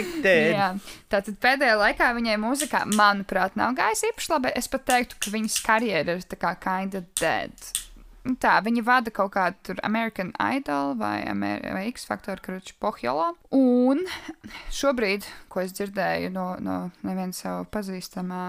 it. 0.00 0.26
Jā, 0.60 0.70
tātad 1.12 1.36
pēdējā 1.42 1.76
laikā 1.80 2.10
viņai 2.16 2.36
mūzikā, 2.42 2.84
manuprāt, 2.98 3.56
nav 3.58 3.74
gājis 3.78 4.06
īpaši 4.10 4.32
labi. 4.32 4.52
Es 4.58 4.70
pat 4.70 4.86
teiktu, 4.88 5.18
ka 5.20 5.34
viņas 5.34 5.58
karjera 5.66 6.16
ir 6.16 6.24
tā 6.30 6.38
kā 6.40 6.54
kinda 6.62 7.02
dead. 7.20 7.79
Nu 8.24 8.36
Tā, 8.40 8.58
viņa 8.64 8.82
vada 8.84 9.10
kaut 9.10 9.32
kādu 9.32 9.56
tur 9.62 9.80
American 9.86 10.32
Idol 10.40 10.94
vai, 11.00 11.22
Amer 11.28 11.62
vai 11.72 11.86
X 11.88 12.04
Factor, 12.08 12.40
kurš 12.44 12.74
pohjolo. 12.80 13.34
Un 13.56 14.02
šobrīd, 14.72 15.24
ko 15.48 15.62
es 15.64 15.72
dzirdēju 15.76 16.30
no, 16.34 16.46
no 16.62 16.76
neviena 17.06 17.32
savu 17.36 17.64
pazīstamā 17.72 18.42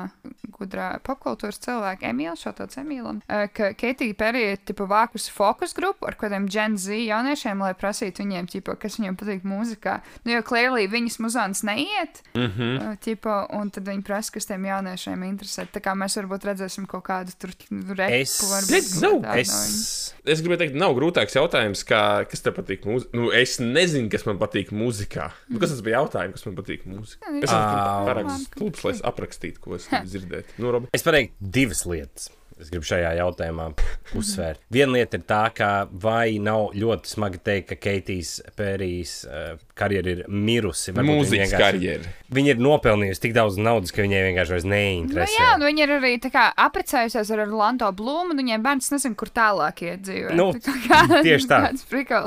gudrā 0.62 0.92
popkultūras 1.06 1.60
cilvēka, 1.64 2.10
Emīla, 2.12 2.36
šāds 2.38 2.78
Emīlam, 2.82 3.22
eh, 3.26 3.48
ka 3.54 3.72
Keitija 3.78 4.16
Perija 4.18 4.54
ir 4.56 4.62
tipa 4.66 4.86
vākusi 4.90 5.32
fokus 5.34 5.74
grupu 5.78 6.06
ar 6.10 6.18
kādiem 6.20 6.46
Gen 6.52 6.78
Z 6.78 7.00
jauniešiem, 7.00 7.64
lai 7.64 7.74
prasītu 7.78 8.26
viņiem, 8.26 8.50
tipa, 8.52 8.76
kas 8.80 9.00
viņiem 9.00 9.18
patīk 9.18 9.48
mūzikā. 9.48 9.98
Nu, 10.26 10.36
jo 10.36 10.44
klērlī 10.46 10.86
viņas 10.92 11.18
muzons 11.24 11.64
neiet, 11.68 12.22
mm 12.36 12.52
-hmm. 12.58 12.98
tipa, 13.02 13.48
un 13.58 13.72
tad 13.72 13.88
viņi 13.90 14.06
prasa, 14.06 14.32
kas 14.38 14.46
tiem 14.46 14.66
jauniešiem 14.70 15.24
interesē. 15.32 15.66
Tā 15.72 15.82
kā 15.82 15.96
mēs 15.98 16.18
varbūt 16.22 16.46
redzēsim 16.52 16.86
kaut 16.88 17.04
kādu 17.10 17.34
tur 17.40 17.50
repu, 17.72 18.22
Es- 18.22 18.38
varbūt 18.42 18.78
Es- 18.78 19.00
kaut 19.02 19.22
viņu. 19.62 19.84
Es 20.32 20.42
gribēju 20.44 20.60
teikt, 20.62 20.76
nav 20.78 20.94
grūtāks 20.98 21.34
jautājums, 21.38 21.82
kā, 21.88 22.02
kas 22.30 22.44
tev 22.46 22.54
patīk 22.60 22.84
mūzikā. 22.86 23.16
Nu, 23.18 23.32
es 23.34 23.56
nezinu, 23.62 24.10
kas 24.14 24.28
man 24.28 24.38
patīk 24.42 24.70
mūzikā. 24.76 25.30
Nu, 25.50 25.62
kas 25.62 25.74
tas 25.74 25.82
bija 25.86 26.02
jautājums, 26.02 26.38
kas 26.38 26.50
man 26.50 26.60
patīk 26.60 26.86
mūzikā? 26.90 27.32
Es 27.40 27.48
esmu 27.50 28.06
pārāk 28.10 28.30
stulbs, 28.44 28.86
lai 28.86 28.94
aprakstītu, 29.14 29.64
ko 29.64 29.80
es 29.80 29.88
dzirdēt. 30.12 30.54
Nu, 30.62 30.70
Robi, 30.76 30.92
Es 30.94 31.06
pateiktu 31.08 31.52
divas 31.58 31.86
lietas. 31.90 32.30
Es 32.62 32.70
gribu 32.70 32.86
šajā 32.86 33.16
jautājumā 33.18 33.72
uzsvērt. 34.18 34.60
Viena 34.74 34.94
lieta 35.00 35.18
ir 35.18 35.24
tā, 35.28 35.42
ka 35.56 35.70
vai 35.92 36.38
nav 36.44 36.72
ļoti 36.78 37.10
smagi 37.10 37.40
teikt, 37.44 37.68
ka 37.72 37.78
Keitijas 37.82 38.36
Pērijas 38.58 39.14
uh, 39.26 39.56
karjera 39.78 40.14
ir 40.14 40.22
mirusi. 40.30 40.94
Mūzikas 40.94 41.32
vienkārši- 41.52 41.62
karjera. 41.66 42.12
Viņa 42.32 42.54
ir 42.56 42.62
nopelnījusi 42.64 43.24
tik 43.26 43.34
daudz 43.36 43.58
naudas, 43.58 43.92
ka 43.96 44.04
viņai 44.06 44.22
vienkārši 44.30 44.54
vairs 44.56 44.68
Nu, 44.68 44.76
neinteresē. 44.76 45.40
jā, 45.40 45.48
un 45.58 45.66
viņa 45.68 45.84
ir 45.88 45.96
arī 45.98 46.14
tā 46.24 46.32
kā 46.32 46.46
apprecējusies 46.68 47.32
ar 47.36 47.44
Orlando 47.48 47.90
Blūmu, 47.92 48.32
un 48.36 48.42
viņai 48.44 48.62
bērns 48.64 48.92
nezina, 48.94 49.16
kur 49.20 49.28
tālāk 49.34 49.82
iet 49.88 50.06
dzīvē. 50.08 50.36
Nu, 50.38 50.52
Tā 50.54 50.76
kā- 50.86 51.22
tieši 51.28 51.50
tā. 51.50 51.62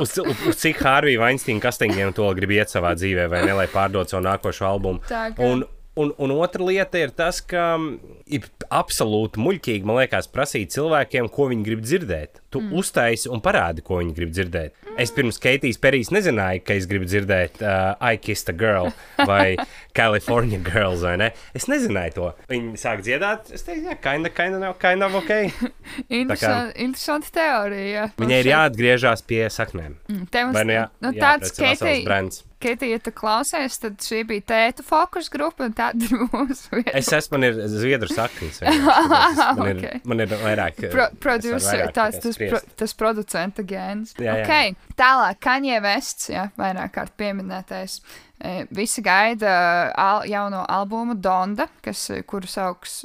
Uz, 0.01 0.19
uz, 0.19 0.45
uz 0.51 0.57
cik 0.61 0.83
Hārvija 0.85 1.23
Vainsteina 1.23 1.61
kastīgiem 1.65 2.13
to 2.17 2.27
grib 2.35 2.51
iet 2.51 2.69
savā 2.75 2.95
dzīvē, 2.99 3.29
vai 3.33 3.45
ne, 3.47 3.53
lai 3.63 3.67
pārdod 3.73 4.11
savu 4.11 4.25
nākošo 4.27 4.67
albumu. 4.69 5.01
Tā 5.09 5.31
kā- 5.37 5.45
Un, 5.45 5.65
un, 5.97 6.11
un 6.19 6.31
otra 6.35 6.65
lieta 6.67 6.99
ir 6.99 7.11
tas, 7.15 7.41
ka 7.41 7.79
ir 8.27 8.47
absolūti 8.73 9.41
muļķīgi, 9.43 9.85
man 9.87 10.01
liekas, 10.01 10.31
prasīt 10.33 10.73
cilvēkiem, 10.75 11.29
ko 11.33 11.51
viņi 11.51 11.67
grib 11.67 11.85
dzirdēt. 11.85 12.41
Tu 12.55 12.63
mm. 12.63 12.73
uztaisi 12.81 13.31
un 13.33 13.43
parādi, 13.45 13.85
ko 13.85 14.01
viņi 14.01 14.15
grib 14.17 14.33
dzirdēt. 14.33 14.85
Es 15.01 15.11
pirms 15.11 15.41
Keitijas 15.43 15.81
Perijas 15.83 16.13
nezināju, 16.15 16.63
ka 16.63 16.77
es 16.79 16.87
gribu 16.87 17.07
dzirdēt 17.09 17.59
uh, 17.65 17.97
I 17.99 18.19
Kissed 18.23 18.53
a 18.53 18.55
Girl 18.55 18.93
vai 19.27 19.57
California 19.99 20.61
Girls, 20.63 21.03
vai 21.03 21.17
ne? 21.19 21.31
Es 21.57 21.67
nezināju 21.71 22.15
to. 22.15 22.31
Viņi 22.53 22.79
sāk 22.79 23.03
dziedāt, 23.07 23.51
es 23.55 23.67
teicu, 23.67 23.89
jā, 23.91 23.99
kinda, 23.99 24.31
kinda, 24.35 24.63
nav, 24.63 24.79
kinda 24.83 25.11
ok. 25.19 25.35
Interesanti, 26.23 26.79
interesanti 26.87 27.35
teorija. 27.35 28.09
Viņai 28.23 28.41
ir 28.45 28.53
jāatgriežas 28.53 29.27
pie 29.27 29.45
saknēm. 29.51 29.99
Tev 30.31 30.55
Vai 30.55 30.67
ne? 30.71 30.79
Jā, 30.79 30.89
nu, 31.03 31.15
tāds 31.19 31.51
pēc 31.51 31.65
vesels 31.65 31.89
Keitija, 31.89 32.07
brands. 32.07 32.45
Keitija, 32.65 32.97
ja 32.97 33.03
tu 33.03 33.13
klausies, 33.13 33.77
tad 33.83 33.99
šī 34.01 34.23
bija 34.29 34.47
tēta 34.49 34.85
fokus 34.87 35.27
grupa, 35.33 35.67
un 35.67 35.75
tāda 35.77 36.07
ir 36.07 36.23
mūsu 36.33 36.79
vieta. 36.79 36.95
Es 36.97 37.11
esmu, 37.13 37.43
zviedru 37.75 38.14
saknes. 38.17 38.61
Man, 38.65 39.69
ir, 39.71 39.81
Ok. 39.81 40.05
man 40.11 40.25
ir 40.25 40.35
vairāk. 40.43 40.85
Pro, 40.93 41.09
producer, 41.23 41.87
vairāk 41.87 41.95
tikai 41.95 42.21
tas, 42.27 42.43
pro, 42.43 42.63
tas 42.83 42.99
producenta 42.99 43.67
gēns. 43.67 44.15
Jā, 44.19 44.41
jā. 44.41 44.45
Okay. 44.45 44.77
Tālāk, 44.99 45.41
Kanye 45.45 45.81
Vests, 45.85 46.31
jā, 46.33 46.49
vairāk 46.61 46.95
kārt 46.95 47.17
pieminētais. 47.21 48.01
E, 48.45 48.67
Visi 48.75 49.01
gaida 49.01 49.51
al, 49.97 50.25
jauno 50.29 50.65
albumu 50.69 51.15
Donda, 51.23 51.69
kas, 51.83 52.03
e, 52.11 52.19
kuru 52.27 52.49
sauks 52.51 53.05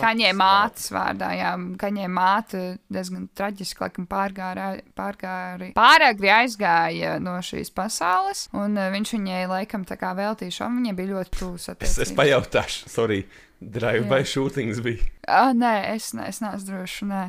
Kaņē 0.00 0.30
mātes 0.38 0.86
vārdā. 0.94 1.32
Jā, 1.36 1.50
Kaņē 1.80 2.06
māte 2.08 2.62
diezgan 2.92 3.26
traģiski, 3.36 3.82
laikam 3.82 4.06
pārgāra, 4.08 4.68
pārgāri, 4.96 5.72
pāragri 5.76 6.30
aizgāja 6.38 7.16
no 7.20 7.34
šīs 7.44 7.74
pasaules, 7.74 8.46
un 8.56 8.78
e, 8.78 8.86
viņš 8.94 9.16
viņai 9.18 9.42
laikam 9.50 9.84
tā 9.88 9.98
kā 10.00 10.14
veltīja 10.16 10.60
šo, 10.60 10.70
viņai 10.78 10.94
bija 10.96 11.12
ļoti 11.16 11.36
tūs 11.36 11.68
Es, 11.76 11.98
es 12.06 12.14
pajautāšu, 12.16 12.88
sorry, 12.88 13.24
drive-by 13.60 14.24
shootings 14.24 14.80
bija. 14.84 15.04
Ah, 15.26 15.52
nē, 15.56 15.94
es, 15.94 16.12
ne, 16.14 16.28
es 16.30 16.42
neesmu 16.42 16.68
drošs. 16.70 17.02
Nē. 17.08 17.22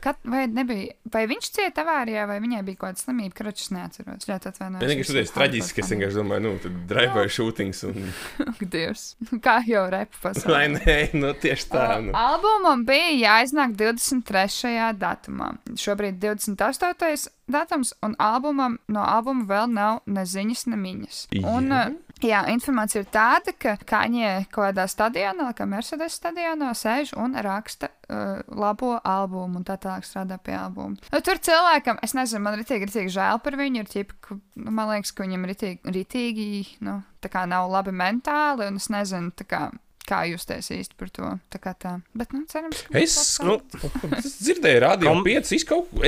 Kad, 0.00 0.20
vai, 0.22 0.44
nebija, 0.46 0.92
vai 1.10 1.24
viņš 1.26 1.48
cieta 1.50 1.82
avārijā, 1.82 2.22
vai 2.30 2.36
viņai 2.42 2.60
bija 2.62 2.78
kaut 2.78 2.92
kāda 2.92 3.00
slimība, 3.02 3.34
ka 3.34 3.46
es 3.50 3.70
neatceros. 3.74 4.26
Jā, 4.28 4.36
tad 4.38 4.52
atvainojos. 4.52 4.84
Es 4.84 4.92
vienkārši 4.92 5.16
tādu 5.16 5.32
traģisku, 5.34 5.82
es 5.82 5.90
vienkārši 5.90 6.18
domāju, 6.20 6.42
nu, 6.44 6.52
tad 6.62 6.76
drive-by 6.92 7.32
shootings 7.32 7.82
un. 7.88 7.98
Dievs. 8.74 9.06
Kā 9.42 9.56
jau 9.66 9.82
repa 9.90 10.22
pasaulē. 10.28 10.62
nē, 10.76 10.96
nu 11.18 11.32
tieši 11.42 11.66
tā. 11.72 11.86
Nu. 12.06 12.14
Albumam 12.18 12.84
bija 12.86 13.10
jāiznāk 13.18 13.74
23. 13.80 14.76
datumā. 15.00 15.50
Šobrīd 15.80 16.22
28. 16.22 17.26
datums, 17.50 17.94
un 18.06 18.14
albumam, 18.22 18.78
no 18.86 19.02
albuma 19.02 19.48
vēl 19.50 19.74
nav 19.74 20.04
ne 20.06 20.22
ziņas, 20.22 20.68
ne 20.70 20.78
miņas. 20.86 21.24
Un, 21.42 21.74
Jā. 21.74 21.82
Jā, 22.24 22.40
informācija 22.52 23.02
ir 23.02 23.08
tāda, 23.12 23.54
ka 23.56 23.76
Kaņē 23.88 24.32
kaut 24.50 24.70
kādā 24.70 24.86
stadionā, 24.90 25.50
kā 25.56 25.66
Mercedes 25.68 26.18
stadionā, 26.20 26.72
sēž 26.76 27.14
un 27.20 27.36
raksta 27.40 27.90
uh, 27.90 28.40
labo 28.48 28.96
albumu 28.98 29.60
un 29.60 29.66
tā 29.66 29.78
tālāk 29.80 30.06
strādā 30.08 30.40
pie 30.42 30.56
albuma. 30.58 31.00
Nu, 31.12 31.22
tur 31.24 31.40
cilvēkam, 31.42 32.00
es 32.04 32.16
nezinu, 32.16 32.44
man 32.46 32.64
tik, 32.64 32.88
tik 32.92 33.12
žēl 33.12 33.40
par 33.44 33.58
viņu, 33.60 33.84
ir 33.84 33.92
ķipa, 33.92 34.18
ka, 34.26 34.40
nu, 34.60 34.74
man 34.74 34.90
liekas, 34.94 35.14
ka 35.14 35.26
viņam 35.26 35.46
ritīgi, 35.50 35.94
ritīgi 35.98 36.50
nu, 36.86 37.00
tā 37.24 37.32
kā 37.32 37.46
nav 37.50 37.70
labi 37.72 37.94
mentāli, 37.96 38.68
un 38.70 38.80
es 38.80 38.90
nezinu, 38.92 39.32
tā 39.36 39.48
kā. 39.48 39.68
Kā 40.10 40.24
justies 40.26 40.70
īsti 40.74 40.96
par 40.98 41.10
to? 41.14 41.28
Tā 41.52 41.60
kā 41.62 41.72
tā. 41.78 41.92
Bet, 42.18 42.32
nu, 42.34 42.42
cerams, 42.50 42.80
ka 42.88 42.98
Es, 42.98 43.14
nu, 43.46 43.56
es 44.18 44.38
dzirdēju, 44.42 44.80
radio 44.82 45.12
Kom- 45.12 45.22
5. 45.26 45.52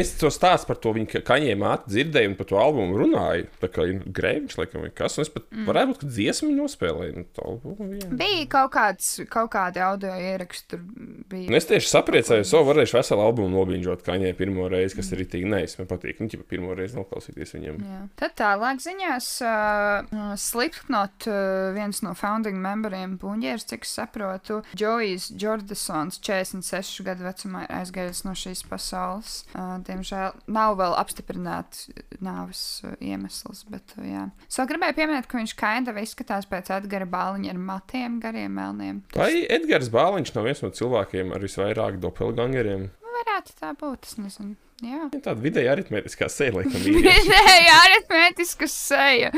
Es, 0.00 0.12
to 0.18 0.30
stāstu 0.34 0.72
par 0.72 0.80
to 0.82 0.90
viņa 0.96 1.22
kaņē 1.26 1.54
māti 1.60 1.92
dzirdēju 1.94 2.32
un 2.32 2.36
par 2.38 2.48
to 2.50 2.58
albumu 2.58 2.98
runāju. 2.98 3.46
Tā 3.62 3.70
kā 3.70 3.86
nu, 3.92 4.02
grēviņš, 4.18 4.56
laikam, 4.58 4.82
vai 4.86 4.90
kas. 4.90 5.18
Un 5.18 5.26
es 5.26 5.30
pat 5.32 5.46
mm. 5.48 5.68
varētu 5.70 5.92
būt, 5.92 6.00
ka 6.02 6.10
dziesmu 6.16 6.50
nospēlēju. 6.56 7.14
Nu, 7.20 7.26
albumu. 7.46 7.90
Bija 8.18 8.48
kaut, 8.56 8.72
kāds, 8.74 9.12
kaut 9.30 9.52
kādi 9.54 9.82
audio 9.84 10.16
ieraksti, 10.18 10.66
tur 10.72 10.82
Un 10.82 11.22
bija. 11.30 11.54
es 11.60 11.68
tieši 11.70 11.92
sapriecājos, 11.92 12.50
ka 12.50 12.64
varēšu 12.66 12.98
veselu 12.98 13.24
albumu 13.24 13.52
nobīņot 13.54 14.02
kaņē 14.06 14.34
pirmo 14.38 14.66
reizi, 14.72 14.98
kas 14.98 15.12
ir 15.14 15.24
itī 15.26 15.44
neis. 15.48 15.76
Man 15.78 15.88
patīk, 15.90 16.18
nu, 16.22 16.30
ja 16.32 16.42
pirmo 16.48 16.74
reizi 16.78 16.98
noklausīties 16.98 17.54
viņam. 17.56 17.80
Jā. 17.86 18.02
Tad 18.20 18.36
tālāk 18.40 18.82
ziņās, 18.82 19.30
uh, 19.46 20.34
Slipknot, 20.42 21.28
uh, 21.30 21.70
viens 21.76 22.02
no 22.04 22.16
founding 22.18 22.58
memberiem, 22.62 23.16
Buņģērs, 23.22 23.68
cik 23.72 23.88
saprotu, 23.96 24.60
Džojs 24.78 25.30
Jordasons, 25.40 26.20
46 26.24 27.04
gadu 27.06 27.26
vecumā, 27.26 27.66
ir 27.66 27.74
aizgājis 27.80 28.24
no 28.26 28.34
šīs 28.38 28.64
pasaules. 28.68 29.42
Uh, 29.52 29.76
diemžēl 29.86 30.36
nav 30.52 30.76
vēl 30.80 30.96
apstiprināts 31.00 31.88
nāves 32.22 32.64
iemesls, 33.00 33.64
bet, 33.72 33.94
uh, 33.98 34.06
jā. 34.08 34.24
So 34.52 34.66
gribēju 34.68 34.98
pieminēt, 34.98 35.28
ka 35.30 35.40
viņš 35.40 35.56
kinda 35.58 35.94
izskatās 36.02 36.48
pēc 36.50 36.72
Edgara 36.78 37.08
Bāliņa 37.08 37.52
ar 37.52 37.62
matiem, 37.70 38.18
gariem 38.22 38.56
melniem. 38.58 39.04
Vai 39.16 39.44
Edgars 39.46 39.92
Bāliņš 39.92 40.34
nav 40.36 40.48
viens 40.48 40.64
no 40.64 40.72
cilvēkiem 40.74 41.32
ar 41.36 41.44
visvairāk 41.44 42.00
doppelgangeriem? 42.02 42.90
Varētu 43.12 43.58
tā 43.60 43.72
būt, 43.78 44.08
es 44.08 44.18
nezinu. 44.18 44.56
Jā. 44.82 45.04
Tāda 45.14 45.38
vidēja 45.38 45.76
aritmētiskā 45.76 46.26
seja, 46.32 46.52
laikam, 46.56 46.74
ir. 46.90 46.96
Vidēji 47.06 47.68
aritmētiska 47.76 48.66
seja. 48.70 49.28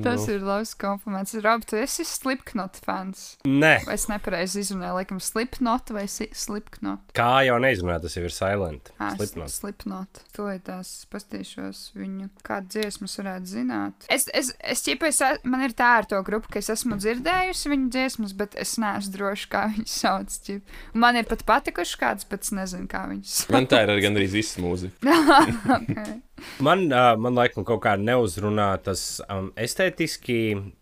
Tas 0.00 0.24
Nu. 0.24 0.32
ir 0.32 0.44
labs 0.46 0.72
kompliments. 0.80 1.34
Rob, 1.44 1.64
tu 1.68 1.76
esi 1.76 2.06
Slipknot 2.08 2.78
fans. 2.84 3.36
Nē, 3.44 3.74
Vai 3.84 3.94
es 3.98 4.06
nepareizi 4.08 4.62
izrunāju, 4.62 4.94
laikam, 4.96 5.20
Slipknot 5.20 5.90
vai 5.92 6.06
si- 6.08 6.30
Slipknot? 6.32 7.02
kā 7.16 7.44
jau 7.44 7.58
neizrunāt, 7.60 8.00
tas 8.06 8.16
jau 8.16 8.24
ir 8.24 8.32
silent. 8.32 8.88
Ah, 8.98 9.12
Slipknot. 9.18 9.52
Slipknot. 9.52 10.22
To 10.38 10.48
ir 10.54 10.62
tās 10.64 10.94
pastīšos 11.12 11.82
viņu. 11.98 12.30
Kādu 12.46 12.72
dziesmas 12.78 13.18
varētu 13.20 13.50
zināt? 13.52 14.08
Es, 14.08 14.24
es, 14.32 14.54
es 14.64 14.82
ķipa, 14.86 15.10
es, 15.12 15.20
man 15.44 15.66
ir 15.68 15.76
tā 15.76 15.90
ar 16.00 16.08
to 16.08 16.22
grupu, 16.24 16.48
ka 16.54 16.62
es 16.64 16.70
esmu 16.72 16.96
dzirdējusi 17.02 17.74
viņu 17.74 17.90
dziesmas, 17.92 18.32
bet 18.40 18.56
es 18.56 18.76
neesmu 18.80 19.12
droši, 19.18 19.48
kā 19.52 19.66
viņas 19.74 19.98
sauc. 20.00 20.40
ķip. 20.48 20.74
Man 20.94 21.20
ir 21.20 21.28
pat 21.28 21.44
patikuši 21.44 22.00
kāds, 22.00 22.24
bet 22.30 22.48
es 22.48 22.54
nezinu, 22.56 22.88
kā 22.88 23.04
viņas 23.12 23.36
sauc. 23.44 23.52
Man 23.58 23.68
tā 23.68 23.84
ir 23.84 23.92
arī 23.94 24.06
gandrīz 24.08 24.32
viss 24.40 24.56
mūzika. 24.62 24.93
okay. 25.70 26.20
Man, 26.64 26.86
uh, 26.92 27.14
man 27.18 27.34
laikam, 27.38 27.64
kaut 27.66 27.82
kā 27.84 27.94
neuzrunā 28.00 28.72
tas 28.82 29.20
um, 29.30 29.52
estētiski, 29.60 30.38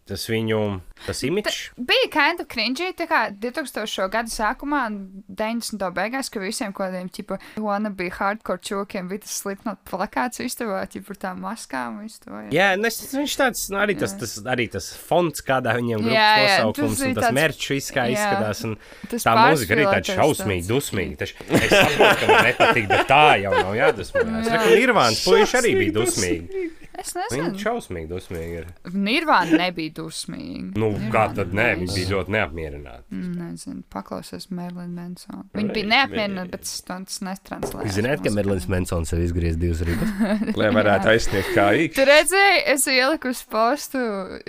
tas 0.09 0.24
viņu, 0.28 0.59
tas 1.07 1.20
imidžs. 1.24 1.59
Bija 1.78 2.09
kind 2.12 2.40
of 2.42 2.48
cringy, 2.50 2.88
tā 2.96 3.07
kā 3.09 3.20
2000. 3.40 4.09
gada 4.12 4.32
sākumā 4.32 4.80
un 4.90 4.96
90. 5.28 5.84
beigās, 5.96 6.28
ka 6.32 6.40
visiem 6.42 6.72
kaut 6.74 6.88
kādiem, 6.90 7.09
tipo, 7.14 7.36
wannabe 7.61 8.09
hardcore 8.16 8.61
čokiem 8.64 9.09
bija 9.12 9.22
tas 9.26 9.36
slipnot 9.42 9.80
plakāts 9.88 10.40
istabā, 10.44 10.82
tipo, 10.90 11.12
ar 11.14 11.20
tām 11.22 11.40
maskām 11.44 12.00
to. 12.24 12.32
jā. 12.32 12.50
Jā, 12.57 12.68
nes, 12.80 12.98
viņš 13.14 13.36
tāds, 13.40 13.62
nu, 13.72 13.78
arī 13.84 13.96
tas, 14.00 14.16
tas, 14.20 14.34
arī 14.48 14.66
tas 14.72 14.90
fonts, 15.09 15.44
kādā 15.46 15.76
viņiem 15.78 16.03
grupas 16.03 16.16
jā, 16.16 16.32
nosaukums, 16.42 16.96
tas 16.98 17.07
un 17.07 17.14
tas 17.20 17.24
tāds- 17.28 17.38
merčs 17.38 17.70
viss 17.76 17.92
kā 17.94 18.09
jā. 18.09 18.16
izskatās. 18.16 18.64
Un 18.68 18.76
Tas 19.12 19.24
tā 19.28 19.36
mūzika 19.38 19.76
arī 19.76 19.86
tāda 19.88 20.16
tāds. 20.16 20.68
dusmīga. 20.72 21.16
Taču 21.22 21.34
Es 21.53 21.70
saprotu, 21.72 22.18
ka 22.20 22.26
man 22.32 22.44
nepatīk, 22.50 22.88
bet 22.90 23.07
tā 23.09 23.22
jau 23.44 23.53
nav 23.57 23.72
jādusmojās. 23.76 24.46
Jā. 24.48 24.61
Jā, 24.62 24.76
Nirvāns 24.82 25.22
puiši 25.26 25.41
arī 25.59 25.72
bija 25.80 25.93
dusmīgi. 25.99 26.62
Es 27.01 27.14
nezinu. 27.16 27.57
šausmīgi 27.59 28.09
dusmīgi 28.11 28.57
ir. 28.61 28.66
Nirvāna 28.93 29.59
nebija 29.64 29.95
dusmīga. 29.97 30.74
Nu, 30.76 30.90
kā 31.12 31.22
Nirvana 31.22 31.36
tad 31.38 31.55
nē, 31.57 31.66
viņi 31.80 31.95
bija 31.97 32.11
ļoti 32.12 32.34
neapmierināti. 32.34 33.05
Mm, 33.14 33.32
Nezinu, 33.43 33.82
paklausies 33.93 34.49
Merlina 34.53 35.03
Mansona. 35.03 35.45
Viņa 35.57 35.74
bija 35.76 35.88
neapmierināta, 35.93 36.51
bet 36.53 36.66
es 36.68 36.82
to 36.86 36.99
nestranslēju. 37.26 37.86
Jūs 37.88 37.97
zināt, 37.99 38.22
ka 38.24 38.32
Merlins 38.34 38.68
Mansons 38.70 39.12
sev 39.12 39.22
izgriez 39.24 39.57
divas 39.61 39.82
ribas? 39.86 40.12
Lai 40.61 40.70
varētu 40.74 41.12
aizsniegt 41.14 41.53
kā 41.57 41.68
īks. 41.84 41.97
Tu 41.97 42.07
redzēji, 42.09 42.61
es 42.74 42.86
ieliku 42.93 43.32
uz 43.32 43.43
postu 43.53 44.03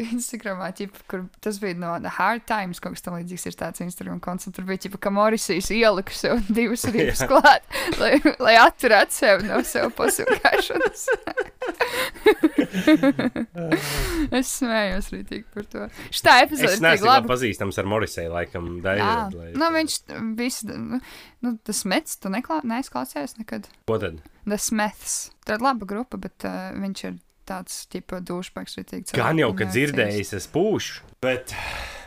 Instagramā, 0.04 0.72
ķipa, 0.78 1.06
kur 1.12 1.26
tas 1.44 1.60
bija 1.64 1.80
no 1.80 1.96
The 2.04 2.14
Hard 2.18 2.46
Times, 2.50 2.82
kaut 2.84 2.98
kas 2.98 3.06
tam 3.06 3.18
līdzīgs 3.20 3.48
ir 3.52 3.60
tāds 3.60 3.84
Instagram 3.86 4.20
konts, 4.24 4.50
un 4.50 4.56
tur 4.56 4.68
bija, 4.68 4.84
ķipa, 4.88 5.02
ka 5.08 5.14
Morisijas 5.14 5.72
ieliku 5.74 6.16
sev 6.16 6.44
divas 6.58 6.86
rības 6.92 7.24
klāt, 7.32 7.68
lai, 8.02 8.18
lai 8.44 8.58
atturētu 8.66 9.20
sev 9.22 9.48
no 9.48 9.62
sev 9.68 9.92
pasūkāšanas. 9.98 11.08
es 14.40 14.52
smējos 14.60 15.10
rītīgi 15.14 15.46
par 15.54 15.68
to. 15.72 15.88
Šitā 16.14 16.36
epizode 16.44 16.76
ir 16.78 16.84
tik 16.84 17.06
laba. 17.08 17.30
pazīstams 17.34 17.80
ar 17.82 17.90
Morisei, 17.90 18.28
laikam, 18.32 18.70
daļai. 18.84 19.16
lai- 19.38 19.52
nu 19.60 19.70
viņš 19.76 19.98
viss, 20.40 20.64
nu, 20.70 21.56
tas 21.68 21.84
mets, 21.90 22.18
tu 22.22 22.32
neklā, 22.34 22.62
neizklausījies 22.68 23.38
nekad. 23.42 23.70
Ko 23.90 24.00
tad? 24.02 24.22
The 24.48 24.60
Smiths. 24.60 25.32
Tā 25.48 25.58
ir 25.58 25.64
laba 25.64 25.88
grupa, 25.88 26.20
bet 26.20 26.46
uh, 26.48 26.72
viņš 26.76 27.04
ir 27.10 27.18
tāds, 27.48 27.82
tipa, 27.92 28.22
dušpaks, 28.24 28.78
rītīgi. 28.80 29.16
Gan 29.20 29.40
jau, 29.42 29.52
ka 29.58 29.68
dzirdējis, 29.68 30.32
es 30.40 30.48
pūšu. 30.52 31.02
Bet, 31.24 31.52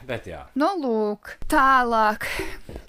bet 0.08 0.28
jā. 0.28 0.46
Nu, 0.56 0.70
lūk, 0.80 1.34
tālāk. 1.52 2.24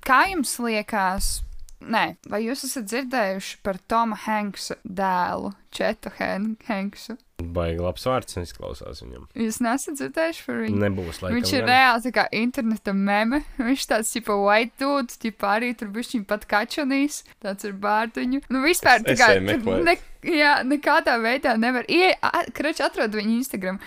Kā 0.08 0.26
jums 0.32 0.54
liekas? 0.64 1.38
Nē, 1.78 2.16
vai 2.26 2.40
jūs 2.42 2.64
esat 2.66 2.88
dzirdējuši 2.90 3.60
par 3.64 3.78
Toma 3.88 4.18
Hanksa 4.24 4.80
dēlu, 4.84 5.52
Četu 5.72 6.10
Hanksu? 6.18 7.18
Baigi 7.38 7.78
labs 7.78 8.02
vārds 8.10 8.34
izklausās 8.42 9.04
viņam. 9.04 9.28
Jūs 9.38 9.60
nesat 9.62 10.00
dzirdējuši 10.00 10.42
par 10.48 10.58
viņu? 10.64 10.80
Nebūs 10.82 11.20
laikam. 11.22 11.36
Viņš 11.38 11.52
ir 11.54 11.62
gan. 11.62 11.70
reāli 11.70 12.04
tā 12.08 12.12
kā 12.16 12.24
interneta 12.34 12.96
meme. 12.98 13.44
Viņš 13.70 13.86
tāds 13.92 14.10
tipa 14.16 14.34
white 14.42 14.74
dude, 14.82 15.14
tipa 15.22 15.52
arī 15.60 15.70
tur 15.78 15.92
bišķiņ 15.94 16.26
pat 16.34 16.48
kačanīs, 16.50 17.20
tāds 17.46 17.70
ar 17.70 17.78
bārtiņu. 17.86 18.42
Nu, 18.50 18.64
vispār 18.66 19.06
tā 19.06 19.14
Es 19.14 19.22
kā, 19.22 19.30
eju 19.38 19.46
tur 19.52 19.62
meklēt. 19.62 19.86
ne, 19.86 19.96
jā, 20.28 20.52
nekādā 20.68 21.16
veidā 21.24 21.54
nevar, 21.60 21.86
ie, 21.90 22.12
a- 22.22 22.46
krač 22.54 22.82
atrod 22.84 23.16
viņu 23.16 23.38
Instagram, 23.40 23.80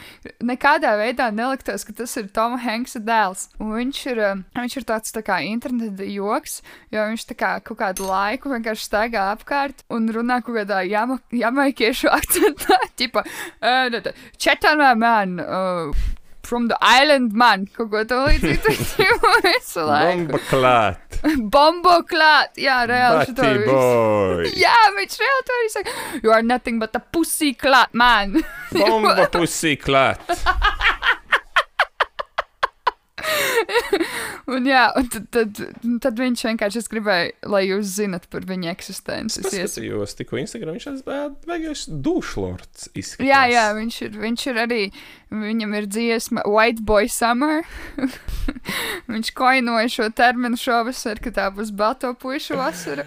nekādā 0.43 0.95
veidā 1.01 1.29
neliktos, 1.35 1.85
ka 1.87 1.93
tas 2.01 2.17
ir 2.21 2.29
Toma 2.35 2.59
Hanksa 2.63 3.01
dēls. 3.05 3.49
Un 3.61 3.73
viņš 3.77 4.01
ir, 4.13 4.23
um, 4.31 4.45
viņš 4.57 4.77
ir 4.81 4.87
tāds 4.89 5.13
tā 5.15 5.23
kā 5.27 5.41
interneta 5.47 6.07
joks, 6.09 6.61
jo 6.93 7.05
viņš 7.11 7.27
tā 7.33 7.37
kā 7.39 7.53
kaut 7.65 7.81
kādu 7.83 8.09
laiku 8.09 8.53
vienkārši 8.53 8.89
staigā 8.89 9.27
apkārt 9.35 9.85
un 9.91 10.09
runā 10.13 10.41
kaut 10.43 10.57
kādā 10.63 10.83
jama, 10.89 11.21
jamaikiešu 11.33 12.11
akcentā, 12.19 12.79
tipa, 12.97 13.25
Chetanā 14.41 14.95
man, 14.99 15.39
uh, 15.41 15.95
from 16.51 16.67
the 16.67 16.79
island 16.83 17.31
man, 17.33 17.67
kaut 17.77 17.93
ko 17.95 18.03
to 18.11 18.19
līdzīgu. 18.27 18.75
visu 19.47 19.85
laiku. 19.87 20.27
Bomba 20.27 20.41
klāt! 20.51 21.19
Bombo 21.55 21.95
klāt! 22.11 22.59
Jā, 22.59 22.81
reāli 22.91 23.29
šito 23.31 23.45
Batty 23.45 23.63
visu. 23.63 23.77
boy! 23.79 24.51
Jā, 24.59 24.75
viņš 24.99 25.17
reāli 25.23 25.47
to 25.47 25.59
arī 25.61 25.71
saka. 25.77 25.97
You 26.25 26.35
are 26.35 26.43
nothing 26.43 26.83
but 26.83 26.99
a 26.99 27.03
pussy 27.15 27.53
klāt 27.55 27.95
man. 27.95 28.41
Bomba 28.75 29.31
pusī 29.31 29.77
klāt! 29.79 30.27
un 34.55 34.67
jā, 34.69 34.85
un 34.99 35.09
tad, 35.13 35.27
tad, 35.35 35.61
tad 36.05 36.21
viņš 36.21 36.45
vienkārši 36.49 36.81
es 36.83 36.91
gribēju, 36.91 37.33
lai 37.53 37.63
jūs 37.67 37.95
zinat 37.99 38.27
par 38.33 38.47
viņa 38.49 38.73
eksistenci. 38.73 39.43
Es 39.43 39.49
Paskatījos 39.51 40.17
tikko 40.19 40.41
Instagram, 40.43 40.79
viņš 40.79 41.05
beigās 41.49 41.87
dušlords 41.91 42.91
izskatās. 42.95 43.29
Jā, 43.29 43.43
jā, 43.53 43.67
viņš 43.79 44.01
ir, 44.07 44.21
viņš 44.25 44.47
ir 44.53 44.63
arī, 44.65 44.83
viņam 45.35 45.77
ir 45.81 45.91
dziesma 45.91 46.47
White 46.49 46.87
Boy 46.87 47.11
Summer. 47.13 47.67
viņš 49.13 49.33
koinoja 49.37 49.91
šo 49.93 50.09
terminu 50.17 50.59
šovasar, 50.61 51.21
ka 51.23 51.33
tā 51.35 51.51
būs 51.55 51.73
balto 51.77 52.13
puišu 52.19 52.59
vasara. 52.61 53.07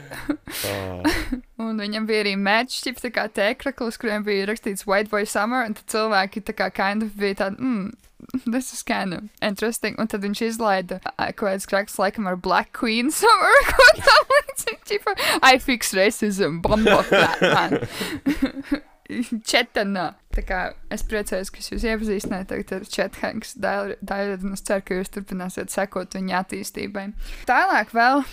Ah, 0.69 1.03
Un 1.63 1.79
viņam 1.79 2.07
bija 2.09 2.23
arī 2.23 2.33
mērķis, 2.39 3.01
tā 3.03 3.11
kā 3.13 3.27
tēkraklis, 3.31 3.99
kuriem 4.01 4.25
bija 4.25 4.47
rakstīts 4.49 4.87
White 4.89 5.11
Boy 5.11 5.27
Summer, 5.29 5.67
un 5.67 5.77
tad 5.77 5.85
cilvēki 5.93 6.43
tā 6.49 6.55
kā 6.57 6.69
kind 6.73 7.05
of 7.05 7.13
bija 7.19 7.43
tādi, 7.45 7.61
mm, 7.61 7.91
this 8.45 8.73
is 8.73 8.83
kind 8.83 9.13
of 9.13 9.29
interesting. 9.41 9.97
Un 9.99 10.07
tad 10.11 10.23
viņš 10.25 10.45
izlaida 10.47 10.99
kaut 11.03 11.43
kāds 11.43 11.67
kraklis, 11.69 11.99
laikam, 12.01 12.27
ar 12.29 12.39
Black 12.39 12.73
Queen 12.77 13.11
Summer, 13.11 13.59
ko 13.71 13.89
tam 13.99 14.33
līdzīgi, 14.37 15.01
I 15.41 15.59
fix 15.59 15.93
racism, 15.97 16.61
bombo, 16.63 17.03
man. 17.41 17.79
Četanā. 19.43 20.13
Tā 20.33 20.41
kā 20.47 20.59
es 20.93 21.03
priecājos, 21.05 21.51
ka 21.53 21.61
jūs 21.61 21.83
iepazīstināju 21.85 22.47
tagad 22.49 22.71
ar 22.77 22.85
Čethanks 22.89 23.51
dēļu, 23.61 24.37
un 24.47 24.55
es 24.55 24.63
ceru, 24.65 24.85
ka 24.87 24.97
jūs 24.97 25.11
turpināsiet 25.13 25.73
sekot 25.73 26.15
viņa 26.17 26.39
attīstībai. 26.39 27.09
Tālāk 27.49 27.93
vēl 27.93 28.23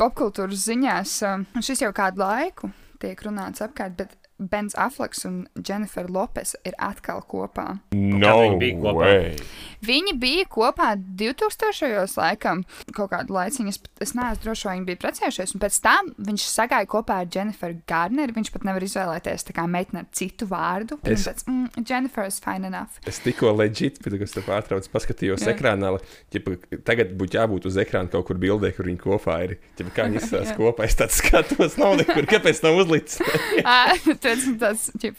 popkultūras 0.00 0.66
ziņās, 0.66 1.14
šis 1.62 1.86
jau 1.86 1.92
kādu 1.96 2.24
laiku 2.24 2.72
tiek 3.00 3.20
runāts 3.24 3.62
apkārt, 3.64 3.96
bet 3.96 4.16
Bens 4.38 4.74
Aflaks 4.76 5.24
un 5.24 5.46
Jennifer 5.56 6.08
Lopes 6.12 6.54
ir 6.66 6.74
atkal 6.82 7.22
kopā. 7.28 7.78
no 7.92 8.32
viņi 8.42 8.58
bija 8.60 8.76
kopā? 8.82 8.94
way. 9.00 9.36
Viņi 9.86 10.14
bija 10.20 10.44
kopā 10.50 10.88
2000. 10.96 12.16
laikam, 12.16 12.64
kaut 12.96 13.10
kādu 13.12 13.36
laiciņu. 13.36 13.72
Es, 13.72 13.80
es 14.00 14.14
neesmu 14.16 14.42
droši, 14.42 14.68
vai 14.68 14.74
viņi 14.76 14.86
bija 14.90 15.00
precējušies. 15.04 15.54
Un 15.56 15.62
pēc 15.62 15.78
tam 15.84 16.10
viņš 16.28 16.46
sagāja 16.50 16.88
kopā 16.90 17.20
ar 17.24 17.30
Jennifer 17.32 17.74
Gardneri. 17.88 18.34
Viņš 18.36 18.52
pat 18.54 18.66
nevar 18.68 18.84
izvēlēties 18.86 19.46
tā 19.48 19.56
kā 19.56 19.66
meiteni 19.70 20.02
ar 20.02 20.08
citu 20.16 20.48
vārdu. 20.50 20.98
Es-. 21.04 21.26
Pēc, 21.28 21.44
mm, 21.48 21.84
Jennifer 21.88 22.26
is 22.28 22.40
fine 22.42 22.68
enough. 22.68 23.00
Es 23.06 23.20
tikko 23.24 23.52
leģit, 23.56 24.00
pēc 24.04 24.36
tam, 24.36 24.46
pārtraucu, 24.48 24.90
paskatījos 24.92 25.46
jā. 25.46 25.54
ekrānā. 25.54 25.94
ķipa, 26.34 26.56
Tagad 26.86 27.14
būtu 27.18 27.38
jābūt 27.38 27.68
uz 27.70 27.76
ekrāna 27.80 28.10
kaut 28.12 28.26
kur 28.28 28.40
bildē, 28.40 28.72
kur 28.76 28.88
viņi 28.88 29.00
kopā 29.00 29.38
ir. 29.46 29.56
Ķipa, 29.78 29.94
kā 29.96 30.08
viņi 30.08 30.20
izsaka 30.22 30.50
Jā. 30.50 30.56
kopā, 30.58 30.86
es 30.88 30.96
tāds 30.98 31.20
skatos, 31.20 31.76
nav 31.80 31.96
nekur, 32.00 32.26
kāpēc 32.30 32.62
nav 32.64 32.80
uzlicis. 32.82 33.20
Ā, 34.26 34.56
Tas 34.60 34.88
ir 35.04 35.14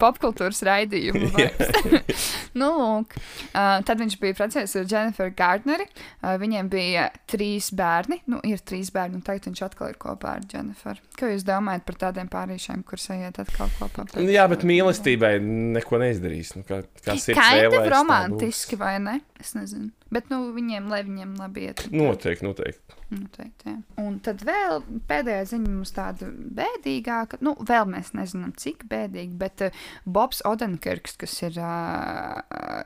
popkultūras 0.00 0.62
raidījums. 0.66 1.34
nu, 2.60 2.68
lūk. 2.78 3.16
Uh, 3.52 3.80
tad 3.86 4.00
viņš 4.02 4.18
bija 4.22 4.36
precējies 4.38 4.76
ar 4.80 4.88
Jennifer 4.90 5.32
Gardneri. 5.36 5.86
Uh, 6.20 6.36
viņiem 6.42 6.70
bija 6.72 7.08
trīs 7.30 7.70
bērni. 7.76 8.22
Nu, 8.30 8.40
ir 8.46 8.62
trīs 8.66 8.92
bērni, 8.94 9.20
un 9.20 9.26
tagad 9.26 9.50
viņš 9.50 9.64
atkal 9.68 9.92
ir 9.92 9.98
kopā 10.02 10.36
ar 10.38 10.46
Jennifer. 10.48 11.00
Ko 11.18 11.30
jūs 11.30 11.46
domājat 11.48 11.86
par 11.88 12.00
tādiem 12.06 12.30
pārīšiem, 12.32 12.84
kurus 12.88 13.08
ejiet 13.14 13.42
atkal 13.42 13.72
kopā? 13.78 14.06
Jā, 14.22 14.46
bet 14.50 14.66
mīlestībai 14.68 15.34
neko 15.78 16.02
neizdarīs. 16.02 16.54
Nu, 16.58 16.66
kā, 16.68 16.82
kā 17.04 17.16
sirds 17.20 17.42
vēlēs, 17.42 17.90
romantiski, 17.92 18.78
vai 18.80 18.96
ne? 19.02 19.18
Es 19.42 19.56
nezinu. 19.58 19.90
Bet, 20.12 20.28
nu, 20.30 20.52
viņiem, 20.54 20.86
lai 20.92 21.00
viņiem 21.02 21.32
labi 21.40 21.64
iet. 21.66 21.86
Noteikti, 21.90 22.44
noteikti. 22.46 22.98
Noteikti, 23.12 23.68
jā. 23.68 23.74
Un 24.00 24.20
tad 24.24 24.40
vēl 24.46 24.78
pēdējā 25.08 25.42
ziņa 25.50 25.70
mums 25.72 25.90
tāda 25.96 26.28
bēdīgāka, 26.30 27.40
nu, 27.44 27.52
vēl 27.68 27.88
mēs 27.90 28.12
nezinām, 28.16 28.52
cik 28.60 28.86
bēdīga, 28.88 29.34
bet 29.40 29.64
uh, 29.66 29.80
Bobs 30.06 30.40
Odenkirks, 30.48 31.16
kas 31.20 31.34
ir 31.42 31.58
uh, 31.60 32.38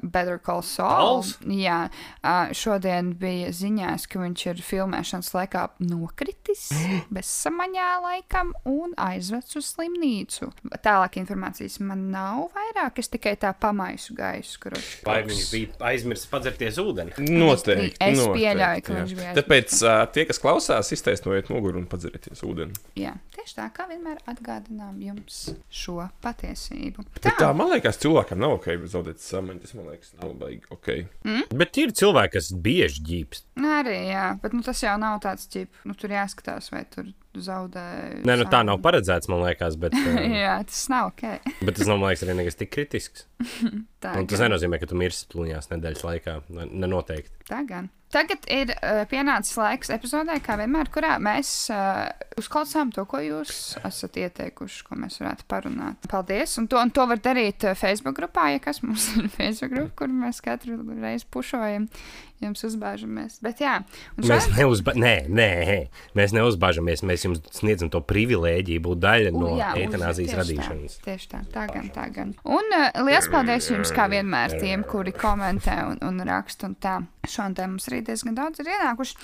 Better 0.02 0.40
Call 0.42 0.64
Saul, 0.66 1.20
Sauls? 1.26 1.34
jā, 1.50 1.78
uh, 1.90 2.54
šodien 2.56 3.12
bija 3.20 3.52
ziņās, 3.54 4.08
ka 4.10 4.22
viņš 4.22 4.46
ir 4.54 4.64
filmēšanas 4.66 5.30
laikā 5.36 5.66
nokritis 5.84 6.64
bezsamaņā 7.14 7.90
laikam 8.06 8.54
un 8.70 8.96
aizvests 9.02 9.60
uz 9.60 9.70
slimnīcu. 9.76 10.50
Tālāk 10.82 11.20
informācijas 11.22 11.78
man 11.84 12.08
nav 12.14 12.48
vairāk, 12.56 13.02
es 13.02 13.12
tikai 13.12 13.36
tā 13.44 13.52
pamaisu 13.54 14.16
gaisu. 14.16 14.58
Vai 15.06 15.20
viņš 15.26 15.46
bija 15.52 15.92
aizmirsis 15.92 16.30
padzerties 16.46 16.78
ūdeni? 16.80 17.14
Noteikti. 17.26 17.98
Es 18.00 18.18
noteikti, 18.18 18.42
pieļauju, 18.42 18.84
ka 18.86 18.92
jā. 18.92 19.00
viņš 19.00 19.14
bija 19.18 19.34
Tāpēc 19.36 19.76
uh, 19.82 19.98
tie, 20.14 20.24
kas 20.28 20.40
klausās, 20.42 20.90
iztaisnojiet 20.94 21.50
muguru 21.52 21.80
un 21.80 21.88
padzerieties 21.90 22.42
ūdeni. 22.46 22.76
Jā, 23.00 23.14
tieši 23.34 23.58
tā, 23.58 23.66
kā 23.74 23.88
vienmēr 23.90 24.20
atgādinām 24.30 25.00
jums 25.02 25.40
šo 25.72 25.98
patiesību. 26.24 27.06
Bet 27.18 27.28
tā, 27.40 27.50
man 27.56 27.72
liekas, 27.74 28.00
cilvēkam 28.02 28.40
nav 28.42 28.58
ok 28.60 28.70
zaudēt 28.86 29.22
samaņu. 29.24 29.62
Tas 29.64 29.76
man 29.76 29.90
liekas, 29.92 30.14
nav 30.22 30.34
baigi 30.40 30.62
ok. 30.74 30.92
Bet 31.56 31.82
ir 31.82 31.94
cilvēki, 31.96 32.36
kas 32.38 32.52
bieži 32.66 33.04
ģīpst. 33.10 33.48
Arī, 33.76 34.00
jā, 34.12 34.30
bet 34.42 34.54
nu, 34.56 34.62
tas 34.66 34.82
jau 34.84 34.96
nav 35.00 35.18
tāds 35.24 35.48
ķip, 35.52 35.82
nu, 35.88 35.96
tur 35.98 36.14
jāskatās, 36.14 36.70
vai 36.74 36.84
tur 36.92 37.10
zaudē. 37.44 37.84
Nē, 38.26 38.36
nu 38.40 38.46
tā 38.52 38.62
nav 38.66 38.80
paredzēts, 38.84 39.28
man 39.32 39.42
liekas, 39.44 39.76
bet, 39.80 39.96
uh, 39.96 40.20
jā, 40.46 40.56
tas 40.68 40.86
nav 40.92 41.12
ok. 41.12 41.26
bet 41.62 41.76
tas 41.80 41.86
nav, 41.90 41.98
man 42.00 42.10
liekas, 42.12 42.24
arī 42.26 42.38
nekas 42.40 42.58
tik 42.62 42.72
kritisks. 42.76 43.26
Tā, 44.06 44.12
Un 44.20 44.26
tas 44.28 44.38
gan, 44.38 44.50
nenozīmē, 44.52 44.76
ka 44.78 44.86
tu 44.90 44.96
mirsi 45.00 45.24
tuliņās 45.32 45.70
nedēļas 45.72 46.02
laikā. 46.04 46.34
Ne- 46.52 46.66
Nenoteikti. 46.84 47.32
tā 47.48 47.62
gan. 47.66 47.88
Tagad 48.12 48.44
ir 48.52 48.70
uh, 48.76 49.00
pienācis 49.10 49.56
laiks 49.58 49.88
epizodē, 49.90 50.36
kā 50.44 50.54
vienmēr, 50.60 50.86
kurā 50.94 51.16
mēs 51.18 51.48
uh, 51.74 52.04
uzklausām 52.38 52.92
to, 52.94 53.02
ko 53.10 53.18
jūs 53.24 53.74
esat 53.88 54.14
ieteikuši, 54.20 54.84
ko 54.86 54.98
mēs 55.00 55.18
varētu 55.20 55.48
parunāt. 55.50 56.06
Paldies! 56.12 56.54
Un 56.60 56.68
to, 56.70 56.78
un 56.78 56.92
to 56.94 57.06
var 57.10 57.18
darīt 57.24 57.66
Facebook 57.76 58.14
grupā, 58.20 58.52
ja 58.54 58.62
kas 58.62 58.78
mums 58.84 59.08
ir 59.18 59.26
Facebook 59.34 59.74
grupa, 59.74 59.94
kur 60.04 60.12
mēs 60.22 60.38
katru 60.44 60.78
reizi 61.02 61.26
pušojam, 61.34 61.88
jums 62.44 62.62
uzbāžamies. 62.68 63.38
Bet 63.44 63.60
jā, 63.64 63.78
un 64.16 64.26
Mēs, 64.28 64.48
neuzba... 64.56 64.92
nē, 64.98 65.14
nē, 65.32 65.48
mēs 66.18 66.34
neuzbāžamies. 66.36 67.02
Mēs 67.06 67.24
jums 67.26 67.40
sniedzam 67.56 67.90
to 67.92 68.00
privilēģiju 68.04 68.82
būt 68.84 69.02
daļa 69.04 69.32
U, 69.32 69.40
no 69.40 69.52
jā, 69.56 69.70
uz- 69.72 69.82
eitanāzijas 69.84 70.32
tieši 70.32 70.40
radīšanas. 70.42 70.96
Tā, 70.98 71.04
tieši 71.10 71.30
tā, 71.32 71.42
tā 71.54 71.66
gan, 71.72 71.90
tā 71.94 72.06
gan. 72.14 72.34
Un 72.44 72.76
uh, 72.76 72.88
liels 73.06 73.28
paldies 73.32 73.70
jums, 73.72 73.92
kā 73.96 74.08
vienmēr, 74.12 74.58
tiem, 74.60 74.84
kuri 74.88 75.14
komentē 75.16 75.78
un, 75.90 76.00
un 76.06 76.24
raksta 76.28 76.68
un 76.70 76.76
tā. 76.80 76.98
Šodien 77.26 77.72
mums 77.72 77.88
arī 77.90 78.02
diezgan 78.06 78.36
daudz 78.38 78.60
ir 78.62 78.68
ienākuši. 78.70 79.16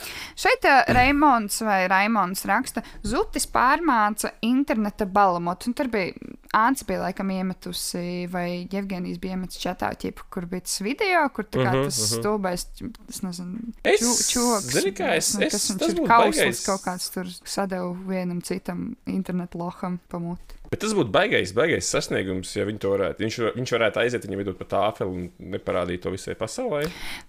Šeit 0.43 0.65
uh, 0.67 0.81
Raimons 0.97 1.61
vai 1.67 1.85
Raimons 1.93 2.47
raksta, 2.51 2.83
Zutis 3.07 3.47
pārmāca 3.47 4.33
interneta 4.43 5.07
balamotu. 5.07 5.71
Un 5.71 5.77
tur 5.79 5.91
bija 5.93 6.17
Ants 6.53 6.83
bija 6.85 7.01
laikam 7.01 7.31
iemetusi, 7.33 8.27
vai 8.29 8.69
Jevgenijs 8.73 9.17
bija 9.23 9.39
iemetis 9.39 9.57
čatā, 9.63 9.89
ķipu, 9.97 10.27
kur 10.31 10.45
bija 10.47 10.61
tas 10.67 10.75
video, 10.85 11.23
kur 11.33 11.45
tā 11.49 11.63
kā 11.65 11.71
Mhm, 11.73 11.85
tas 11.89 12.01
mhm. 12.03 12.21
stulbais, 12.21 12.67
es 13.09 13.21
nezinu, 13.25 13.73
Es- 13.85 14.29
čoks. 14.29 14.69
zini 14.75 14.93
kā, 14.93 15.15
es- 15.17 15.35
es- 15.41 15.53
tas 15.53 15.71
būtu 15.95 16.07
kauslis 16.07 16.37
baigais- 16.43 16.67
kaut 16.67 16.83
kāds 16.85 17.11
tur 17.15 17.25
sadeva 17.49 17.95
vienam 18.07 18.43
citam 18.43 18.95
internetu 19.07 19.59
loham 19.59 19.99
pamūt. 20.11 20.39
Bet 20.73 20.81
tas 20.81 20.95
būtu 20.97 21.13
baigais, 21.13 21.51
baigais 21.53 21.85
sasniegums, 21.93 22.49
ja 22.57 22.65
viņi 22.65 22.81
to 22.81 22.91
varētu. 22.95 23.21
Viņš, 23.27 23.37
viņš 23.59 23.73
varētu 23.77 24.01
aiziet 24.01 24.25
viņam 24.25 24.41
vidū 24.41 24.55
pa 24.57 24.65
tāfeli 24.71 25.13
un 25.13 25.27
neparādīt 25.53 26.01
to 26.07 26.13
visai 26.15 26.33
pasaulē. 26.41 26.87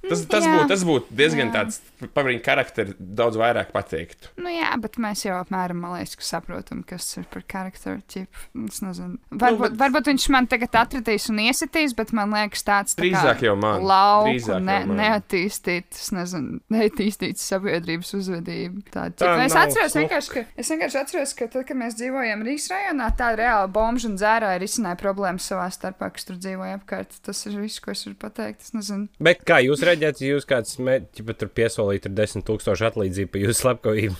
Tas, 0.07 0.21
būtu, 0.31 0.67
tas 0.71 0.85
būtu 0.87 1.11
diezgan 1.19 1.49
Jā. 1.51 1.57
tāds, 1.57 1.81
par 2.15 2.23
viņa 2.29 2.39
charakteru 2.45 2.95
daudz 2.99 3.35
vairāk 3.41 3.73
pateikt. 3.75 4.29
Nu, 4.39 4.47
jā, 4.47 4.69
bet 4.79 4.95
mēs 5.03 5.25
jau 5.27 5.35
apmēram 5.41 5.81
man 5.83 5.97
liekas, 5.97 6.15
ka 6.21 6.23
saprotam, 6.29 6.85
kas 6.87 7.09
ir 7.19 7.27
par 7.33 7.43
charakteru 7.51 7.99
tipu. 8.07 8.45
Es 8.69 8.79
nezinu. 8.85 9.19
Varbūt, 9.35 9.59
bet- 9.65 9.75
nu, 9.75 9.81
varbūt 9.83 10.09
viņš 10.13 10.29
man 10.37 10.47
tagad 10.47 10.79
atradīs 10.85 11.27
un 11.33 11.43
iesitīs, 11.43 11.95
bet 11.99 12.13
man 12.15 12.31
liekas, 12.31 12.63
tāds 12.63 12.95
tā 12.95 13.03
Drīzāk 13.03 13.43
jau 13.43 13.57
man. 13.59 13.83
lauku, 13.83 14.55
ne, 14.63 14.79
man. 14.87 14.95
neattīstīts, 15.03 16.13
nezinu, 16.15 16.61
neattīstīts 16.71 17.43
sabiedrības 17.51 18.13
uzvedība. 18.21 18.83
Tā, 18.93 19.09
Tā 19.19 19.33
es 19.43 19.55
atceros, 19.57 19.95
nu. 19.97 20.05
vienkārši, 20.05 20.33
ka, 20.37 20.45
es 20.63 20.71
vienkārši 20.71 21.01
atceros, 21.03 21.33
ka 21.37 21.47
tad, 21.51 21.67
kad 21.67 21.77
mēs 21.79 21.97
dzīvojam 21.99 22.43
Rīgas 22.47 22.69
rajonā, 22.71 23.11
tā 23.19 23.32
reāli 23.39 23.71
bomža 23.73 24.09
un 24.09 24.15
dzērāji 24.19 24.61
risināja 24.63 24.99
problēmas 24.99 25.47
savā 25.49 25.67
starpā, 25.73 26.09
kas 26.15 26.27
tur 26.29 26.39
dzīvoja 26.41 26.77
apkārt. 26.79 27.17
Tas 27.25 27.43
ir 27.49 27.57
viss, 27.61 27.81
ko 27.83 27.93
es 27.95 28.05
varu 28.07 28.17
pateikt. 28.21 28.63
Es 28.65 28.73
nezinu. 28.77 29.09
Bet 29.23 29.43
kā 29.47 29.59
jūs 29.65 29.83
reaģējat, 29.87 30.23
ja 30.23 30.37
jūs 30.37 30.49
kāds 30.49 30.79
mēģināt 30.79 31.41
tur 31.41 31.51
piesolīt 31.53 32.07
ar 32.09 32.15
10 32.21 32.47
tūkstošu 32.47 32.89
atlīdzību 32.91 33.33
par 33.33 33.45
jūsu 33.45 33.59
slepkavību? 33.63 34.17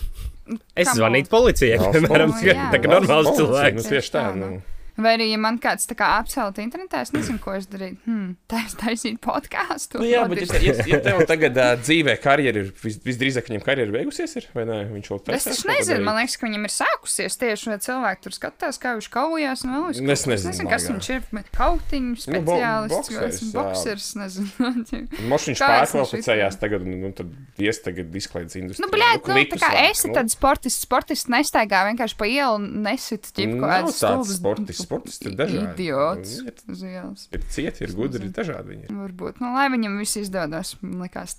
Es 0.76 0.92
zvanītu 0.92 1.32
policijai, 1.32 1.80
piemēram, 1.94 2.34
policija, 2.34 2.70
tā 2.74 2.82
kā 2.84 2.92
normāls 2.92 3.32
cilvēks. 3.38 3.82
Nu, 3.82 3.90
tieši. 3.94 4.14
Tā, 4.14 4.28
Nu. 4.38 4.54
Vai 4.96 5.16
arī, 5.16 5.26
ja 5.32 5.38
man 5.42 5.56
kāds 5.58 5.88
tā 5.90 5.96
kā 5.98 6.06
apcelt 6.20 6.58
internetā, 6.62 7.00
es 7.02 7.10
nezinu, 7.14 7.40
ko 7.42 7.56
es 7.58 7.66
darītu. 7.70 7.98
Hmm, 8.06 8.36
tā 8.50 8.60
es 8.66 8.76
taisītu 8.78 9.18
podkāstu. 9.24 9.98
Nu, 9.98 10.06
jā, 10.06 10.22
bet 10.30 10.44
ja, 10.46 10.60
ja, 10.62 10.74
ja 10.92 11.00
tev 11.02 11.22
tagad 11.26 11.58
uh, 11.58 11.72
dzīvē 11.82 12.14
karjera 12.22 12.62
ir 12.62 12.70
vis, 12.82 13.00
visdrīzāk, 13.02 13.50
viņam 13.50 13.64
karjera 13.66 13.94
beigusies, 13.96 14.36
ir, 14.38 14.46
vai 14.54 14.66
ne? 14.68 14.78
Viņš 14.92 15.10
vēl 15.10 15.18
Es 15.18 15.26
taisās 15.26 15.48
taču 15.48 15.66
kaut 15.66 15.74
ko 15.74 15.78
nezinu, 15.80 16.06
man 16.06 16.20
liekas, 16.20 16.36
ka 16.38 16.46
viņam 16.46 16.68
ir 16.68 16.74
sākusies 16.76 17.38
tieši, 17.42 17.70
vai 17.72 17.78
cilvēki 17.88 18.24
tur 18.28 18.36
skatās, 18.38 18.78
kā 18.82 18.94
viņš 19.00 19.10
kaujās. 19.18 19.64
Nu, 19.66 19.82
es, 19.90 19.98
Es 19.98 20.04
nezinu, 20.30 20.52
nezinu 20.52 20.70
kas 20.70 20.88
viņš 20.90 21.10
ir. 21.16 21.26
Kautiņu 21.54 22.14
Nu, 22.14 22.40
bo- 22.44 22.54
speciālists, 22.54 23.10
boksers, 23.10 23.42
boksers, 23.54 24.08
nezinu. 24.20 25.18
Moš 25.30 25.48
viņš 25.50 25.60
Kā 25.62 25.68
es 25.82 25.92
pārkvalificējās 25.94 26.58
tagad, 26.60 26.84
un 26.86 26.96
nu, 27.02 27.10
tad 27.16 27.30
ies 27.62 27.80
tagad 27.84 28.14
izklaides 28.18 28.56
industrijā. 28.58 28.86
Nu, 28.86 28.90
blēd, 28.92 29.18
nu, 29.18 29.26
tā 29.26 29.34
klikus 29.34 29.62
kā 29.62 29.70
lāk, 29.74 29.90
esi 29.90 30.10
nu. 30.10 30.16
tāds 30.18 30.36
sportists, 30.36 30.86
sportists 30.86 31.30
nestaigā 31.32 31.84
vienkārši 31.90 32.18
pa 32.20 32.28
ielu 32.30 32.58
nesit 32.84 33.30
ķip 33.30 33.54
kaut 33.58 33.70
Nav 33.70 33.90
tāds 33.94 34.34
sportists, 34.38 34.83
sportists 34.84 35.26
ir 35.28 35.36
dažādi. 35.38 35.72
Idiots. 35.74 36.36
Ir, 36.44 36.60
uz 36.74 36.84
ielas. 36.86 37.26
ir 37.34 37.48
cieti, 37.56 37.84
ir 37.86 37.96
gudri, 37.96 38.28
ir 38.28 38.36
dažādi 38.36 38.74
viņi. 38.74 38.92
Varbūt, 39.00 39.42
nu, 39.42 39.50
lai 39.56 39.66
viņam 39.72 39.98
viss 40.02 40.20
izdodas, 40.20 40.76
man 40.84 41.06
liekas, 41.06 41.36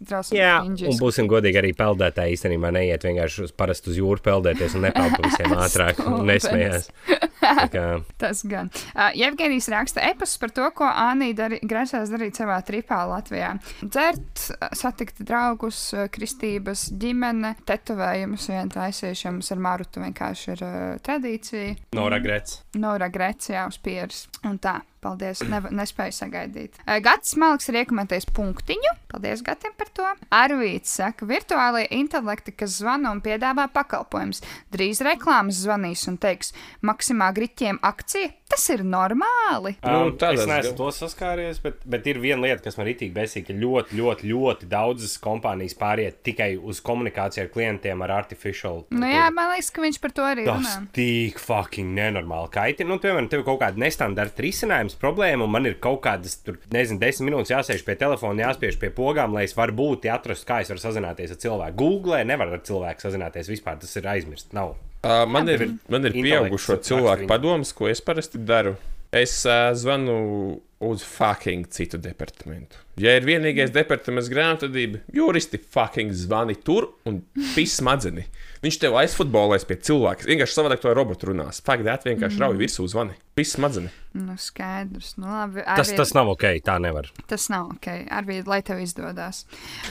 tīpēt. 0.00 0.36
Jā, 0.36 0.56
un 0.64 1.00
būsim 1.00 1.28
godīgi, 1.30 1.60
arī 1.60 1.72
peldētāji 1.76 2.36
īstenībā 2.36 2.72
neiet 2.74 3.04
vienkārši 3.04 3.46
uz 3.48 3.52
parastu 3.56 3.92
uz 3.92 4.00
jūru 4.00 4.24
peldēties 4.24 4.76
un 4.78 4.86
nepeld 4.88 5.16
pa 5.16 5.28
visiem 5.28 5.56
ātrāk 5.66 6.00
un 6.06 6.24
nesmējās. 6.28 6.90
Tas 8.20 8.42
gan. 8.44 8.70
Uh, 8.94 9.10
Jevgenijs 9.16 9.68
raksta 9.72 10.02
epos 10.10 10.36
par 10.40 10.52
to, 10.54 10.66
ko 10.76 10.88
Anī 10.88 11.32
dari, 11.36 11.60
grasās 11.66 12.12
darīt 12.12 12.38
savā 12.40 12.58
tripā 12.66 13.00
Latvijā. 13.10 13.54
Dzert, 13.82 14.44
satikt 14.76 15.22
draugus, 15.26 15.80
uh, 15.96 16.06
kristības, 16.12 16.88
ģimene, 17.00 17.54
tetovējumus, 17.68 18.50
vien 18.52 18.70
taisīšanas 18.72 19.52
ar 19.54 19.64
Marutu 19.66 20.04
vienkārši 20.04 20.52
ir 20.54 20.64
uh, 20.66 20.76
tradīcija. 21.04 21.74
Nora 21.98 22.20
Grets. 22.22 22.60
Nora 22.80 23.10
Grecijā 23.12 23.66
uz 23.70 23.80
pieres. 23.82 24.26
Un 24.46 24.60
tā, 24.62 24.78
paldies, 25.04 25.42
ne, 25.48 25.60
nespēju 25.80 26.14
sagaidīt. 26.16 26.80
Gatis 27.04 27.36
Malks 27.40 27.70
ir 27.70 27.80
iekomentējis 27.82 28.28
punktiņu. 28.36 28.94
Paldies 29.10 29.44
Gatim 29.46 29.74
par 29.78 29.92
to. 29.96 30.08
Arvīts 30.34 30.96
saka, 31.00 31.28
virtuālie 31.28 31.86
intelekti, 31.96 32.54
kas 32.56 32.78
zvana 32.80 33.12
un 33.14 33.22
piedāvā 33.24 33.68
pakalpojumus. 33.74 34.42
Drīz 34.74 35.02
reklāmas 35.06 35.62
zvanīs 35.64 36.06
un 36.10 36.20
teiks, 36.20 36.54
maksimā 36.86 37.32
griķiem 37.36 37.80
akcija. 37.86 38.34
Tas 38.50 38.64
ir 38.74 38.80
normāli. 38.82 39.76
Nu, 39.84 39.98
Um, 40.10 40.12
tādā 40.18 40.40
es 40.42 40.48
neesmu 40.48 40.72
to 40.78 40.88
saskāries, 40.94 41.60
bet, 41.62 41.76
bet 41.86 42.06
ir 42.10 42.18
viena 42.18 42.42
lieta, 42.48 42.64
kas 42.64 42.76
man 42.80 42.88
ir 42.90 42.96
tik 42.98 43.12
besīga, 43.14 43.52
ka 43.52 43.54
ļoti, 43.60 43.94
ļoti, 44.00 44.26
ļoti 44.30 44.68
daudzas 44.72 45.12
kompānijas 45.22 45.76
pāriet 45.78 46.18
tikai 46.26 46.56
uz 46.58 46.80
komunikāciju 46.82 47.44
ar 47.44 47.50
klientiem 47.54 48.02
ar 48.02 48.10
artificial. 48.16 48.82
Nu, 48.90 49.06
jā, 49.06 49.28
man 49.34 49.52
liekas, 49.54 49.70
ka 49.70 49.84
viņš 49.84 50.00
par 50.02 50.14
to 50.16 50.26
arī 50.26 50.48
Tas 50.48 50.58
runā. 50.66 50.74
tik 50.98 51.38
fucking 51.38 51.94
nenormāli 51.94 52.50
kaitina. 52.58 52.90
Nu, 52.90 52.98
piemēram, 52.98 53.30
tev 53.30 53.44
ir 53.44 53.48
kaut 53.52 53.60
kāda 53.62 53.78
nestandarta 53.84 54.42
risinājums, 54.42 54.98
problēma, 54.98 55.46
un 55.46 55.54
man 55.54 55.70
ir 55.70 55.78
kaut 55.78 56.02
kādas, 56.08 56.40
tur, 56.42 56.58
nezinu, 56.74 56.98
desmit 57.06 57.30
minūtes 57.30 57.54
jāsēž 57.54 57.86
pie 57.86 57.94
telefona, 58.02 58.48
jāspiež 58.50 58.80
pie 58.82 58.90
pogām, 58.90 59.32
lai 59.38 59.46
es 59.46 59.54
varu 59.54 59.78
būt, 59.78 60.10
atrast, 60.10 60.46
kā 60.48 60.60
es 60.64 60.74
varu 60.74 60.82
sazināties 60.82 61.30
ar 61.36 61.42
cilvēku. 61.46 61.76
Google 61.78 62.24
nevar 62.26 62.50
ar 62.58 62.66
cilvēku 62.66 63.06
sazināties 63.06 63.48
vispār, 63.54 63.78
tas 63.78 63.94
ir 63.96 64.10
aizmirst. 64.10 64.50
Nav. 64.56 64.74
Uh, 65.00 65.24
man, 65.24 65.48
ir, 65.48 65.62
man 65.88 66.04
ir 66.04 66.12
pieaugušo 66.12 66.76
cilvēku 66.84 67.28
padoms, 67.30 67.72
ko 67.72 67.88
es 67.88 68.02
parasti 68.04 68.40
daru. 68.44 68.74
Es 69.16 69.32
uh, 69.48 69.70
zvanu 69.72 70.60
uz 70.80 71.02
fucking 71.04 71.68
citu 71.68 71.98
departamentu. 72.00 72.76
Ja 73.00 73.14
ir 73.16 73.24
vienīgais 73.24 73.72
departaments 73.72 74.28
grāmatvedība, 74.32 75.00
juristi 75.14 75.60
fucking 75.60 76.12
zvani 76.16 76.56
tur 76.56 76.90
un 77.08 77.22
pis 77.54 77.78
smadzeni. 77.78 78.26
Viņš 78.60 78.76
tev 78.82 78.98
aizfutbolēs 79.00 79.64
pie 79.64 79.78
cilvēka. 79.80 80.26
Vienkārši 80.28 80.56
savādāk 80.56 80.82
to 80.82 80.90
ar 80.90 80.98
robotu 80.98 81.30
runās. 81.30 81.62
Fakti, 81.64 81.86
vienkārši 81.86 82.36
mm. 82.36 82.42
rauj 82.44 82.58
virsū 82.60 82.84
zvani. 82.92 83.16
Pis 83.38 83.54
smadzeni. 83.56 83.88
Nu, 84.12 84.34
skaidrs. 84.36 85.14
Nu, 85.16 85.30
labi, 85.30 85.62
Tas, 85.62 85.86
Arvīd, 85.86 85.96
tas 86.02 86.12
nav 86.18 86.28
ok, 86.34 86.44
tā 86.66 86.74
nevar. 86.82 87.08
tas 87.30 87.46
nav 87.48 87.70
ok. 87.76 87.86
Arvīd, 88.18 88.50
lai 88.50 88.58
tev 88.66 88.82
izdodas. 88.82 89.44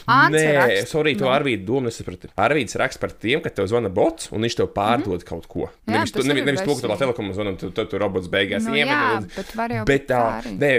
Nē, 0.05 0.43
es 0.75 0.93
arī 0.99 1.15
to 1.17 1.25
Nu. 1.25 1.31
Arvīdu 1.33 1.65
domu 1.65 1.87
nesapratu. 1.87 2.29
Arvīds 2.37 2.77
raksta 2.77 3.01
par 3.01 3.15
tiem, 3.15 3.41
ka 3.41 3.49
tev 3.49 3.71
zvana 3.71 3.89
bots 3.89 4.29
un 4.35 4.45
viņš 4.45 4.59
tev 4.59 4.69
pārdod 4.75 5.07
mm 5.07 5.23
-hmm. 5.23 5.29
kaut 5.29 5.47
ko. 5.47 5.69
Jā, 5.87 5.95
nevis, 5.95 6.11
tas 6.11 6.29
nevis, 6.29 6.45
nevis 6.45 6.61
to, 6.67 6.75
ka 6.75 6.93
tā 6.93 6.99
telekomā 6.99 7.33
zvani 7.33 7.55
un 7.55 7.57
tu, 7.57 7.71
tu, 7.71 7.85
tu 7.85 7.97
robots 7.97 8.27
beigās 8.27 8.67
Nu, 8.67 8.75
iemet 8.75 9.33
bet 9.35 9.55
Bet 9.87 10.07
tā, 10.09 10.43
nē, 10.45 10.78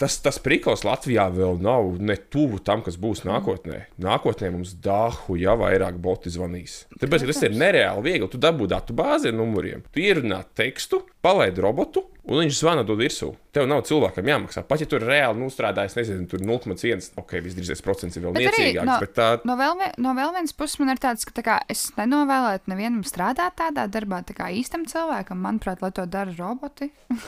tas, 0.00 0.16
tas 0.24 0.38
prikals 0.42 0.84
Latvijā 0.86 1.26
vēl 1.34 1.60
nav 1.64 1.94
ne 2.02 2.16
tuvu 2.16 2.60
tam, 2.64 2.84
kas 2.86 2.98
būs 3.00 3.24
nākotnē. 3.26 3.84
Nākotnē 4.02 4.52
mums 4.54 4.74
dāhu 4.84 5.38
jau 5.40 5.56
vairāk 5.60 5.98
boti 6.02 6.32
zvanīs. 6.34 6.84
Tāpēc, 7.00 7.26
tas 7.30 7.44
ir 7.46 7.58
nereāli 7.58 8.06
viegli. 8.08 8.30
Tu 8.32 8.40
dabū 8.40 8.68
datu 8.70 8.96
bāzi 8.96 9.30
ar 9.30 9.38
numuriem, 9.38 9.84
tu 9.92 10.02
ierunā 10.04 10.42
tekstu, 10.56 11.04
palaidi 11.24 11.64
robotu, 11.64 12.06
un 12.24 12.40
viņš 12.40 12.58
zvana 12.60 12.84
dod 12.86 13.00
virsū. 13.00 13.30
Tev 13.54 13.68
nav 13.70 13.84
cilvēkam 13.86 14.26
jāmaksā. 14.26 14.64
Pat 14.66 14.82
ja 14.82 14.86
tur 14.90 15.04
reāli 15.06 15.38
nostrādājas, 15.38 15.94
nezinu, 15.98 16.26
tur 16.30 16.42
0,1, 16.42 17.12
ok, 17.20 17.36
visdrīzākais 17.44 17.84
procents 17.84 18.18
ir 18.18 18.24
vēl 18.24 18.34
Bet 18.34 18.48
niecīgāks. 18.48 18.88
no, 18.88 18.96
Bet 19.04 19.12
tā, 19.14 19.28
no, 19.46 19.56
vēl, 19.60 19.84
no 20.02 20.14
vēl 20.16 20.32
vienas 20.34 20.56
puses 20.56 20.80
man 20.82 20.94
ir 20.94 21.02
tāds, 21.02 21.26
ka 21.28 21.36
tā 21.36 21.44
kā, 21.46 21.58
es 21.70 21.84
nenovēlētu 21.98 22.72
nevienam 22.72 23.04
strādāt 23.06 23.58
tādā 23.60 23.86
darbā, 23.92 24.22
tā 24.26 24.36
kā 24.36 24.48
īstam 24.56 24.88
cilvēkam. 24.90 25.42
Manuprāt, 25.44 25.84
lai 25.84 25.92
to 25.94 26.06
dara 26.10 26.34
roboti. 26.34 26.90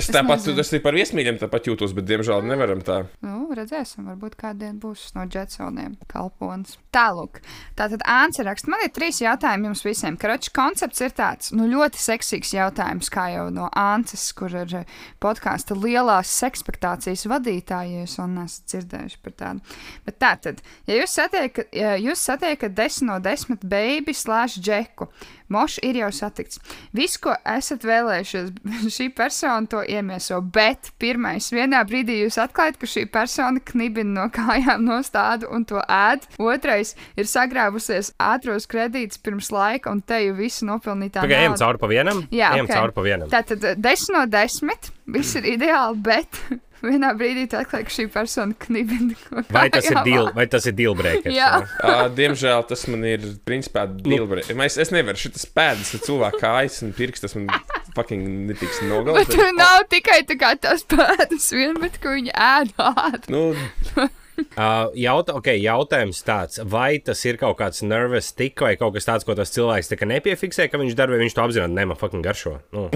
es 0.00 0.10
tāpat, 0.10 0.40
nezinu. 0.40 0.56
tas 0.58 0.72
ir 0.74 0.82
par 0.84 0.98
viesmīļiem, 0.98 1.38
tāpat 1.44 1.70
jūtos, 1.70 1.94
bet 1.94 2.08
diemžēl 2.08 2.42
nevaram 2.48 2.82
tā. 2.84 3.04
Nu, 3.22 3.43
redzēsim, 3.58 4.08
varbūt 4.10 4.36
kādien 4.40 4.78
būs 4.82 5.12
no 5.16 5.26
Jetsoniem 5.30 5.96
kalpons. 6.10 6.78
Tālāk, 6.94 7.40
tātad 7.78 8.04
Ānce 8.06 8.44
raksta, 8.46 8.70
man 8.70 8.84
ir 8.84 8.92
trīs 8.94 9.18
jautājumi 9.22 9.70
jums 9.70 9.84
visiem. 9.86 10.18
Karoči 10.20 10.52
koncepts 10.54 11.02
ir 11.02 11.14
tāds, 11.16 11.50
nu, 11.56 11.66
ļoti 11.70 11.98
seksīgs 11.98 12.54
jautājums, 12.54 13.10
kā 13.14 13.28
jau 13.34 13.48
no 13.54 13.70
Ānces, 13.78 14.28
kur 14.36 14.54
ir 14.54 14.76
eh, 14.80 14.98
podkāsta 15.22 15.74
lielās 15.78 16.30
sekspektācijas 16.42 17.26
vadītāji, 17.30 18.04
jūs 18.04 18.18
un 18.22 18.38
esat 18.44 18.74
dzirdējuši 18.74 19.22
par 19.24 19.36
tādu. 19.42 19.78
Bet 20.06 20.20
tā 20.22 20.34
tad, 20.46 20.62
ja 20.90 21.00
jūs 21.00 21.16
satiekat, 21.18 21.72
ja 21.74 21.96
jūs 21.98 22.22
satiekat 22.30 22.76
desmit 22.78 23.08
no 23.08 23.18
desmit 23.22 23.64
baby 23.68 24.14
slāņu 24.14 24.62
džeku, 24.64 25.08
mošs 25.52 25.80
ir 25.86 25.98
jau 26.00 26.10
satikts. 26.14 26.60
Viss, 26.96 27.18
ko 27.20 27.34
esat 27.48 27.84
vēlējušies, 27.86 28.50
šī 28.96 29.08
persona 29.16 29.68
to 29.70 29.82
iemieso, 29.82 30.40
bet 30.54 30.92
pirmais, 31.02 31.50
vienā 31.54 31.82
brīdī 31.88 32.20
jūs 32.22 32.38
atklājat, 32.42 32.78
ka 32.80 32.90
šī 32.90 33.06
persona 33.12 33.62
knibina 33.72 34.22
no 34.22 34.28
kājām 34.34 34.84
no 34.86 35.00
stādu 35.06 35.50
un 35.54 35.66
to 35.68 35.80
ēd. 35.84 36.28
Otrais 36.42 36.94
ir 37.18 37.30
sagrāvusies 37.30 38.14
ātros 38.22 38.68
kredītus 38.70 39.20
pirms 39.22 39.50
laika 39.54 39.92
un 39.92 40.02
te 40.02 40.20
jau 40.24 40.36
visu 40.38 40.68
nopelnītā. 40.68 41.22
Pagaidām, 41.24 41.54
ejam 41.54 41.58
cauri 41.60 41.82
pa 41.82 41.90
vienam. 41.90 42.22
Jā, 42.34 42.54
ejam 42.58 42.68
ok. 42.68 42.76
cauri 42.76 42.96
pa 42.96 43.06
vienam. 43.06 43.32
Tātad 43.32 43.64
eh, 43.72 43.80
10 43.80 44.14
no 44.16 44.26
10. 44.30 44.92
Viss 45.14 45.36
ir 45.36 45.48
ideāli, 45.54 46.00
bet 46.04 46.40
vienā 46.84 47.12
brīdī 47.18 47.46
tu 47.50 47.58
atklāji, 47.58 47.86
ka 47.88 47.94
šī 47.96 48.06
persona 48.14 48.56
knibina. 48.64 49.16
no 49.30 49.44
Vai 49.54 49.66
tas 49.72 49.88
ir 49.90 50.00
deal, 50.06 50.30
vai 50.36 50.46
tas 50.50 50.66
ir 50.70 50.76
deal 50.78 50.96
breakers? 50.98 51.34
Jā. 51.34 51.50
Uh, 51.80 52.06
diemžēl 52.14 52.66
tas 52.70 52.86
man 52.92 53.06
ir 53.08 53.24
principā 53.46 53.86
dilbrē. 53.88 54.46
Es, 54.66 54.78
es 54.80 54.92
nevaru 54.94 55.20
šitas 55.20 55.46
pēdas, 55.54 55.94
ar 55.96 56.04
cilvēku 56.06 56.42
kājas 56.42 56.80
un 56.86 56.94
pirkstas 56.96 57.36
man 57.38 57.48
fucking 57.94 58.48
netiks 58.50 58.82
nogalināts. 58.88 59.32
tur 59.34 59.54
nav 59.56 59.86
tikai 59.92 60.22
tā 60.28 60.38
kā 60.40 60.54
tās 60.60 60.84
pēdas, 60.90 61.50
vien, 61.54 61.78
bet 61.82 62.00
ko 62.02 62.16
viņi 62.16 62.34
ēd 62.34 62.74
ātri. 62.82 63.34
Nu, 63.34 63.46
Uh, 64.34 64.90
jautā, 64.98 65.34
okay, 65.38 65.58
jautājums 65.62 66.18
tāds, 66.26 66.58
vai 66.66 66.96
tas 66.98 67.20
ir 67.26 67.36
kaut 67.38 67.56
kāds 67.60 67.82
nervous 67.86 68.32
tick 68.34 68.58
vai 68.64 68.72
kaut 68.78 68.94
kas 68.96 69.06
tāds, 69.06 69.26
ko 69.26 69.34
tas 69.38 69.52
cilvēks 69.54 69.90
tā 69.92 69.98
nepiefiksē, 70.10 70.66
ka 70.72 70.78
viņš 70.80 70.96
vai 70.98 71.18
viņš 71.22 71.34
to 71.36 71.42
apzināti 71.44 71.76
nema 71.76 71.94
fucking 71.98 72.24
garšo. 72.24 72.56
Nu. 72.74 72.88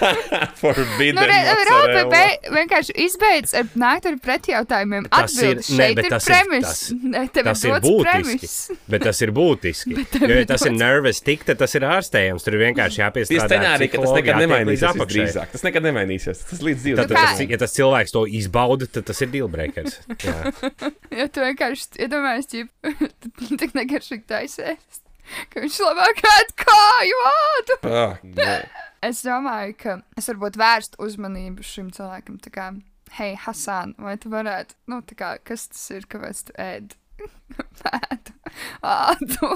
forbidden. 0.60 1.18
Nu. 1.18 1.56
Raupe 1.70 2.22
vienkārši 2.54 2.94
izbeidz 3.06 3.54
ar 3.58 3.68
nākt 3.78 4.06
ar 4.10 4.18
pretjautājumiem. 4.22 5.08
Tas 5.10 5.34
ir- 5.38 5.54
Atbildes 5.58 5.70
ne, 5.70 5.76
šeit 5.88 5.96
bet 5.98 6.08
tas 6.14 6.28
ir- 6.28 6.34
premis. 6.34 6.68
tas- 6.68 6.92
Ne, 7.14 7.24
Tas 7.34 7.62
ir 7.64 7.74
būtiski. 7.84 8.04
premis. 8.10 8.54
Bet 8.94 9.02
tas 9.04 9.20
ir 9.22 9.30
būtiski. 9.34 9.96
Jo, 10.20 10.30
ja 10.40 10.46
tas 10.48 10.64
ir 10.66 10.72
nervous 10.74 11.20
tick, 11.24 11.44
tad 11.46 11.58
tas 11.60 11.74
ir 11.76 11.84
ārstējams. 11.86 12.44
Tur 12.46 12.56
ir 12.56 12.62
vienkārši 12.68 12.96
Tie 12.98 13.02
jāpiestrādā. 13.04 13.48
scenāriji, 13.50 13.90
ka 13.92 14.00
tas 14.02 14.14
nekad 14.16 14.40
nemainīsies. 14.42 14.96
visdrīzāk. 14.98 15.52
Tas 15.52 15.64
nekad 15.66 15.86
nemainīsies. 15.86 16.42
Tas 16.50 16.62
līdz 16.64 16.80
dzīves 16.84 17.02
tad, 17.02 17.14
tas, 17.14 17.42
ja 17.44 17.58
tas 17.60 17.74
cilvēks 17.76 18.14
to 18.16 18.24
izbauda, 18.40 18.88
tad 18.90 19.06
tas 19.10 19.20
ir 19.24 19.30
dealbreakers. 19.34 19.98
Ja 21.18 21.28
tu 21.30 21.44
vienkārši 21.44 22.04
iedomājies, 22.06 22.50
ja 22.54 22.94
tik 23.60 23.76
negaršīgi 23.76 24.26
taisēs, 24.30 25.02
ka 25.52 25.62
viņš 25.62 25.78
labāk 25.84 26.24
ēd 26.32 26.56
kāju 26.64 27.20
ādu. 27.30 27.78
Ah. 27.90 28.18
Es 29.04 29.20
domāju, 29.26 29.76
ka 29.80 29.98
es 30.18 30.28
varbūt 30.32 30.58
vērstu 30.60 31.00
uzmanību 31.04 31.64
šim 31.66 31.90
cilvēkam. 31.94 32.38
Tā 32.44 32.52
kā, 32.54 32.70
hei, 33.18 33.34
Hasan, 33.44 33.92
vai 34.00 34.16
tu 34.20 34.32
varētu, 34.32 34.78
nu, 34.92 35.02
tā 35.04 35.18
kā, 35.18 35.34
kas 35.44 35.68
tas 35.72 35.84
ir, 35.92 36.08
kāpēc 36.10 36.46
tu 36.48 36.56
ēd? 36.64 36.96
Ēdu 37.94 38.34
ādu. 38.84 39.54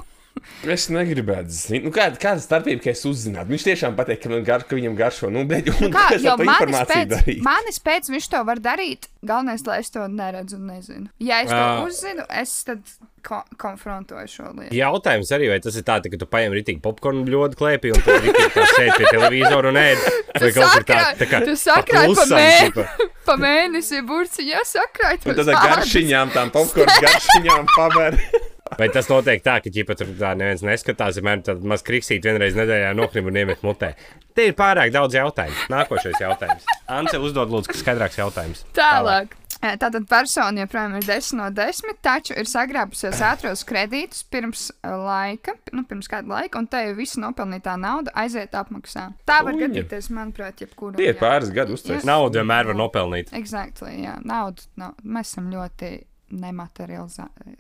Es 0.69 0.89
negribētu 0.93 1.55
zināt, 1.55 1.87
nu, 1.87 1.93
kāda, 1.95 2.21
kāda 2.23 2.43
starpība, 2.45 2.83
ka 2.85 2.93
es 2.95 3.05
uzzinātu. 3.09 3.53
Viņš 3.55 3.67
tiešām 3.69 3.99
pateiks, 3.99 4.23
ka, 4.25 4.33
man 4.33 4.47
gar, 4.47 4.65
ka 4.69 4.79
viņam 4.79 4.97
garšo. 4.99 5.31
Nu, 5.35 5.45
bet, 5.49 5.71
un, 5.75 5.93
Kā, 5.95 6.09
kas 6.15 6.25
jo 6.25 6.35
manis 6.39 6.55
informāciju 6.55 6.95
pēc, 6.95 7.13
darīt? 7.15 7.45
manis 7.47 7.83
pēc 7.85 8.11
viņš 8.15 8.31
to 8.35 8.43
var 8.49 8.63
darīt. 8.65 9.11
Galvenais, 9.29 9.65
lai 9.67 9.79
es 9.83 9.91
to 9.95 10.07
neredzu 10.09 10.59
un 10.59 10.67
nezinu. 10.73 11.09
Ja 11.23 11.43
es 11.43 11.51
to 11.51 11.59
Ā. 11.59 11.87
uzzinu, 11.87 12.27
es 12.31 12.53
tad 12.69 12.83
ko 13.29 13.41
konfrontoju 13.61 14.31
šo 14.31 14.51
lietu. 14.55 14.75
Jautājums 14.79 15.31
arī, 15.35 15.49
vai 15.51 15.59
tas 15.63 15.77
ir 15.77 15.85
tā, 15.87 15.99
ka 16.05 16.21
tu 16.21 16.29
paņem 16.31 16.55
rītīgi 16.55 16.83
popkornu 16.85 17.27
ļoti 17.29 17.59
klēpī 17.59 17.93
un 17.95 18.05
tu 18.05 18.15
rītīgi 18.15 18.53
kā 18.55 18.67
sēdi 18.73 18.97
pie 18.97 19.11
televizora 19.11 19.73
un 19.73 19.81
ēd. 19.81 20.05
Vai 20.39 20.53
kaut 20.55 20.77
kur 20.77 20.87
tā, 20.89 21.01
tā 21.19 21.29
kā 21.31 21.43
tu 21.45 21.57
sakrāji 21.59 22.15
pa, 22.15 22.27
klusam, 22.27 22.37
mē, 22.39 22.53
tipa. 22.69 23.09
pa 23.27 23.39
mēnesi 23.43 24.05
burciņā, 24.07 24.63
sakrāji 24.71 25.25
to 25.25 25.35
tad 25.41 25.51
ar 25.55 25.73
garšiņām, 25.75 26.35
tām 26.37 26.55
popkornu 26.55 27.01
garšiņām 27.09 27.73
paver. 27.75 28.21
Vai 28.79 28.89
tas 28.93 29.09
notiek 29.09 29.43
tā, 29.43 29.57
ka 29.65 29.71
ķipa 29.73 29.97
tur 29.97 30.11
tā 30.19 30.35
neviens 30.37 30.63
neskatās, 30.67 31.17
vienmēr 31.17 31.43
tad 31.47 31.63
maz 31.65 31.83
kriksīt 31.87 32.23
vienreiz 32.29 32.55
nedēļā 32.59 32.95
nokrim 32.99 33.27
un 33.31 33.37
iemet 33.41 33.63
mutē? 33.65 33.95
Te 34.35 34.49
ir 34.51 34.55
pārāk 34.59 34.93
daudz 34.95 35.15
jautājumu. 35.17 35.57
Nākošais 35.73 36.21
jautājums. 36.21 36.65
Ancel 36.89 37.25
uzdod 37.25 37.49
lūdzu, 37.51 37.75
skaidrāks 37.81 38.19
jautājums. 38.21 38.65
Tālāk. 38.77 39.35
Eh, 39.59 39.75
Tātad 39.75 40.05
persona 40.07 40.63
joprojām 40.63 40.93
ir 41.01 41.03
10 41.03 41.35
no 41.35 41.49
10, 41.51 41.97
taču 42.01 42.37
ir 42.39 42.47
sagrābusies 42.47 43.19
ātros 43.27 43.65
kredītus 43.67 44.21
pirms 44.31 44.69
laika, 44.85 45.57
nu, 45.75 45.83
pirms 45.89 46.07
kāda 46.07 46.29
laika, 46.31 46.61
un 46.63 46.69
te 46.71 46.79
jau 46.85 46.93
visa 46.95 47.19
nopelnītā 47.25 47.75
nauda 47.83 48.13
aiziet 48.15 48.55
apmaksā. 48.55 49.09
Tā 49.27 49.41
var 49.43 49.57
Uņa. 49.57 49.65
gadīties, 49.67 50.13
manuprāt, 50.15 50.63
jebkurā. 50.63 50.95
Tie 51.01 51.09
ir 51.11 51.19
pāris 51.19 51.51
gadi 51.51 51.75
uztaisīti. 51.75 52.07
Naudu 52.07 52.39
vienmēr 52.39 52.71
var 52.71 52.79
nopelnīt. 52.79 53.33
Exactly, 53.35 53.97
jā, 54.05 54.15
naudu. 54.23 54.63
nav- 54.77 54.95
Mēs 55.03 55.33
esam 55.35 55.51
ļoti 55.51 56.05
nematerializēti. 56.31 57.57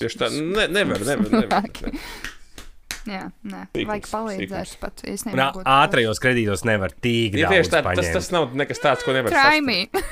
Tieši 0.00 0.18
tā, 0.20 0.28
ne, 0.34 0.66
nevar, 0.68 1.00
nevar. 1.06 1.30
nevar, 1.30 1.48
nevar. 1.48 1.94
Jā, 3.10 3.22
nē, 3.48 3.62
Sīkums, 3.72 3.88
vajag 3.88 4.08
palīdzēt 4.12 4.72
pat 4.82 5.00
īstenībā. 5.08 5.46
ā- 5.56 5.62
ātrajos 5.86 6.18
kredītos 6.20 6.66
nevar 6.68 6.92
tik 6.92 7.38
Ja 7.40 7.48
daudz 7.48 7.56
tieši 7.56 7.70
tā, 7.72 7.78
tas, 7.80 7.86
paņemt. 7.86 8.12
tas 8.18 8.28
nav 8.34 8.50
nekas 8.60 8.82
tāds, 8.82 9.06
ko 9.06 9.14
nevar 9.16 9.32
sasniegt. 9.32 9.96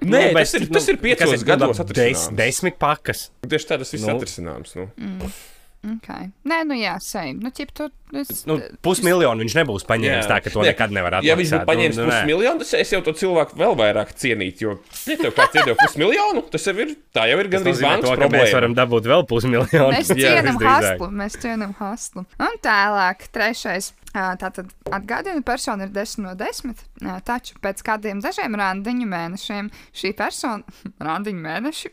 Nē, 0.00 0.20
Nu, 0.30 0.38
tas 0.38 0.52
ir, 0.54 0.64
nu, 0.70 0.74
tas 0.78 0.84
ir 0.88 0.96
piecos 1.02 1.32
ir, 1.34 1.40
gados 1.44 1.80
nu, 1.82 1.84
des, 1.90 2.28
desmit 2.38 2.76
pakas. 2.78 3.24
Tieši 3.42 3.66
tā 3.72 3.76
tas 3.82 3.90
viss 3.92 4.06
Nu. 4.06 4.14
atrisināms. 4.14 4.76
Nu. 4.78 4.86
Okay. 5.86 6.28
Nē, 6.48 6.60
nu 6.68 6.76
jā, 6.78 6.94
sej. 7.02 7.32
Nu, 7.38 7.50
tu, 7.52 7.86
es, 8.16 8.42
Nu, 8.48 8.56
pusmiljonu 8.84 9.44
viņš 9.44 9.54
nebūs 9.60 9.86
paņēmis 9.88 10.28
tā, 10.28 10.40
ka 10.44 10.52
to 10.52 10.64
Ne, 10.64 10.72
nekad 10.72 10.94
nevar 10.94 11.18
atrast. 11.18 11.28
Ja 11.28 11.36
viņš 11.38 11.52
būtu 11.54 11.68
paņēmis 11.70 12.00
pusmiljonu, 12.00 12.64
tad 12.64 12.80
es 12.80 12.92
jau 12.94 13.00
to 13.06 13.14
cilvēku 13.20 13.60
vēl 13.60 13.76
vairāk 13.80 14.12
cienītu. 14.18 14.66
Jo, 14.66 14.74
ja 15.08 15.18
tev 15.20 15.34
kāds 15.36 15.60
iedod 15.60 15.78
pusmiljonu, 15.80 16.44
tas 16.52 16.68
jau 16.68 16.76
ir, 16.84 16.94
tā 17.16 17.26
jau 17.30 17.38
ir 17.42 17.50
gandrīz 17.54 17.82
bankas 17.84 18.08
to, 18.08 18.16
ka 18.16 18.26
mēs 18.26 18.26
problēma. 18.26 18.56
varam 18.58 18.76
dabūt 18.80 19.10
vēl 19.14 19.26
pusmiljonu. 19.30 19.88
Mēs 19.94 20.12
Jā, 20.20 20.36
cienām 20.36 20.60
haslu. 20.64 21.10
Mēs 21.22 21.38
cienām 21.40 21.74
haslu. 21.80 22.26
Un 22.40 22.60
tālāk, 22.64 23.28
trešais. 23.34 23.92
Tātad 24.10 24.72
atgādina, 24.90 25.38
persona 25.46 25.86
ir 25.86 25.92
10 25.94 26.24
no 26.24 26.32
10. 26.34 26.80
ā, 27.06 27.18
Taču 27.22 27.54
pēc 27.62 27.82
kādiem 27.86 28.18
dažiem 28.22 28.56
randiņu 28.58 29.06
mēnešiem 29.06 29.68
šī 29.94 30.10
persona, 30.18 30.66
randiņu 31.06 31.42
mēneši, 31.44 31.92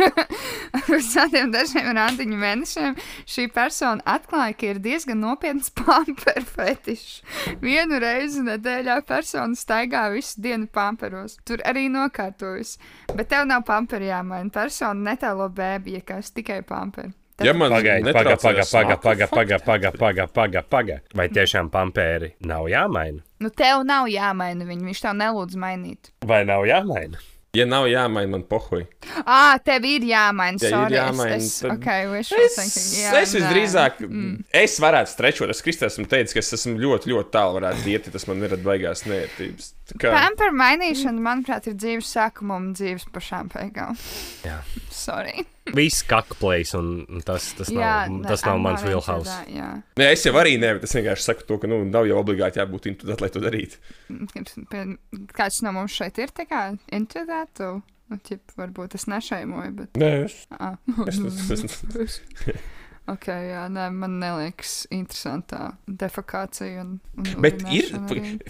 pēc 0.88 1.10
kādiem 1.18 1.52
dažiem 1.52 1.90
randiņu 1.98 2.38
mēnešiem 2.40 2.96
šī 3.28 3.44
persona 3.52 4.00
atklāja, 4.16 4.56
ka 4.56 4.70
ir 4.70 4.80
diezgan 4.80 5.20
nopietns 5.20 5.68
pamperu 5.80 6.46
fetišs. 6.54 7.20
Vienu 7.60 8.00
reizi 8.00 8.46
nedēļā 8.46 9.02
persona 9.04 9.60
staigā 9.60 10.06
visu 10.16 10.40
dienu 10.40 10.70
pamperos. 10.72 11.36
Tur 11.44 11.60
arī 11.68 11.90
nokārtojas. 11.92 12.78
Bet 13.12 13.28
tev 13.34 13.44
nav 13.50 13.68
pamperi 13.68 14.08
jāmaina. 14.08 14.48
Persona 14.56 15.12
netēlo 15.12 15.50
bēbi, 15.52 15.98
ja 15.98 16.08
kas 16.14 16.32
tikai 16.32 16.62
pamperi. 16.64 17.12
Ja 17.44 17.52
man 17.52 17.68
Pagaidi, 17.68 18.12
paga, 18.12 18.14
paga, 18.16 18.30
netraucēs 18.32 18.42
paga, 18.42 18.64
smaku, 18.64 19.02
paga, 19.02 19.26
paga, 19.28 19.58
paga, 19.60 19.90
paga, 19.92 20.26
paga, 20.32 20.62
paga. 20.64 20.98
Vai 21.16 21.28
tiešām 21.28 21.68
pampēri 21.72 22.32
nav 22.48 22.70
jāmaina? 22.72 23.20
Nu, 23.44 23.50
tev 23.52 23.84
nav 23.84 24.08
jāmaina 24.08 24.64
viņu, 24.64 24.88
viņš 24.88 25.02
tev 25.04 25.18
nelūdz 25.20 25.58
mainīt. 25.60 26.12
Vai 26.24 26.46
nav 26.48 26.64
jāmaina? 26.64 27.20
Ja 27.56 27.64
nav 27.68 27.86
jāmaina, 27.88 28.28
man 28.32 28.42
pohuj. 28.48 28.86
Ah, 29.22 29.56
tev 29.64 29.84
ir 29.88 30.04
jāmaina. 30.08 30.60
Ja 30.60 30.68
ir 30.68 30.74
sorry, 30.74 30.96
jāmaina, 30.96 31.36
es, 31.36 31.46
es, 31.52 31.60
tad- 31.64 31.76
okay, 31.76 32.08
Es, 32.20 32.32
thinking, 32.56 32.88
jā, 33.04 33.12
es 33.20 33.36
visdrīzāk, 33.36 34.02
mm. 34.08 34.34
es 34.64 34.80
varētu 34.82 35.12
strečot. 35.12 35.52
Es 35.52 35.64
Kristē 35.64 35.88
esmu 35.92 36.08
teicis, 36.08 36.36
ka 36.36 36.40
es 36.44 36.52
esmu 36.56 36.76
ļoti, 36.80 37.12
ļoti 37.12 37.32
tālu 37.36 37.60
varētu 37.60 37.92
iet, 37.92 38.08
ja 38.08 38.16
tas 38.16 38.28
man 38.28 38.40
nerada 38.44 38.64
baigās 38.64 39.04
nērtības. 39.08 39.75
Kā, 39.94 40.10
Pamper 40.10 40.50
mainīšana, 40.56 41.20
manuprāt, 41.22 41.68
ir 41.70 41.76
dzīves 41.78 42.08
sākuma 42.16 42.56
un 42.58 42.72
dzīves 42.74 43.04
pašām 43.14 43.52
beigām. 43.52 43.94
Jā. 44.42 44.56
Sorry. 44.90 45.44
Viss 45.76 46.02
kakplējs, 46.06 46.72
un 46.78 46.88
un 47.06 47.22
tas, 47.26 47.52
tas 47.58 47.70
nav, 47.74 48.10
ne, 48.10 48.22
tas 48.26 48.42
nav 48.46 48.58
mans 48.62 48.82
wheelhouse. 48.86 49.30
Jā. 49.50 49.68
Nē, 49.98 50.08
es 50.14 50.26
jau 50.26 50.34
arī 50.38 50.56
nevaru. 50.62 50.82
Es 50.86 50.94
vienkārši 50.98 51.26
saku 51.28 51.46
to, 51.46 51.58
ka 51.62 51.70
nu, 51.70 51.84
nav 51.86 52.06
jau 52.10 52.18
obligāti 52.18 52.58
jābūt 52.62 52.90
internetā, 52.92 53.26
lai 53.26 53.32
to 53.34 53.42
darītu. 53.44 53.78
Kāds 55.38 55.62
no 55.66 55.74
mums 55.76 55.94
šeit 55.94 56.18
ir? 56.22 56.34
Tu? 56.34 57.70
Nu, 58.06 58.20
ķip, 58.22 58.52
varbūt 58.54 58.94
es 58.94 59.08
nešaimoju, 59.10 59.72
bet. 59.80 59.96
Nē, 59.98 60.10
es, 60.28 60.34
Ah. 60.62 60.76
es, 61.10 61.18
es, 61.18 61.80
es, 61.98 62.20
ok, 63.12 63.26
jā, 63.30 63.64
nē, 63.72 63.86
man 63.94 64.18
neliekas 64.22 64.74
interesantā 64.94 65.72
defekācija. 65.86 66.84
Un, 66.84 66.96
un 67.22 67.42
Bet 67.44 67.62
ir 67.72 67.92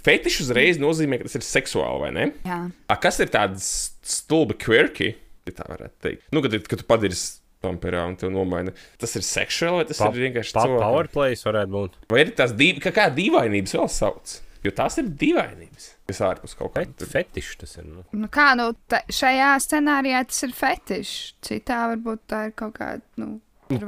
fetišs 0.05 0.45
uzreiz 0.47 0.81
nozīmē, 0.83 1.21
ka 1.21 1.29
tas 1.29 1.39
ir 1.41 1.47
seksuāli, 1.47 2.01
vai 2.07 2.13
ne? 2.17 2.27
Jā, 2.47 2.61
A, 2.93 2.97
kas 3.01 3.21
ir 3.25 3.33
tāds 3.35 3.67
stulbi 4.07 4.57
quirky? 4.63 5.15
Ja 5.47 5.55
tā 5.61 5.67
varētu 5.71 6.01
teikt. 6.03 6.25
Nu, 6.35 6.43
kad, 6.43 6.57
kad 6.67 6.81
tu 6.83 6.87
padari 6.89 7.15
pamperā 7.63 8.03
un 8.11 8.17
te 8.21 8.29
nomaini. 8.31 8.73
Tas 9.01 9.15
ir 9.19 9.23
seksuāli, 9.27 9.81
vai 9.83 9.87
tas 9.89 10.01
Pa- 10.03 10.11
ir 10.13 10.25
vienkārši 10.27 10.55
Pa, 10.57 10.65
cilvēkam? 10.67 10.91
Powerplays 10.91 11.45
varētu 11.47 11.73
būt. 11.77 11.95
Vai 12.13 12.25
ir 12.25 12.33
tās 12.39 12.53
div... 12.59 12.81
kā, 12.85 12.93
kā 12.95 13.07
dīvainības 13.15 13.77
vēl 13.79 13.89
sauc? 13.91 14.35
Jo 14.67 14.73
tās 14.75 14.97
ir 14.99 15.07
dīvainības. 15.21 15.85
kas 16.11 16.21
ārpus 16.27 16.57
kaut 16.59 16.73
kā 16.75 16.83
Bet 16.83 17.05
fetišs 17.13 17.57
tas 17.61 17.77
ir. 17.79 17.85
Nu. 17.87 18.03
Nu, 18.19 18.27
kā, 18.35 18.49
nu, 18.59 18.73
ta, 18.91 19.01
šajā 19.15 19.53
scenārijā 19.63 20.25
tas 20.27 20.43
ir 20.43 20.55
fetišs. 20.59 21.15
Citā 21.47 21.85
varbūt 21.93 22.25
tā 22.33 22.41
ir 22.49 22.55
kaut 22.59 22.75
kāda. 22.81 23.03
Nu, 23.23 23.37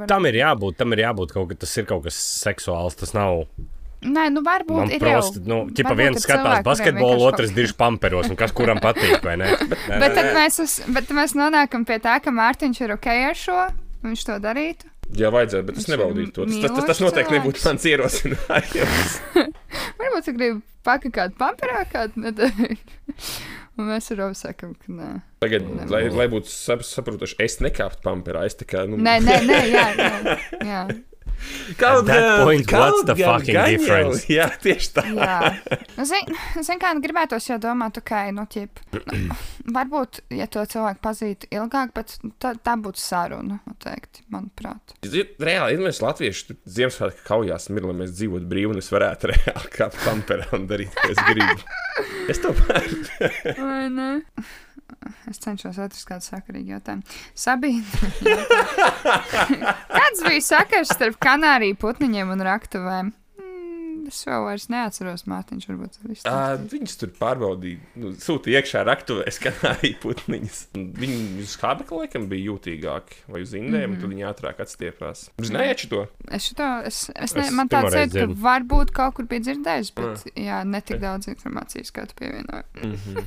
Tam 0.09 0.25
ir 0.27 0.39
jābūt, 0.41 0.77
tam 0.79 0.95
ir 0.95 1.05
jābūt 1.05 1.35
kaut 1.35 1.51
kas, 1.51 1.59
tas 1.63 1.75
ir 1.79 1.85
kaut 1.89 2.03
kas 2.07 2.17
seksuāls. 2.43 2.97
Tas 2.99 3.13
nav. 3.15 3.45
Nē, 3.99 4.29
nu, 4.31 4.39
varbūt 4.45 4.77
Man 4.79 4.91
ir 4.95 5.01
prosti, 5.03 5.41
jau. 5.41 5.47
nu, 5.51 5.55
ķipa 5.75 5.91
viens 5.99 6.21
skatās 6.23 6.61
basketbolu, 6.63 7.25
otrs 7.27 7.51
dirž 7.51 7.73
pamperos, 7.79 8.29
un 8.31 8.37
kas 8.39 8.53
kuram 8.55 8.79
patīk, 8.79 9.17
vai 9.25 9.33
ne? 9.41 9.49
Nē, 9.91 9.97
Bet 9.99 10.15
tad 10.15 10.29
mēs, 10.37 10.59
uz, 10.63 10.77
bet 10.95 11.11
mēs 11.15 11.35
nonākam 11.35 11.83
pie 11.87 11.97
tā, 12.03 12.15
ka 12.23 12.31
Mārtiņš 12.31 12.79
ir 12.85 12.95
ok 12.95 13.09
ar 13.11 13.35
šo. 13.35 13.57
Viņš 14.05 14.23
to 14.29 14.37
darītu. 14.39 14.87
Jā, 15.19 15.27
vajadzētu, 15.33 15.65
bet 15.67 15.81
es 15.81 15.87
nebaudītu 15.91 16.31
to. 16.37 16.45
Tas, 16.47 16.61
tas, 16.63 16.75
tas, 16.77 16.85
tas 16.93 16.99
noteikti 17.03 17.35
nebūtu 17.35 17.63
mans 17.65 17.87
ierosinājums. 17.91 19.15
Varbūt 19.99 20.27
tu 20.29 20.35
gribi 20.37 20.61
pakāpēt 20.87 21.35
pamperā 21.39 21.81
kādu 21.91 22.23
nedēļu. 22.23 22.77
Un 23.79 23.87
mēs 23.87 24.09
ar 24.11 24.17
Robu 24.19 24.35
sakam, 24.35 24.73
ka 24.75 24.91
nē. 24.91 25.09
Tagad, 25.39 25.63
Nebūtu. 25.63 25.91
lai, 25.93 26.01
lai 26.11 26.25
būtu 26.31 26.51
sap, 26.51 26.81
saprotaši, 26.83 27.37
es 27.45 27.59
nekāptu 27.63 28.03
pamperā. 28.03 28.41
Es 28.49 28.57
kā, 28.67 28.83
nu, 28.89 28.99
Nē, 28.99 29.13
nē, 29.23 29.37
nē, 29.47 29.59
jā, 29.71 29.85
jā. 30.03 30.35
jā. 30.67 30.81
Kaut 31.79 32.01
At 32.01 32.05
that 32.09 32.21
gan- 32.25 32.43
point, 32.45 32.67
kaut 32.67 32.81
what's 32.93 33.05
the 33.09 33.15
gan 33.19 33.29
fucking 33.39 33.55
gan 33.57 33.65
jau. 33.69 33.77
difference? 33.77 34.25
Jā, 34.29 34.47
tieši 34.63 34.91
tā. 34.95 35.03
Jā, 35.15 35.37
nu, 35.97 36.05
zin, 36.09 36.33
zin 36.67 36.81
kā, 36.81 36.93
nu, 36.97 37.03
gribētos 37.03 37.49
jau 37.49 37.57
domāt, 37.63 37.97
ok, 38.01 38.13
nu, 38.35 38.45
ķip, 38.51 38.81
nu, 38.95 39.37
varbūt, 39.77 40.21
ja 40.35 40.47
to 40.51 40.63
cilvēku 40.69 41.01
pazītu 41.05 41.49
ilgāk, 41.55 41.93
bet 41.97 42.17
tā, 42.41 42.53
tā 42.59 42.75
būtu 42.81 43.01
saruna, 43.01 43.59
noteikti, 43.69 44.25
manuprāt. 44.33 44.95
Reāli, 45.03 45.77
ja 45.77 45.83
mēs 45.85 46.01
latvieši 46.03 46.47
tur 46.51 46.59
Ziemassvētku 46.79 47.25
kaujās 47.27 47.69
mēs 48.03 48.13
dzīvotu 48.17 48.49
brīvi 48.49 48.73
un 48.75 48.81
es 48.81 48.91
varētu 48.93 49.31
reāli 49.33 49.71
kā 49.73 49.89
pamperā 50.03 50.49
un 50.57 50.67
darīt, 50.69 50.93
ko 50.99 51.11
es 51.15 51.23
gribu. 51.29 51.59
Es 52.29 52.37
to 52.43 52.51
pārēju. 52.53 52.99
Es 55.29 55.39
cenšos 55.43 55.77
atrast 55.79 56.07
kādu 56.09 56.25
sakarīgu 56.25 56.73
jautājumu. 56.75 57.03
Sabīna, 57.37 57.85
kāds 59.99 60.23
bija 60.25 60.43
sakars 60.45 60.93
starp 60.95 61.19
kanāriju 61.23 61.77
putniņiem 61.81 62.35
un 62.35 62.45
raktuvēm? 62.47 63.13
Es 64.09 64.23
jau 64.25 64.39
vairs 64.47 64.65
neatceros, 64.71 65.25
Mārtiņš, 65.29 65.65
varbūt 65.69 65.95
tas 65.95 66.05
viss. 66.09 66.25
Uh, 66.25 66.55
viņas 66.71 66.95
tur 66.97 67.11
pārbaudīja, 67.19 67.81
nu, 68.01 68.11
sūtīja 68.17 68.63
iekšā 68.63 68.81
raktuvēs, 68.87 69.37
kā 69.43 69.53
arī 69.69 69.91
putniņas. 70.01 70.61
Viņi 70.73 71.19
uz 71.43 71.53
skābekļa 71.53 71.99
laikam 72.03 72.25
bija 72.31 72.47
jūtīgāki 72.49 73.19
vai 73.29 73.43
uz 73.45 73.53
indēm, 73.53 73.69
mm 73.69 73.83
-hmm. 73.83 73.93
un 73.93 74.01
tad 74.01 74.13
viņi 74.15 74.27
ātrāk 74.31 74.63
atstiepās. 74.65 75.27
Jūs 75.37 75.51
zinājāt 75.51 75.85
šo? 75.85 76.01
Es 76.25 76.49
šo, 76.49 76.69
es, 76.89 77.03
es, 77.13 77.35
ne, 77.37 77.45
Es 77.45 77.53
man 77.57 77.69
tāds 77.69 77.97
ir, 77.97 78.09
ka 78.13 78.25
varbūt 78.43 78.93
kaut 78.97 79.15
kur 79.19 79.29
bija 79.29 79.45
dzirdējis, 79.45 79.93
bet 79.99 80.25
jā, 80.33 80.63
netik 80.65 81.01
daudz 81.03 81.29
informācijas, 81.29 81.93
kā 81.93 82.07
tu 82.09 82.17
pievienoji. 82.19 82.65
Mm 82.89 82.95
-hmm. 82.95 83.25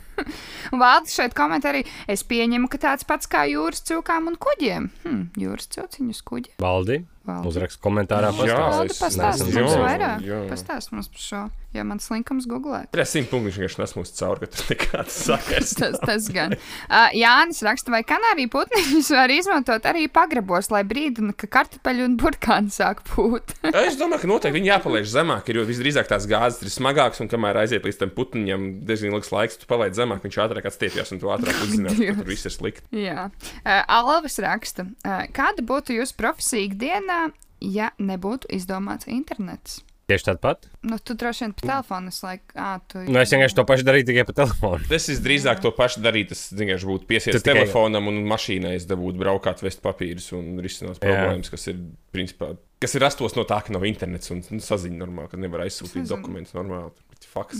Un 0.73 0.79
Valdis 0.79 1.15
šeit 1.15 1.35
komentē 1.35 1.69
arī, 1.71 1.83
es 2.09 2.25
pieņemu, 2.25 2.69
ka 2.69 2.79
tāds 2.79 3.05
pats 3.07 3.29
kā 3.29 3.45
jūras 3.47 3.83
cūkām 3.89 4.27
un 4.27 4.37
kuģiem. 4.37 4.89
Hm, 5.05 5.23
jūras 5.37 5.69
cūciņus 5.75 6.23
kuģi. 6.23 6.55
Valdi, 6.59 7.05
Valdi. 7.27 7.49
uzrakst 7.53 7.81
komentārā. 7.83 8.33
Jā, 8.33 8.57
pastāsti. 8.57 8.77
Valdi, 8.77 8.95
es 8.95 9.03
pastāst 9.03 9.45
neesmu 9.45 9.61
mums 9.61 9.77
vairāk. 9.85 10.25
Jā, 10.27 10.39
jā. 10.43 10.51
Pastāst 10.51 10.95
mums 10.95 11.11
par 11.13 11.23
šo, 11.27 11.43
jo 11.73 11.85
man 11.87 12.01
slinkums 12.03 12.47
googlē. 12.51 12.85
Tur 12.93 13.05
simt 13.09 13.31
punkti 13.33 13.53
vienkārši 13.55 13.81
nesmūst 13.81 14.19
cauri, 14.19 14.45
ka 14.45 14.51
tur 14.53 14.71
nekāds 14.73 15.19
sakars. 15.29 15.75
Tas, 15.83 15.97
tas 15.99 16.27
gan. 16.33 16.55
Uh, 16.87 17.09
Jānis 17.17 17.63
raksta, 17.65 17.91
vai 17.95 18.03
kanāriju 18.07 18.51
putniņus 18.53 19.09
var 19.17 19.33
izmantot 19.33 19.87
arī 19.89 20.05
pagrabos, 20.13 20.69
lai 20.73 20.83
brīdina, 20.87 21.35
ka 21.39 21.49
kartupeļu 21.51 22.07
un 22.07 22.17
burkāni 22.21 22.73
sāk 22.73 23.03
pūt. 23.09 23.55
es 23.73 23.99
domāju, 24.01 24.23
ka 24.23 24.31
noteikti 24.31 24.59
viņi 24.59 24.71
jāpaliek 24.71 25.09
zemāk, 25.09 25.51
jo 25.51 25.67
visdrīzāk 25.69 26.11
tās 26.11 26.29
gāzes 26.31 26.63
ir 26.63 26.73
smagākas, 26.73 27.23
un 27.25 27.31
kamēr 27.33 27.63
aiziet 27.65 27.87
līdz 27.89 28.03
tam 28.05 28.15
putniņam, 28.15 28.69
diezgan 28.89 29.17
ilgs 29.17 29.33
laiks, 29.35 29.59
tu 29.61 29.71
palaid 29.71 29.97
zemāk, 29.99 30.23
viņš 30.27 30.41
ātrāk 30.47 30.69
atstiepjas, 30.71 31.15
un 31.15 31.23
tu 31.23 31.33
ātrāk 31.35 31.63
uzzinās, 31.67 31.99
ka 31.99 32.19
tur 32.21 32.31
viss 32.31 32.49
ir 32.49 32.55
slikti. 32.55 33.05
Jā. 33.09 33.29
Uh, 33.63 33.79
Alvis 33.99 34.39
raksta, 34.43 34.87
uh, 35.03 35.25
kāda 35.35 35.65
būtu 35.67 35.99
jūsu 35.99 36.19
profesija 36.21 36.69
ikdienā, 36.69 37.23
ja 37.63 37.93
nebūtu 38.03 38.51
izdomāts 38.55 39.11
internets? 39.11 39.81
Tieši 40.13 40.29
tāpat 40.29 40.41
pat. 40.63 40.69
Nu, 40.85 40.99
tu 41.01 41.15
droši 41.19 41.47
vien 41.47 41.53
pa 41.57 41.67
telefonu 41.67 42.13
es 42.13 42.21
laiku, 42.25 42.53
ah, 42.61 42.79
tu. 42.89 43.03
Nu, 43.09 43.19
es 43.23 43.33
vienkārši 43.33 43.57
to 43.59 43.65
pašu 43.69 43.87
darīju 43.89 44.09
tikai 44.11 44.25
pa 44.29 44.35
telefonu. 44.43 44.85
Es 44.93 45.09
drīzāk 45.25 45.63
to 45.65 45.73
pašu 45.77 46.03
darītu. 46.05 46.37
Es 46.37 46.45
vienkārši 46.53 46.89
būtu 46.91 47.09
piesiets 47.09 47.39
tikai- 47.41 47.55
telefonam 47.63 48.09
un 48.13 48.21
mašīnai, 48.29 48.75
es 48.77 48.87
dabūtu 48.91 49.21
braukāt, 49.23 49.63
vest 49.65 49.81
papīrus 49.85 50.31
un 50.37 50.61
risināt 50.63 51.01
problēmas, 51.03 51.51
kas 51.53 51.67
ir, 51.73 51.81
principā, 52.13 52.53
kas 52.83 52.95
ir 52.99 53.05
rastos 53.07 53.37
no 53.39 53.45
tā, 53.49 53.63
ka 53.65 53.73
nav 53.73 53.85
internets 53.89 54.31
un 54.35 54.43
nu, 54.51 54.61
saziņa 54.61 54.99
normāli, 55.05 55.31
ka 55.31 55.37
nevar 55.41 55.65
aizsūtīt 55.67 56.09
dokumentus 56.09 56.53
normāli. 56.55 56.91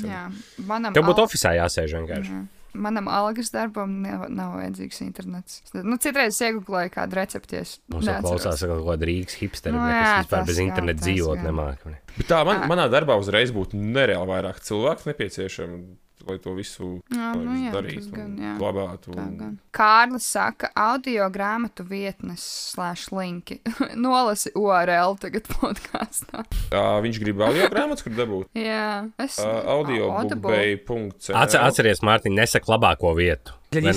Jā, 0.05 0.27
manam, 0.67 0.93
Tev 0.93 1.05
būtu 1.07 1.23
al- 1.23 1.29
oficiālā 1.29 1.63
jāsēž 1.63 1.95
vienkārši. 2.01 2.33
Jā. 2.35 2.62
Manam 2.75 3.09
algas 3.13 3.51
darbam 3.53 3.95
nav, 4.05 4.27
nav 4.33 4.57
vajadzīgs 4.59 5.01
internets. 5.05 5.61
Nu, 5.77 5.99
citreiz 6.03 6.39
iegūlēju 6.43 6.93
kādu 6.95 7.19
recepties. 7.19 7.77
Mums 7.93 8.09
jau 8.09 8.19
klausās 8.25 8.63
ka 8.63 8.71
kaut 8.73 8.85
kāda 8.87 9.09
Rīgas 9.09 9.39
hipsteri, 9.41 9.75
Nu 9.77 9.83
nu, 9.83 9.91
jā, 9.93 10.03
kas 10.03 10.27
vispār 10.27 10.47
bez 10.51 10.63
interneta 10.65 11.05
dzīvot 11.05 11.45
nemāku. 11.47 11.95
Bet 12.17 12.31
tā 12.31 12.43
man, 12.49 12.65
manā 12.71 12.89
darbā 12.93 13.19
uzreiz 13.21 13.53
būtu 13.55 13.79
nereāli 13.81 14.31
vairāk 14.33 14.63
cilvēku 14.65 15.11
nepieciešami, 15.11 15.83
lai 16.29 16.39
to 16.43 16.55
visu 16.57 16.89
Jā, 17.13 17.31
lai 17.37 17.45
nu 17.45 17.55
visu 17.55 17.65
jā, 17.65 17.73
darītu 17.77 18.13
gan, 18.15 18.33
un 18.33 18.45
jā. 18.45 18.53
glabātu. 18.61 19.15
Un-. 19.17 19.57
Kārlis 19.75 20.27
saka, 20.35 20.71
audio 20.79 21.29
grāmatu 21.33 21.87
vietnes, 21.89 22.45
slēdz 22.73 23.09
linki. 23.17 23.61
Nolasi 24.05 24.53
URL 24.59 25.17
tagad 25.23 25.49
podkāstā. 25.55 26.45
Viņš 27.07 27.23
grib 27.23 27.43
audio 27.45 27.71
grāmatas, 27.73 28.05
kur 28.07 28.15
dabūt. 28.17 28.53
Jā, 28.69 29.09
es 29.23 29.39
Audio 29.43 30.11
Audible. 30.13 30.53
bookbay.cl 30.53 31.37
Atcer, 31.39 31.63
atceries, 31.63 32.03
Mārtiņ, 32.05 32.39
nesaka 32.43 32.75
labāko 32.75 33.15
vietu. 33.19 33.57
Ja 33.73 33.93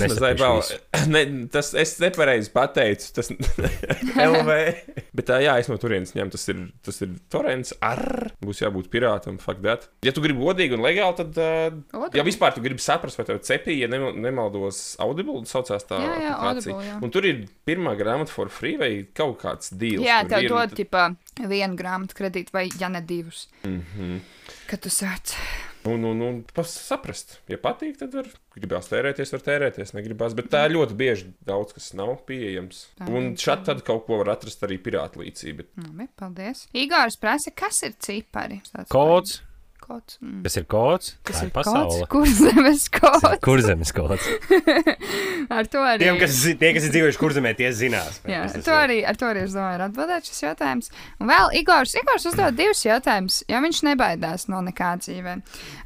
ne, 1.14 1.22
tas 1.52 1.72
es 1.76 1.94
nepareizi 2.00 2.50
pateicu, 2.54 3.10
tas 3.18 3.28
LV. 4.30 4.56
Bet 5.16 5.28
tā, 5.28 5.38
jā, 5.44 5.56
es 5.60 5.68
no 5.70 5.76
turienes 5.80 6.14
ņemu, 6.16 6.32
tas 6.34 6.46
ir, 6.52 6.62
tas 6.86 7.00
ir 7.04 7.12
torrents 7.32 7.74
ar, 7.84 8.02
būs 8.44 8.62
jābūt 8.64 8.88
pirātam, 8.92 9.38
fuck 9.42 9.60
that. 9.64 9.88
Ja 10.06 10.12
tu 10.16 10.24
gribi 10.24 10.40
godīgi 10.42 10.76
un 10.78 10.84
legāli, 10.84 11.16
tad, 11.20 11.40
uh, 11.40 12.08
ja 12.16 12.24
vispār 12.26 12.54
tu 12.56 12.64
gribi 12.64 12.82
saprast, 12.84 13.20
vai 13.20 13.26
tev 13.28 13.40
cepī, 13.46 13.78
ja 13.82 13.90
nemal- 13.92 14.16
nemaldos 14.16 14.82
Audible, 15.02 15.42
saucās 15.48 15.84
tā 15.88 16.00
Jā, 16.00 16.16
jā, 16.26 16.32
aplikācija. 16.36 16.74
Audible, 16.76 16.88
jā. 16.88 16.98
Un 17.04 17.14
tur 17.14 17.28
ir 17.28 17.44
pirmā 17.68 17.96
grāmata 17.98 18.32
for 18.32 18.52
free 18.52 18.76
vai 18.80 18.90
kaut 19.16 19.38
kāds 19.44 19.72
deals. 19.76 20.04
Jā, 20.06 20.22
tev 20.28 20.48
dod 20.52 20.72
tipā 20.76 21.08
vienu 21.44 21.76
grāmatu 21.78 22.16
kredītu 22.18 22.54
vai, 22.56 22.68
ja 22.80 22.88
ne 22.92 23.02
divus. 23.04 23.46
Mhm. 23.64 24.18
Kad 24.66 24.82
tu 24.82 24.90
sāc. 24.90 25.34
Un, 25.86 26.04
un, 26.08 26.20
un 26.26 26.38
pas- 26.56 26.72
saprast, 26.88 27.36
ja 27.50 27.58
patīk, 27.62 27.96
tad 28.00 28.14
var 28.16 28.26
gribās 28.56 28.88
tērēties, 28.90 29.32
var 29.36 29.42
tērēties, 29.46 29.92
negribās. 29.94 30.34
Bet 30.38 30.48
tā 30.52 30.64
ļoti 30.72 30.96
bieži 30.98 31.28
daudz 31.46 31.76
kas 31.76 31.92
nav 31.98 32.16
pieejams. 32.28 32.86
Tā 32.98 33.06
Un 33.08 33.34
šādi 33.40 33.68
tad 33.70 33.82
kaut 33.86 34.06
ko 34.08 34.18
var 34.22 34.32
atrast 34.34 34.64
arī 34.66 34.78
pirāta 34.82 35.20
līdzība. 35.22 35.68
Labi, 35.84 36.08
paldies. 36.18 36.64
Igors 36.76 37.18
prasa, 37.22 37.52
kas 37.54 37.82
ir 37.86 37.94
cipari? 38.02 38.60
Kods. 38.92 39.40
Kods. 39.86 40.16
Mm. 40.18 40.40
Kas 40.42 40.56
ir 40.58 40.64
kods? 40.66 41.12
Kas 41.22 41.36
Tā 41.38 41.44
ir 41.46 41.50
pasaule. 41.54 42.06
kods? 42.10 42.10
Kur 42.10 42.26
zemes 42.26 42.86
kods? 42.90 43.26
Kur 43.44 43.60
zemes 43.62 43.92
kods? 43.94 44.24
Ar 45.56 45.68
to 45.70 45.78
arī. 45.86 46.00
Tiem, 46.02 46.16
kas, 46.18 46.38
tie, 46.58 46.70
kas 46.74 46.86
ir 46.88 46.92
dzīvojuši 46.94 47.20
kur 47.20 47.34
zemē, 47.36 47.52
tie 47.58 47.68
zinās. 47.76 48.18
Jā, 48.26 48.40
tas 48.50 48.64
to 48.66 48.72
ir. 48.74 48.80
arī, 48.82 48.96
ar 49.06 49.18
to 49.20 49.28
arī 49.30 49.44
es 49.46 49.54
domāju, 49.54 49.76
ir 49.78 49.84
atbildēt 49.86 50.26
šis 50.26 50.42
jautājums. 50.42 50.90
Un 51.22 51.30
vēl 51.30 51.52
Igors, 51.60 51.94
Igors 52.00 52.26
uzdod 52.30 52.56
divus 52.58 52.82
jautājumus, 52.86 53.36
jo 53.50 53.60
viņš 53.62 53.80
nebaidās 53.86 54.48
no 54.50 54.58
nekā 54.66 54.90
dzīvē. 55.04 55.36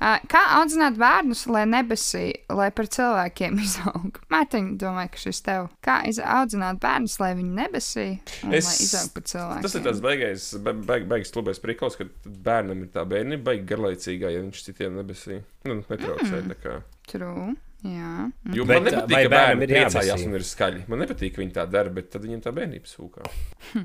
Uh, 0.01 0.17
kā 0.33 0.43
audzināt 0.61 0.97
bērnus, 1.01 1.45
lai 1.53 1.67
nebesī, 1.69 2.25
lai 2.49 2.71
par 2.73 2.89
cilvēkiem 2.97 3.61
izaug? 3.67 4.17
Mārtiņ, 4.33 4.73
domāju, 4.81 5.13
ka 5.19 5.23
šis 5.27 5.43
tev. 5.45 5.69
Kā 5.85 6.01
audzināt 6.39 6.81
bērnus, 6.83 7.19
lai 7.21 7.35
viņi 7.37 7.53
nebesī 7.61 8.09
un 8.49 8.57
Es- 8.57 8.71
lai 8.71 8.77
izaug 8.89 9.13
par 9.19 9.29
cilvēkiem? 9.35 9.69
Tas 9.69 9.77
ir 9.77 9.87
tas 9.91 10.03
beigais, 10.09 10.49
be, 10.65 10.73
beig, 10.89 11.05
beigas 11.13 11.37
klubais 11.37 11.61
prikals, 11.61 12.01
ka 12.01 12.09
bērnam 12.25 12.87
ir 12.87 12.93
tā 12.97 13.05
bērnība, 13.05 13.45
baigi 13.51 13.67
garlaicīga 13.69 13.89
garlaicīgā, 13.91 14.31
ja 14.31 14.45
viņš 14.45 14.63
citiem 14.69 14.97
nebesī. 15.01 15.41
Nu, 15.67 15.81
netraucē. 15.83 16.41
Mm. 16.45 16.87
True. 17.11 17.51
Jā. 17.81 18.29
Jo 18.53 18.67
Bet, 18.69 18.77
man 18.77 18.85
nepatīk, 18.85 19.15
ka 19.15 19.33
bērnam 19.33 19.61
bērni 19.63 19.65
ir 19.65 19.77
jābesī? 19.79 20.27
un 20.27 20.35
ir 20.37 20.45
skaļi. 20.45 20.83
Man 20.93 21.01
nepatīk, 21.01 21.35
ka 21.35 21.41
viņi 21.41 21.55
tā 21.57 21.65
dara, 21.71 21.93
bet 21.97 22.11
tad 22.13 22.27
viņiem 22.27 22.43
tā 22.45 22.53
bērnība 22.53 22.91
sūkā. 22.91 23.25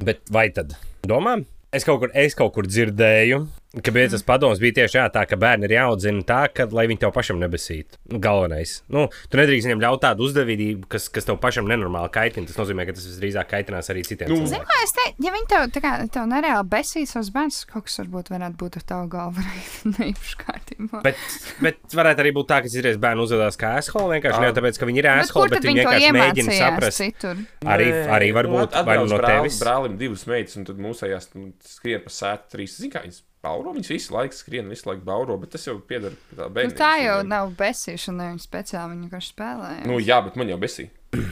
Bet 0.04 0.28
vai 0.36 0.50
tad 0.56 0.76
domā? 1.08 1.38
Es 1.76 1.88
kaut 1.88 2.02
kur, 2.04 2.12
es 2.16 2.36
kaut 2.36 2.54
kur 2.56 2.68
dzirdēju, 2.68 3.40
ka 3.84 3.92
biezas 3.92 4.24
padoms 4.24 4.60
bija 4.64 4.78
tieši 4.82 4.98
jā, 5.00 5.06
tā, 5.12 5.26
ka 5.28 5.36
bērni 5.40 5.68
ir 5.68 5.74
jāaudzina 5.76 6.24
tā, 6.28 6.42
ka, 6.54 6.68
lai 6.72 6.86
viņi 6.88 7.02
tev 7.04 7.12
pašam 7.16 7.40
nebesītu. 7.42 7.98
Nu, 8.14 8.20
galvenais. 8.24 8.78
Nu, 8.92 9.08
tu 9.30 9.40
nedrīkst 9.40 9.68
viņam 9.68 9.82
ļaut 9.84 10.02
tādu 10.06 10.28
uzdevību, 10.30 10.88
kas, 10.92 11.10
kas 11.12 11.28
tev 11.28 11.40
pašam 11.44 11.68
nenormāli 11.68 12.12
kaitina. 12.16 12.48
Tas 12.48 12.60
nozīmē, 12.62 12.86
ka 12.88 12.96
tas 12.96 13.08
visdrīzāk 13.10 13.50
kaitinās 13.52 13.90
arī 13.92 14.04
citiem. 14.08 14.30
Nu, 14.32 14.38
cilvēkiem. 14.48 14.66
Ko 14.70 14.84
es 14.86 14.96
teicu, 15.00 15.26
ja 15.28 15.34
viņi 15.36 15.50
tev, 15.52 15.66
tā 15.76 15.84
kā, 15.84 15.92
tev 16.16 16.30
nereāli 16.32 16.70
besīs 16.72 17.12
savus 17.16 17.32
bērnus, 17.36 17.60
kaut 17.74 17.88
kas 17.90 18.00
varbūt 18.04 18.32
varētu 18.36 18.60
būt 18.64 18.80
ar 18.80 18.88
tavu 18.94 19.10
galvu 19.16 19.46
neīpaši 19.98 20.40
kārtībā. 20.46 21.02
Bet, 21.06 21.26
bet 21.68 21.98
varētu 22.00 22.26
arī 22.26 22.34
būt 22.40 22.50
tā, 22.54 22.62
ka 22.66 22.72
citreiz 22.72 22.98
bērni 23.02 23.26
uzvedās 23.28 23.60
kā 23.60 23.76
asshole. 23.82 24.16
Vienkārši 24.16 24.40
Ah. 24.40 24.42
ne 24.46 24.50
jau 24.52 24.58
tāpēc, 24.62 24.80
ka 24.82 24.88
viņi 24.90 25.00
ir 25.04 25.10
Bet 25.10 25.24
asshole, 25.28 25.50
tad 25.52 25.60
bet 25.60 25.68
viņi 25.70 25.84
vienkārši 25.84 26.16
mēģina 26.16 26.58
saprast. 26.60 26.98
citur? 27.04 27.44
Arī, 27.76 27.88
arī 28.18 28.32
varbūt 28.36 28.76
nu, 28.76 28.84
vai 28.88 28.98
nu 29.02 29.06
no 29.12 29.20
brāl- 29.20 29.44
tevis. 29.44 29.60
Brālim 29.64 29.98
divas 30.00 30.26
meitas, 30.30 30.56
un 30.60 30.66
tad 30.68 30.78
mūsējās 30.82 31.30
nu, 31.36 31.52
skrien 31.66 32.04
pa 32.06 32.10
sētu 32.14 32.56
trīs. 32.56 32.76
Zini, 32.80 32.92
kā 32.94 33.04
viņas 33.06 33.22
bauro? 33.46 33.72
Viņas 33.78 33.94
visu 33.94 34.18
laiku 34.18 34.36
skrien, 34.42 34.68
visu 34.74 34.90
laiku 34.92 35.06
bauro, 35.08 35.38
bet 35.42 35.54
tas 35.56 35.66
jau 35.70 35.78
pieder 35.80 36.18
pie 36.18 36.36
tā 36.42 36.50
Nu, 36.50 36.54
bērna. 36.58 36.76
tā 36.82 36.92
jau 37.06 37.18
nav 37.30 37.54
besīšana, 37.62 38.32
viņa 38.34 38.44
speciāli 38.50 38.96
viņa 38.98 39.08
vienkārši 39.08 39.34
spēlēja. 39.38 39.82
Nu, 39.90 40.02
jā, 40.04 40.20
bet 40.28 40.36
man 40.42 40.50
jau 40.52 40.60
besī. 40.62 40.90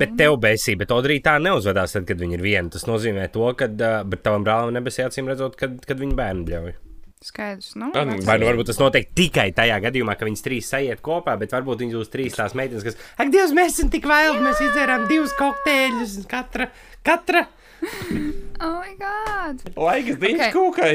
Bet 0.00 0.14
tev 0.16 0.38
besī, 0.40 0.72
bet 0.80 0.88
Audrī 0.96 1.18
tā 1.20 1.34
neuzvedās, 1.44 1.92
tad, 1.92 2.06
kad 2.08 2.16
viņi 2.16 2.38
ir 2.38 2.40
viena. 2.40 2.70
Tas 2.72 2.86
nozīmē 2.88 3.26
to, 3.34 3.50
ka 3.52 3.66
uh, 3.68 4.14
tavam 4.24 4.40
brālim 4.46 4.72
nebesī 4.72 5.02
acīm 5.04 5.28
redzot, 5.28 5.58
kad, 5.60 5.74
kad 5.84 6.00
viņi 6.00 6.16
bērnu 6.16 6.46
bļauj. 6.48 6.70
Skaidrs. 7.28 7.74
Nu, 7.76 7.90
Ah, 7.92 8.06
nu. 8.08 8.16
Vai 8.24 8.38
nu 8.40 8.46
varbūt 8.48 8.70
tas 8.70 8.78
notiek 8.80 9.10
tikai 9.18 9.50
tajā 9.52 9.76
gadījumā, 9.84 10.14
ka 10.16 10.24
viņas 10.24 10.44
trīs 10.46 10.70
sajiet 10.72 11.02
kopā, 11.04 11.34
bet 11.36 11.52
varbūt 11.52 11.82
viņas 11.84 11.98
būs 12.00 12.12
trīs 12.14 12.38
tās 12.40 12.56
meitenes, 12.56 12.86
kas, 12.86 12.96
ak, 13.20 13.28
Dievs, 13.34 13.52
mēs 13.58 13.76
esam 13.76 13.92
tik 13.92 14.08
vēli, 14.08 14.40
mēs 14.40 14.64
izdzērām 14.70 15.04
divus 15.10 15.36
kokteļus, 15.36 16.16
katra, 16.32 16.70
katra. 17.04 17.44
Oh, 18.58 18.80
my 18.82 18.90
God! 18.98 19.60
Laikas 19.78 20.16
diņš 20.18 20.40
Ok. 20.48 20.54
kūkai. 20.56 20.94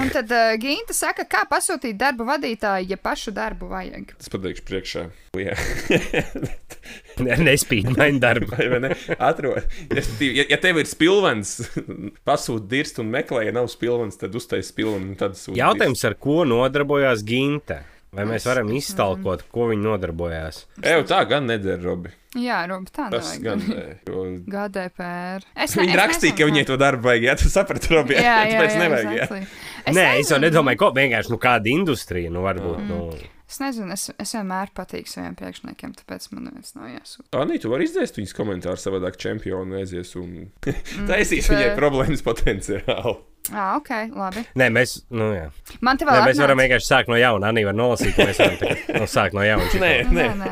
Un 0.00 0.10
tad 0.12 0.30
uh, 0.32 0.54
Ginta 0.60 0.94
saka, 0.96 1.24
kā 1.28 1.44
pasūtīt 1.50 1.98
darba 2.00 2.26
vadītāju, 2.32 2.88
ja 2.92 2.98
pašu 3.00 3.34
darbu 3.36 3.68
vajag. 3.70 4.14
Tas 4.18 4.32
pateikšu 4.32 4.66
priekšā. 4.68 5.06
Ne, 7.20 7.34
nespīd 7.36 7.90
man 7.92 8.16
darbu. 8.22 8.56
Ne? 8.80 8.94
Atrod. 9.20 9.66
Ja, 9.92 10.02
ja, 10.24 10.44
ja 10.54 10.58
tev 10.62 10.80
ir 10.80 10.88
spilvens, 10.88 11.58
pasūti 12.26 12.70
dirst 12.70 12.98
un 13.02 13.10
meklē, 13.12 13.44
ja 13.46 13.52
nav 13.54 13.68
spilvens, 13.70 14.16
tad 14.18 14.34
uztais 14.38 14.70
spilvenu 14.72 15.12
un 15.12 15.18
tad 15.20 15.36
sūti. 15.38 15.58
Jautājums, 15.60 16.02
ar 16.08 16.16
ko 16.18 16.40
nodarbojās 16.48 17.22
Ginte? 17.26 17.82
Vai 18.16 18.24
mēs 18.26 18.46
varam 18.48 18.72
iztalkot, 18.74 19.44
ko 19.54 19.68
viņi 19.70 19.84
nodarbojās? 19.84 20.64
Eju, 20.80 21.04
tā 21.06 21.20
gan 21.30 21.46
neder, 21.46 21.78
Robi. 21.84 22.10
Jā, 22.38 22.60
Robi, 22.70 22.86
tā 22.94 23.08
Tas 23.10 23.32
nevajag. 23.38 23.42
gan. 23.42 23.58
nē, 23.66 23.86
jo- 24.06 24.26
GDPR. 24.46 25.42
Es 25.56 25.74
ne- 25.76 25.82
Viņi 25.82 25.94
es 25.96 25.98
rakstīja, 25.98 26.30
ka 26.36 26.44
nezinu, 26.44 26.52
viņai 26.52 26.66
to 26.68 26.76
darbu 26.78 27.02
vajag. 27.08 27.24
Jā, 27.26 27.34
tu 27.42 27.48
saprati, 27.50 27.90
Robi. 27.94 28.14
Jā, 28.20 28.36
jā, 28.46 28.54
Tāpēc 28.54 28.70
jā, 28.76 28.78
nevajag. 28.84 29.10
Jā. 29.16 29.24
exactly. 29.26 29.42
Es 29.90 29.96
Nē, 29.96 30.06
es 30.20 30.30
jau 30.30 30.38
nezinu. 30.38 30.44
nedomāju, 30.46 30.78
ko 30.84 30.90
vienkārši 30.94 31.30
nu, 31.34 31.38
kāda 31.42 31.72
industrija, 31.74 32.30
nu, 32.30 32.42
varbūt. 32.46 32.78
Mm. 32.78 32.88
Nu, 32.88 33.26
Es 33.50 33.56
nezinu, 33.58 33.90
es, 33.90 34.04
es 34.22 34.30
vienmēr 34.36 34.68
patīku 34.70 35.10
saviem 35.10 35.32
priekšniekiem, 35.34 35.90
tāpēc 35.98 36.28
man 36.30 36.44
neviens 36.46 36.70
nav 36.76 36.84
jāsūta. 36.86 37.24
Tā 37.34 37.40
nē, 37.50 37.56
tu 37.58 37.72
vari 37.72 37.88
izdzēst 37.88 38.20
viņas 38.20 38.34
komentāru 38.38 38.78
savādāk, 38.78 39.16
čempionu 39.18 39.74
aizies 39.80 40.12
un 40.20 40.28
Mm, 40.62 41.08
taisīs 41.10 41.48
viņai 41.50 41.64
bet- 41.72 41.78
problēmas 41.80 42.22
potenciāli. 42.22 43.16
Ah, 43.56 43.72
ok, 43.80 43.88
labi. 44.14 44.42
nē, 44.54 44.66
mēs, 44.70 44.98
nu, 45.10 45.30
jā. 45.34 45.46
Man 45.80 45.96
te 45.98 46.04
Nē, 46.04 46.12
vēl 46.12 46.26
mēs 46.28 46.38
varam 46.38 46.58
atnāca- 46.58 46.68
vienkārši 46.68 46.86
sākt 46.90 47.08
no 47.10 47.16
jauna. 47.18 47.48
Anī 47.50 47.64
var 47.66 47.74
nolasīt, 47.74 48.12
ka 48.14 48.26
mēs 48.28 48.38
varam 48.38 48.58
tagad, 48.60 48.82
nu, 49.00 49.06
sākt 49.10 49.34
no 49.34 49.42
jauna. 49.42 49.64
Nē, 49.80 49.92
Nē, 50.12 50.26
nē. 50.36 50.50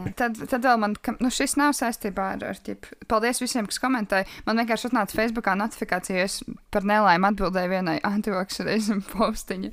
nē. 0.00 0.12
Tad, 0.16 0.38
tad 0.50 0.64
vēl 0.64 0.78
man, 0.80 0.94
ka, 0.96 1.14
nu 1.20 1.30
šis 1.30 1.54
nav 1.60 1.74
saistībā 1.76 2.24
ar, 2.34 2.42
ar 2.50 2.58
ķip, 2.66 2.88
paldies 3.10 3.38
visiem, 3.44 3.68
kas 3.68 3.78
komentēja. 3.82 4.26
Man 4.48 4.58
vienkārši 4.62 4.88
atnāca 4.90 5.14
Facebookā 5.18 5.54
notifikācija, 5.60 6.24
es 6.24 6.40
par 6.74 6.82
nelaimi 6.88 7.28
atbildēju 7.30 7.70
vienai 7.76 7.98
antivakcinējumu 8.08 9.04
postiņa. 9.12 9.70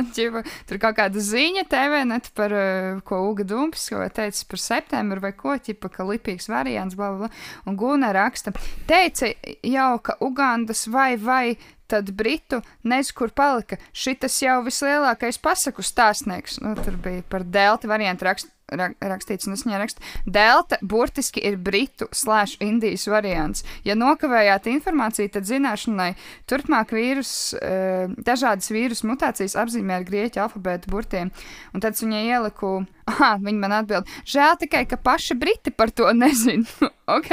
Un, 0.00 0.08
ķipa, 0.16 0.42
tur 0.70 0.80
kaut 0.82 0.98
kāda 0.98 1.22
ziņa 1.22 1.66
TV 1.70 2.02
net 2.08 2.32
par, 2.38 2.56
uh, 2.56 3.00
ko 3.06 3.20
Uga 3.30 3.46
Dumps, 3.48 3.86
ko 3.92 4.02
teica 4.08 4.48
par 4.50 4.62
septembru 4.64 5.22
vai 5.28 5.32
ko, 5.36 5.54
ķipa, 5.60 5.92
ka 5.94 6.08
lipīgs 6.08 6.48
variants, 6.50 6.96
bla, 6.98 7.12
bla, 7.14 7.28
bla. 7.28 7.30
Un 7.70 7.78
Guna 7.80 8.10
raksta, 8.16 8.54
teica 8.90 9.30
jau, 9.62 9.92
ka 10.02 10.16
Ugandas 10.24 10.86
vai 10.90 11.12
vai 11.20 11.41
tad 11.90 12.10
Britu 12.16 12.62
nezinu, 12.88 13.16
kur 13.18 13.32
palika. 13.36 13.78
Šitas 13.92 14.38
jau 14.42 14.60
vislielākais 14.66 15.40
pasaku 15.42 15.84
stāstnieks. 15.84 16.60
Nu, 16.64 16.74
tur 16.80 16.96
bija 17.02 17.24
par 17.28 17.44
delta 17.44 17.90
variantu 17.90 18.28
rakst, 18.28 18.52
rak, 18.78 18.96
rakstīts, 19.00 19.48
un 19.48 19.56
es 19.56 19.64
viņai 19.66 19.80
rakstu. 19.82 20.04
Delta 20.26 20.78
burtiski 20.82 21.42
ir 21.48 21.58
Britu 21.62 22.08
slēdz 22.12 22.58
Indijas 22.64 23.06
variants. 23.10 23.66
Ja 23.86 23.96
nokavējāt 23.98 24.68
informāciju, 24.72 25.32
tad 25.36 25.48
zināšanai 25.48 26.12
turpmāk 26.50 26.94
vīrus, 26.96 27.32
eh, 27.58 28.12
dažādas 28.16 28.70
vīrusu 28.72 29.08
mutācijas 29.10 29.56
apzīmē 29.58 30.00
ar 30.00 30.08
grieķu 30.08 30.44
alfabētu 30.46 30.92
burtiem. 30.92 31.32
Un 31.72 31.84
tad 31.84 31.96
es 31.96 32.04
viņai 32.04 32.24
ieliku. 32.30 32.74
Aha, 33.12 33.34
viņa 33.42 33.58
man 33.58 33.72
atbild, 33.74 34.06
žēl 34.30 34.54
tikai, 34.60 34.84
ka 34.86 34.96
paši 34.96 35.34
briti 35.34 35.72
par 35.74 35.90
to 35.90 36.06
nezina. 36.22 36.90
ok, 37.16 37.32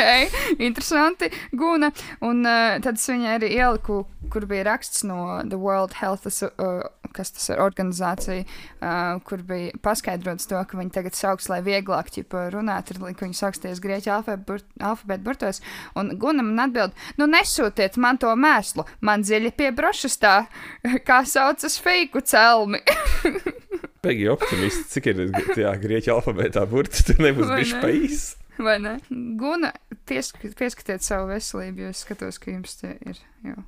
interesanti, 0.58 1.30
guna. 1.54 1.92
Un 2.26 2.42
uh, 2.42 2.80
tad 2.82 2.98
es 2.98 3.06
viņai 3.10 3.36
arī 3.38 3.52
ieliku, 3.60 4.04
kur 4.34 4.48
bija 4.50 4.66
raksts 4.72 5.06
no 5.06 5.44
The 5.46 5.60
World 5.62 5.94
Health 6.02 6.26
uh, 6.26 6.82
kas 7.14 7.34
tas 7.36 7.50
ir 7.52 7.62
organizācija, 7.64 8.46
uh, 8.46 9.22
kur 9.26 9.44
bija 9.46 9.78
paskaidrots 9.84 10.50
to, 10.50 10.60
ka 10.66 10.80
viņi 10.80 10.94
tagad 10.96 11.18
sauks, 11.30 11.50
lai 11.52 11.62
vieglāk 11.66 12.10
ķipa, 12.14 12.48
runāt, 12.56 12.90
ir, 12.92 13.00
ka 13.00 13.26
viņi 13.26 13.38
sauksties 13.38 13.82
grieķu 13.84 14.12
alfabētu 14.14 15.24
burtos. 15.26 15.62
Un 16.00 16.16
Guna 16.20 16.46
man 16.46 16.66
atbild, 16.68 16.96
nu 17.20 17.30
nesūtiet 17.30 18.00
man 18.02 18.20
to 18.22 18.34
mēslu, 18.36 18.86
man 19.06 19.24
dziļi 19.26 19.54
pie 19.58 19.72
brošas 19.76 20.20
tā, 20.22 20.36
kā 21.08 21.22
saucas 21.30 21.80
feiku 21.82 22.24
celmi. 22.26 22.82
Pēkšņi 24.04 24.30
optimists, 24.32 24.94
cik 24.94 25.10
ir 25.12 25.26
tajā 25.52 25.74
grieķu 25.82 26.14
alfabētā 26.16 26.64
burts, 26.72 27.04
tur 27.08 27.20
nebūs 27.20 27.52
bijis 27.52 27.76
ne? 27.76 27.82
pais. 27.84 28.24
Vai 28.60 28.78
ne? 28.84 28.96
Guna, 29.40 29.74
piesk 30.08 30.40
pieskatiet 30.60 31.04
savu 31.04 31.30
veselību, 31.34 31.84
jo 31.84 31.92
es 31.92 32.06
skatos, 32.06 32.40
ka 32.40 32.52
jums 32.52 32.80
tie 32.80 32.96
ir 33.08 33.20
jau 33.44 33.60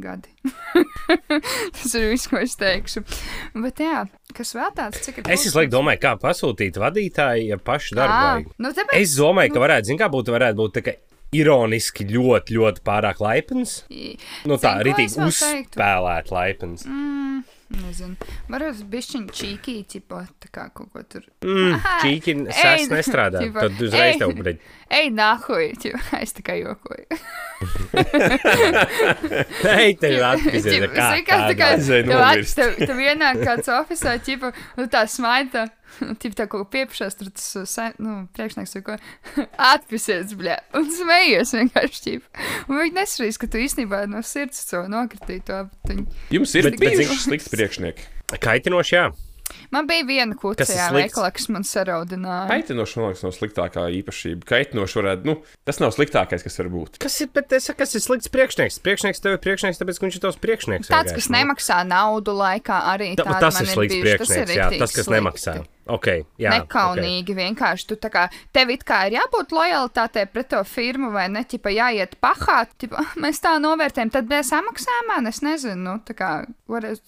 gadi. 0.00 0.32
Tas 1.76 1.94
ir 1.94 2.08
viss, 2.10 2.28
ko 2.30 2.40
es 2.42 2.56
teikšu. 2.60 3.04
Bet 3.60 3.80
jā, 3.82 4.04
kas 4.36 4.54
vēl 4.56 4.70
tāds, 4.76 5.00
cik 5.04 5.22
ir. 5.22 5.32
Es 5.34 5.46
visu 5.46 5.58
laiku 5.60 5.72
domāju, 5.76 6.02
kā 6.02 6.14
pasūtīt 6.20 6.78
vadītāju, 6.82 7.48
ja 7.52 7.58
pašu 7.58 7.98
darbu 7.98 8.54
nu 8.58 8.72
tāpēc. 8.74 8.96
Es 9.00 9.16
domāju, 9.18 9.54
ka 9.54 9.64
varētu, 9.64 9.92
zin, 9.92 10.00
kā 10.00 10.10
būtu, 10.12 10.34
varētu 10.34 10.60
būt 10.60 10.76
tā, 10.78 10.84
ka 10.88 10.96
ironiski 11.34 12.06
ļoti, 12.08 12.58
ļoti 12.58 12.84
pārāk 12.86 13.22
laipns. 13.24 13.80
Nu 14.48 14.58
tā, 14.60 14.76
vēl 14.82 14.94
teiktu? 14.98 15.26
uzspēlēt 15.28 16.30
laipns. 16.34 16.86
Mm, 16.88 17.42
nezinu. 17.72 18.16
Varbūt 18.52 18.82
bišķiņ 18.92 19.26
čīkī, 19.34 19.74
tipo, 19.90 20.20
tā 20.42 20.50
kā 20.52 20.66
kaut 20.76 20.90
ko 20.92 21.02
tur. 21.08 21.26
Mm, 21.44 21.78
ej, 22.52 22.58
sas 22.60 22.90
nestrādā. 22.92 23.42
ķipa, 23.44 23.66
Tad 23.66 23.84
uzreiz 23.86 24.14
ej. 24.14 24.18
tev 24.22 24.34
breģ. 24.38 24.64
Ej, 24.98 25.10
nahuj, 25.16 25.70
ķipa, 25.82 26.02
es 26.20 26.34
tikai 26.36 26.58
jokoju. 26.62 27.20
Ej, 29.74 29.96
tev 30.02 30.18
Ķipa, 30.68 30.90
kā 30.94 31.08
kā 31.28 31.40
tā 31.48 31.54
kā 31.58 31.70
tev 32.82 33.00
ienāk 33.06 33.40
kāds 33.44 33.72
ķipa, 34.28 34.52
nu 34.80 34.88
tā 34.92 35.06
smaida. 35.10 35.68
Tā, 36.38 36.46
ko 36.50 36.62
pieprasās, 36.68 37.16
tur 37.18 37.30
tas 37.34 37.46
uh, 37.60 37.66
sen- 37.68 37.94
nu, 38.02 38.14
priekšnieks 38.36 38.74
vai 38.78 38.82
ko 38.86 38.96
atpūsies, 39.74 40.32
bļā, 40.38 40.56
un 40.80 40.88
smejies 40.90 41.54
vienkārši 41.58 42.02
ķip. 42.06 42.30
Un 42.68 42.80
viņi 42.80 42.96
nesarīs, 42.96 43.38
ka 43.40 43.50
tu 43.50 43.60
īstenībā 43.62 44.04
no 44.10 44.22
sirds 44.26 44.64
to 44.70 44.82
nokritīji 44.90 45.44
to. 45.50 45.60
viņi- 45.90 46.08
Jums 46.38 46.56
ir 46.58 46.70
zini- 46.72 47.22
slikti 47.28 47.54
priekšnieki. 47.54 48.10
Kaitinoši, 48.40 48.96
jā. 48.98 49.06
Man 49.70 49.84
bija 49.86 50.06
viena 50.08 50.32
ir 50.32 50.88
slikts? 50.88 51.12
veikalā, 51.12 51.28
kas 51.36 51.48
man 51.52 51.66
saraudināja. 51.68 52.46
Kaitinoši, 52.48 52.96
man 52.98 53.10
liekas, 53.10 53.22
nav 53.26 53.34
sliktākā 53.36 53.82
īpašība. 54.00 54.46
Kaitinoši 54.48 54.98
varētu, 54.98 55.28
nu, 55.28 55.34
tas 55.68 55.80
nav 55.82 55.92
sliktākais, 55.94 56.42
kas 56.46 56.56
var 56.62 56.70
būt. 56.72 56.96
Kas 57.04 57.18
ir, 57.20 57.28
bet 57.34 57.52
es 57.52 57.68
saku, 57.68 57.82
kas 57.82 57.92
ir 57.94 58.00
slikts 58.06 58.32
priekšnieks? 58.32 58.80
Priekšnieks 58.84 59.20
tev 59.20 59.36
ir 59.36 59.42
priekšnieks, 59.44 59.78
tāpēc, 59.82 60.00
ka 60.00 60.06
viņš 60.08 60.16
ir 60.18 60.24
tavs 60.24 60.40
priekšnieks. 60.40 60.88
Tāds, 60.88 61.12
vienkārši, 61.12 61.18
kas 61.20 61.28
nu. 61.28 61.36
nemaksā 61.36 61.78
naudu 61.86 62.34
laikā, 62.40 62.80
arī 62.94 63.10
tādi 63.20 63.36
tas 63.44 63.60
ir 63.60 63.68
slikts 63.68 63.94
bijuši. 63.98 64.16
priekšnieks, 64.16 64.56
jā, 64.56 64.68
tas, 64.80 64.96
kas 64.96 65.04
riktīgi 65.04 65.16
nemaksā. 65.18 65.56
Okay, 65.84 66.22
jā, 66.40 66.48
Nekaunīgi 66.54 67.34
vienkārši. 67.36 67.86
Tu 67.90 67.98
kā 68.08 68.24
tev 68.56 68.70
it 68.72 68.86
kā 68.88 69.02
ir 69.08 69.18
jābūt 69.18 69.52
lojalitātei 69.52 70.24
pret 70.32 70.48
to 70.54 70.62
firmu, 70.64 71.10
vai 71.12 71.26
ne? 71.28 71.42
Ķipa 71.44 71.72
jāiet 71.74 72.14
pahāt, 72.24 72.72
ķipa, 72.80 73.02
mēs 73.20 73.42
tā 73.44 73.58
novērtējam, 73.60 74.12
tad 74.14 74.30
mēs 74.30 74.48
samaksājam, 74.54 75.10
man 75.12 75.28
es 75.28 75.42
nezinu. 75.44 75.82
Nu, 75.84 76.16
kā, 76.16 76.30
var, 76.70 76.86
es, 76.88 77.02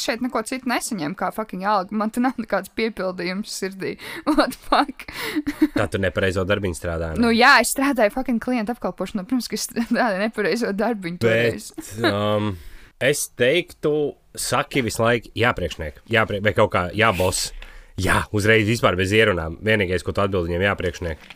šeit 0.00 0.24
neko 0.24 0.42
citu 0.48 0.66
nesaņemu, 0.72 1.14
kā 1.18 1.30
fucking 1.36 1.62
alga. 1.70 1.94
Man 1.94 2.10
te 2.10 2.22
nav 2.24 2.34
nekāds 2.42 2.72
piepildījums 2.74 3.52
sirdī. 3.60 3.94
What 4.26 4.56
the 4.56 4.62
fuck? 4.64 5.06
Okay. 5.06 5.70
Tā 5.76 5.86
tu 5.92 6.00
nepareizo 6.02 6.42
darbiņu 6.48 6.78
strādā. 6.78 7.12
ne? 7.14 7.22
Nu, 7.22 7.30
jā, 7.34 7.60
es 7.62 7.70
strādāju 7.76 8.14
fucking 8.16 8.42
klientu 8.42 8.74
apkalpošanā. 8.74 9.22
Protams, 9.22 9.50
ka 9.52 9.58
es 9.58 9.68
strādāju 9.68 10.24
nepareizo 10.24 10.72
darbiņu. 10.74 11.22
Bet 11.22 12.02
um, 12.10 12.56
es 12.98 13.28
teiktu, 13.38 13.94
saki 14.34 14.82
visu 14.86 15.04
laiku, 15.04 15.30
jā, 15.38 15.54
priekšniek, 15.56 16.02
jā, 16.10 16.26
prie, 16.28 16.42
vai 16.44 16.56
kaut 16.56 16.74
kā, 16.74 16.88
jā, 16.96 17.12
boss. 17.16 17.52
Jā, 18.00 18.22
uzreiz 18.36 18.66
vispār 18.68 18.96
bez 18.98 19.12
ierunām. 19.16 19.56
Vienīgais, 19.64 20.04
ko 20.04 20.12
tu 20.12 20.20
atbildi 20.24 20.52
viņam, 20.52 20.64
jā, 20.66 20.72
priekšniek. 20.76 21.26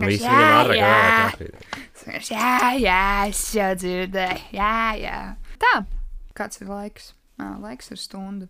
Visi 0.00 0.24
jā, 0.24 0.32
viņam 0.32 0.54
ātrāk, 0.56 0.78
jā. 0.78 0.90
ātrāk, 0.96 1.56
ātrāk. 1.60 2.28
Jā, 2.30 2.52
jā, 2.80 3.00
es 3.28 3.42
jau 3.56 3.70
dzirdēju. 3.76 4.44
Jā, 4.56 4.76
jā. 5.00 5.18
Tā, 5.60 5.74
kāds 6.36 6.62
ir 6.62 6.72
laiks? 6.72 7.12
À, 7.40 7.52
laiks 7.60 7.92
ir 7.92 8.00
stunda. 8.00 8.48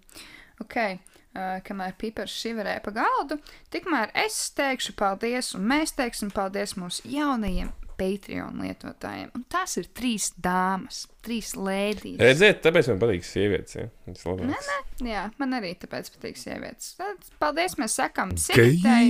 Ok, 0.63 0.77
uh, 0.79 1.59
kamēr 1.67 1.97
pipars 1.99 2.35
šiverē 2.39 2.77
pa 2.85 2.95
galdu, 2.95 3.41
tikmēr 3.75 4.13
es 4.27 4.39
teikšu 4.55 4.95
paldies, 4.99 5.55
un 5.59 5.67
mēs 5.71 5.97
teiksim 5.99 6.31
paldies 6.35 6.77
mūsu 6.79 7.09
jaunajiem 7.11 7.73
Patreon 8.01 8.63
lietotājiem. 8.65 9.31
Un 9.37 9.45
tās 9.53 9.77
ir 9.81 9.89
trīs 9.97 10.31
dāmas, 10.41 11.03
trīs 11.25 11.53
lēdijas. 11.59 12.21
Redziet, 12.23 12.63
tāpēc 12.65 12.89
man 12.93 13.03
patīk 13.03 13.27
sievietes. 13.29 13.77
Ja? 13.77 13.89
Nē, 14.09 14.57
nē, 14.57 14.79
jā, 15.11 15.25
man 15.41 15.59
arī 15.59 15.75
tāpēc 15.81 16.09
patīk 16.17 16.41
sievietes. 16.41 16.95
Tad 17.01 17.29
Paldies, 17.43 17.77
mēs 17.81 17.99
sakām 18.01 18.33
Sigitai, 18.41 19.05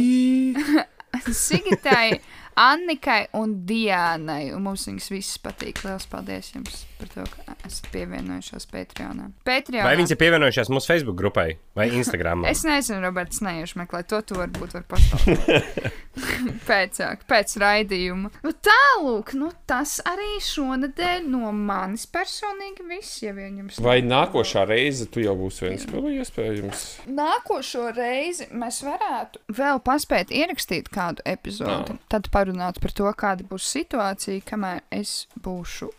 Sigitai, 1.44 2.20
Annikai 2.58 3.24
un 3.38 3.60
Diānai. 3.68 4.50
Un 4.56 4.64
mums 4.66 4.86
viņas 4.88 5.10
visas 5.12 5.40
patīk. 5.42 5.82
Lielas 5.86 6.08
paldies 6.10 6.52
jums 6.54 6.84
par 7.00 7.10
to, 7.14 7.24
ka 7.32 7.56
esat 7.68 7.88
pievienojušās 7.94 8.68
Patreonā. 8.70 9.30
Patreonā. 9.46 9.86
Vai 9.86 9.96
viņas 10.00 10.14
ir 10.14 10.20
pievienojušās 10.20 10.70
mūsu 10.72 10.92
Facebook 10.92 11.18
grupai 11.20 11.48
vai 11.78 11.88
Instagram? 12.00 12.44
Es 12.50 12.64
nezinu, 12.66 13.00
Roberts, 13.04 13.40
neiešu 13.44 13.80
meklēt 13.80 14.10
to, 14.12 14.20
tu 14.26 14.38
varbūt 14.40 14.76
var 14.76 14.86
pastāstīt. 14.90 15.90
pēc, 16.68 17.00
jā, 17.00 17.10
pēc 17.30 17.54
raidījuma. 17.62 18.32
Nu, 18.44 18.52
tālūk, 18.52 19.32
nu, 19.38 19.50
tas 19.70 19.98
arī 20.08 20.36
šonadēļ 20.44 21.28
no 21.30 21.52
manis 21.56 22.06
personīgi 22.10 22.84
viss, 22.90 23.20
ja 23.24 23.34
vien 23.36 23.60
jums 23.62 23.80
Vai 23.84 24.00
nākošā 24.04 24.66
reize 24.68 25.08
tu 25.12 25.22
jau 25.24 25.36
būsi 25.38 25.66
viens 25.68 25.86
no 25.90 26.02
iespējams? 26.10 26.84
Nākošo 27.14 27.86
reizi 27.96 28.50
mēs 28.52 28.82
varētu 28.86 29.44
vēl 29.56 29.80
paspēt 29.86 30.34
ierakstīt 30.34 30.90
kādu 30.92 31.24
epizodi. 31.28 31.96
Tad 32.12 32.28
parunāt 32.40 32.80
par 32.80 32.94
to, 32.96 33.08
kāda 33.16 33.46
būs 33.46 33.68
situācija, 33.76 34.44
kamēr 34.48 34.84
es 34.94 35.26
būšu. 35.44 35.90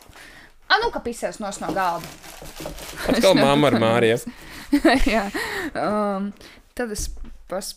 Ah, 0.72 0.80
nu, 0.82 0.90
ka 0.94 1.02
pisēs 1.04 1.42
no 1.44 1.52
galda. 1.76 2.08
Atkal 3.12 3.36
mamma 3.38 3.70
ar 3.70 3.78
Māriju. 3.82 4.22
Jā, 5.14 5.26
um, 5.76 6.32
tad 6.78 6.94
es 6.96 7.10
pas. 7.52 7.76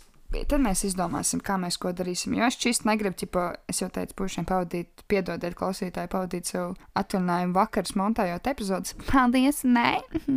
Tad 0.48 0.62
mēs 0.64 0.82
izdomāsim, 0.88 1.40
kā 1.44 1.56
mēs 1.60 1.78
ko 1.80 1.92
darīsim. 1.96 2.34
Jo 2.38 2.48
es 2.48 2.58
šķiet, 2.58 2.84
negribu, 2.88 3.16
ķipa, 3.22 3.44
es 3.70 3.80
jau 3.82 3.88
teicu, 3.94 4.16
pušiem 4.18 4.46
pavadīt, 4.48 5.04
piedodiet, 5.10 5.56
klausītāji, 5.58 6.10
pavadīt 6.12 6.50
savu 6.50 6.74
atvaļinājumu 6.98 7.56
vakars, 7.56 7.94
montējot 8.00 8.50
epizodes. 8.50 8.96
Paldies, 9.08 9.62
nē! 9.68 9.90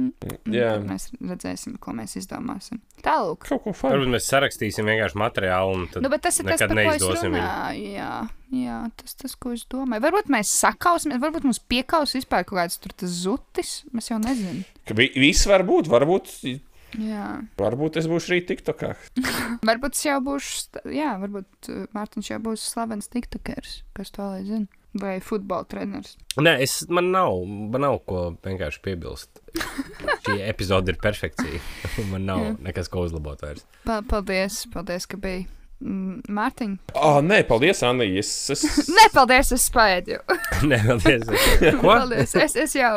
Jā. 0.58 0.76
Tad 0.78 0.88
mēs 0.88 1.10
redzēsim, 1.18 1.78
ko 1.82 1.96
mēs 1.98 2.18
izdomāsim. 2.22 2.82
Tālāk. 3.06 3.50
Varbūt 3.50 4.14
mēs 4.14 4.30
sarakstīsim 4.32 4.88
vienkārši 4.90 5.20
materiālu 5.22 5.76
un 5.78 5.88
tad 5.92 6.06
Nu, 6.06 6.12
bet 6.14 6.24
tas 6.26 6.40
ir 6.40 6.48
tas, 6.48 6.62
nekad 6.62 6.74
es 6.74 6.80
neizdosim. 6.80 7.38
Jā, 7.82 8.14
jā 8.54 8.80
tas, 9.00 9.18
tas, 9.20 9.36
ko 9.40 9.54
es 9.56 9.66
domāju. 9.70 10.06
Varbūt 10.08 10.32
mēs 10.34 10.54
sakausimies, 10.62 11.22
varbūt 11.24 11.48
mums 11.48 11.62
piekaus 11.70 12.16
vispār 12.18 12.46
kaut 12.48 12.62
kāds 12.62 12.80
tur 12.82 12.96
tas 12.98 13.20
zutis. 13.26 13.82
Mēs 13.96 14.12
jau 14.12 14.22
nezinām. 14.24 14.64
Viss 14.96 15.48
var 15.50 15.66
būt, 15.68 15.90
varbūt, 15.92 16.34
Jā, 16.96 17.26
varbūt 17.60 18.00
es 18.00 18.08
būšu 18.08 18.34
rīt 18.34 18.48
TikTokā. 18.52 18.94
varbūt 19.70 19.98
es 19.98 20.06
jau 20.08 20.18
būšu, 20.24 20.84
jā, 20.96 21.14
varbūt 21.22 21.72
uh, 21.74 21.86
Mārtiņš 21.98 22.32
jau 22.32 22.42
būs 22.48 22.64
slavens 22.72 23.12
tiktokers, 23.12 23.82
kas 23.98 24.14
to 24.16 24.24
lai 24.24 24.44
zina. 24.48 24.68
Vai 24.98 25.18
futbola 25.22 25.68
treneris. 25.70 26.16
Nē, 26.42 26.56
es, 26.64 26.80
man, 26.90 27.12
nav, 27.14 27.36
man 27.46 27.84
nav 27.84 28.00
ko 28.08 28.22
vienkārši 28.42 28.80
piebilst. 28.82 29.42
Šī 30.26 30.40
epizode 30.48 30.94
ir 30.94 30.98
perfekcija. 31.02 31.60
Man 32.12 32.26
nav 32.26 32.56
nekas, 32.64 32.90
ko 32.90 33.04
uzlabot 33.06 33.44
vairs. 33.44 33.68
Pa 33.86 34.00
paldies, 34.08 34.64
paldies, 34.74 35.06
ka 35.12 35.20
bija. 35.22 35.46
Mm, 35.84 36.24
Mārtiņ. 36.34 36.78
Ah, 36.98 37.20
nē, 37.22 37.44
paldies, 37.50 37.84
Anna. 37.86 38.08
Es, 38.08 38.32
es... 38.54 38.64
Nē, 38.98 39.10
paldies, 39.14 39.54
es 39.54 39.68
spēju. 39.70 40.24
Nē, 40.66 40.80
paldies. 40.88 41.28
Ko? 41.84 41.92
paldies, 41.92 42.34
es, 42.48 42.58
es 42.66 42.74
jau. 42.80 42.96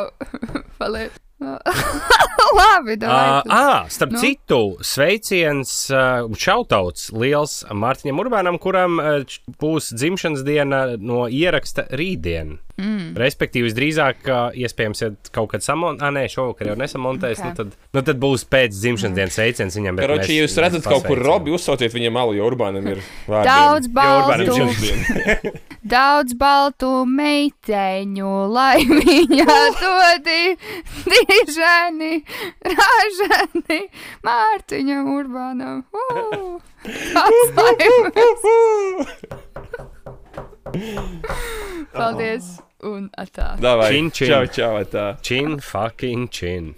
paldies. 0.81 1.19
Labi, 2.59 2.97
Uh, 3.01 3.43
ah, 3.49 3.85
starp 3.89 4.13
Nu? 4.13 4.21
citu, 4.21 4.77
sveiciens 4.85 5.73
uh, 5.93 6.27
un 6.29 6.37
šautauts 6.37 7.11
liels 7.17 7.63
Mārtiņam 7.73 8.21
Urbānam, 8.21 8.59
kuram 8.61 9.01
uh, 9.01 9.39
būs 9.61 9.93
dzimšanas 9.97 10.45
diena 10.45 10.83
no 11.01 11.25
ieraksta 11.29 11.87
rītdien. 11.97 12.59
Mm. 12.81 13.11
Respektīvi, 13.21 13.69
visdrīzāk, 13.69 14.23
uh, 14.31 14.57
iespējams, 14.57 15.03
ja 15.05 15.11
kaut 15.35 15.51
kad 15.53 15.65
samontēs, 15.65 16.05
ah, 16.07 16.15
nē, 16.15 16.25
šovakar 16.33 16.73
jau 16.73 16.77
nesamontēs, 16.81 17.41
Ok. 17.41 17.45
okay. 17.45 17.51
nu, 17.51 17.57
tad, 17.59 17.91
nu, 17.97 18.05
tad 18.09 18.21
būs 18.23 18.47
pēc 18.49 18.73
dzimšanas 18.77 19.19
dienas 19.19 19.37
sveiciens 19.37 19.77
viņam. 19.77 19.99
bet 19.99 20.07
Karoči, 20.07 20.37
ja 20.37 20.47
jūs 20.47 20.57
redzat 20.65 20.89
kaut 20.89 21.05
kur. 21.09 21.21
Robi, 21.21 21.53
uzsauciet 21.55 21.93
viņam 21.95 22.17
malu, 22.17 22.37
jo 22.39 22.49
Urbānam 22.49 22.87
ir 22.89 23.03
vārds. 23.31 23.51
Daudz 23.51 23.91
dzimšanas 24.49 25.69
daudz 25.95 26.35
baltu 26.39 26.91
meiteņu, 27.09 28.33
lai 28.53 28.81
viņa 29.01 29.59
dodi 29.81 30.57
dižani, 31.09 32.21
ražani, 32.67 33.81
Mārtiņam 34.27 35.13
Urbānam. 35.17 35.85
Uh, 35.91 36.61
laimes. 37.57 38.41
Paldies 41.93 42.51
un 42.83 43.11
atā. 43.19 43.57
Davai, 43.61 43.91
Čin, 43.93 44.11
čin. 44.11 44.29
čau, 44.29 44.47
čau, 44.47 44.85
tā. 44.85 45.07
Chin 45.23 45.59
fucking 45.61 46.29
chin. 46.29 46.75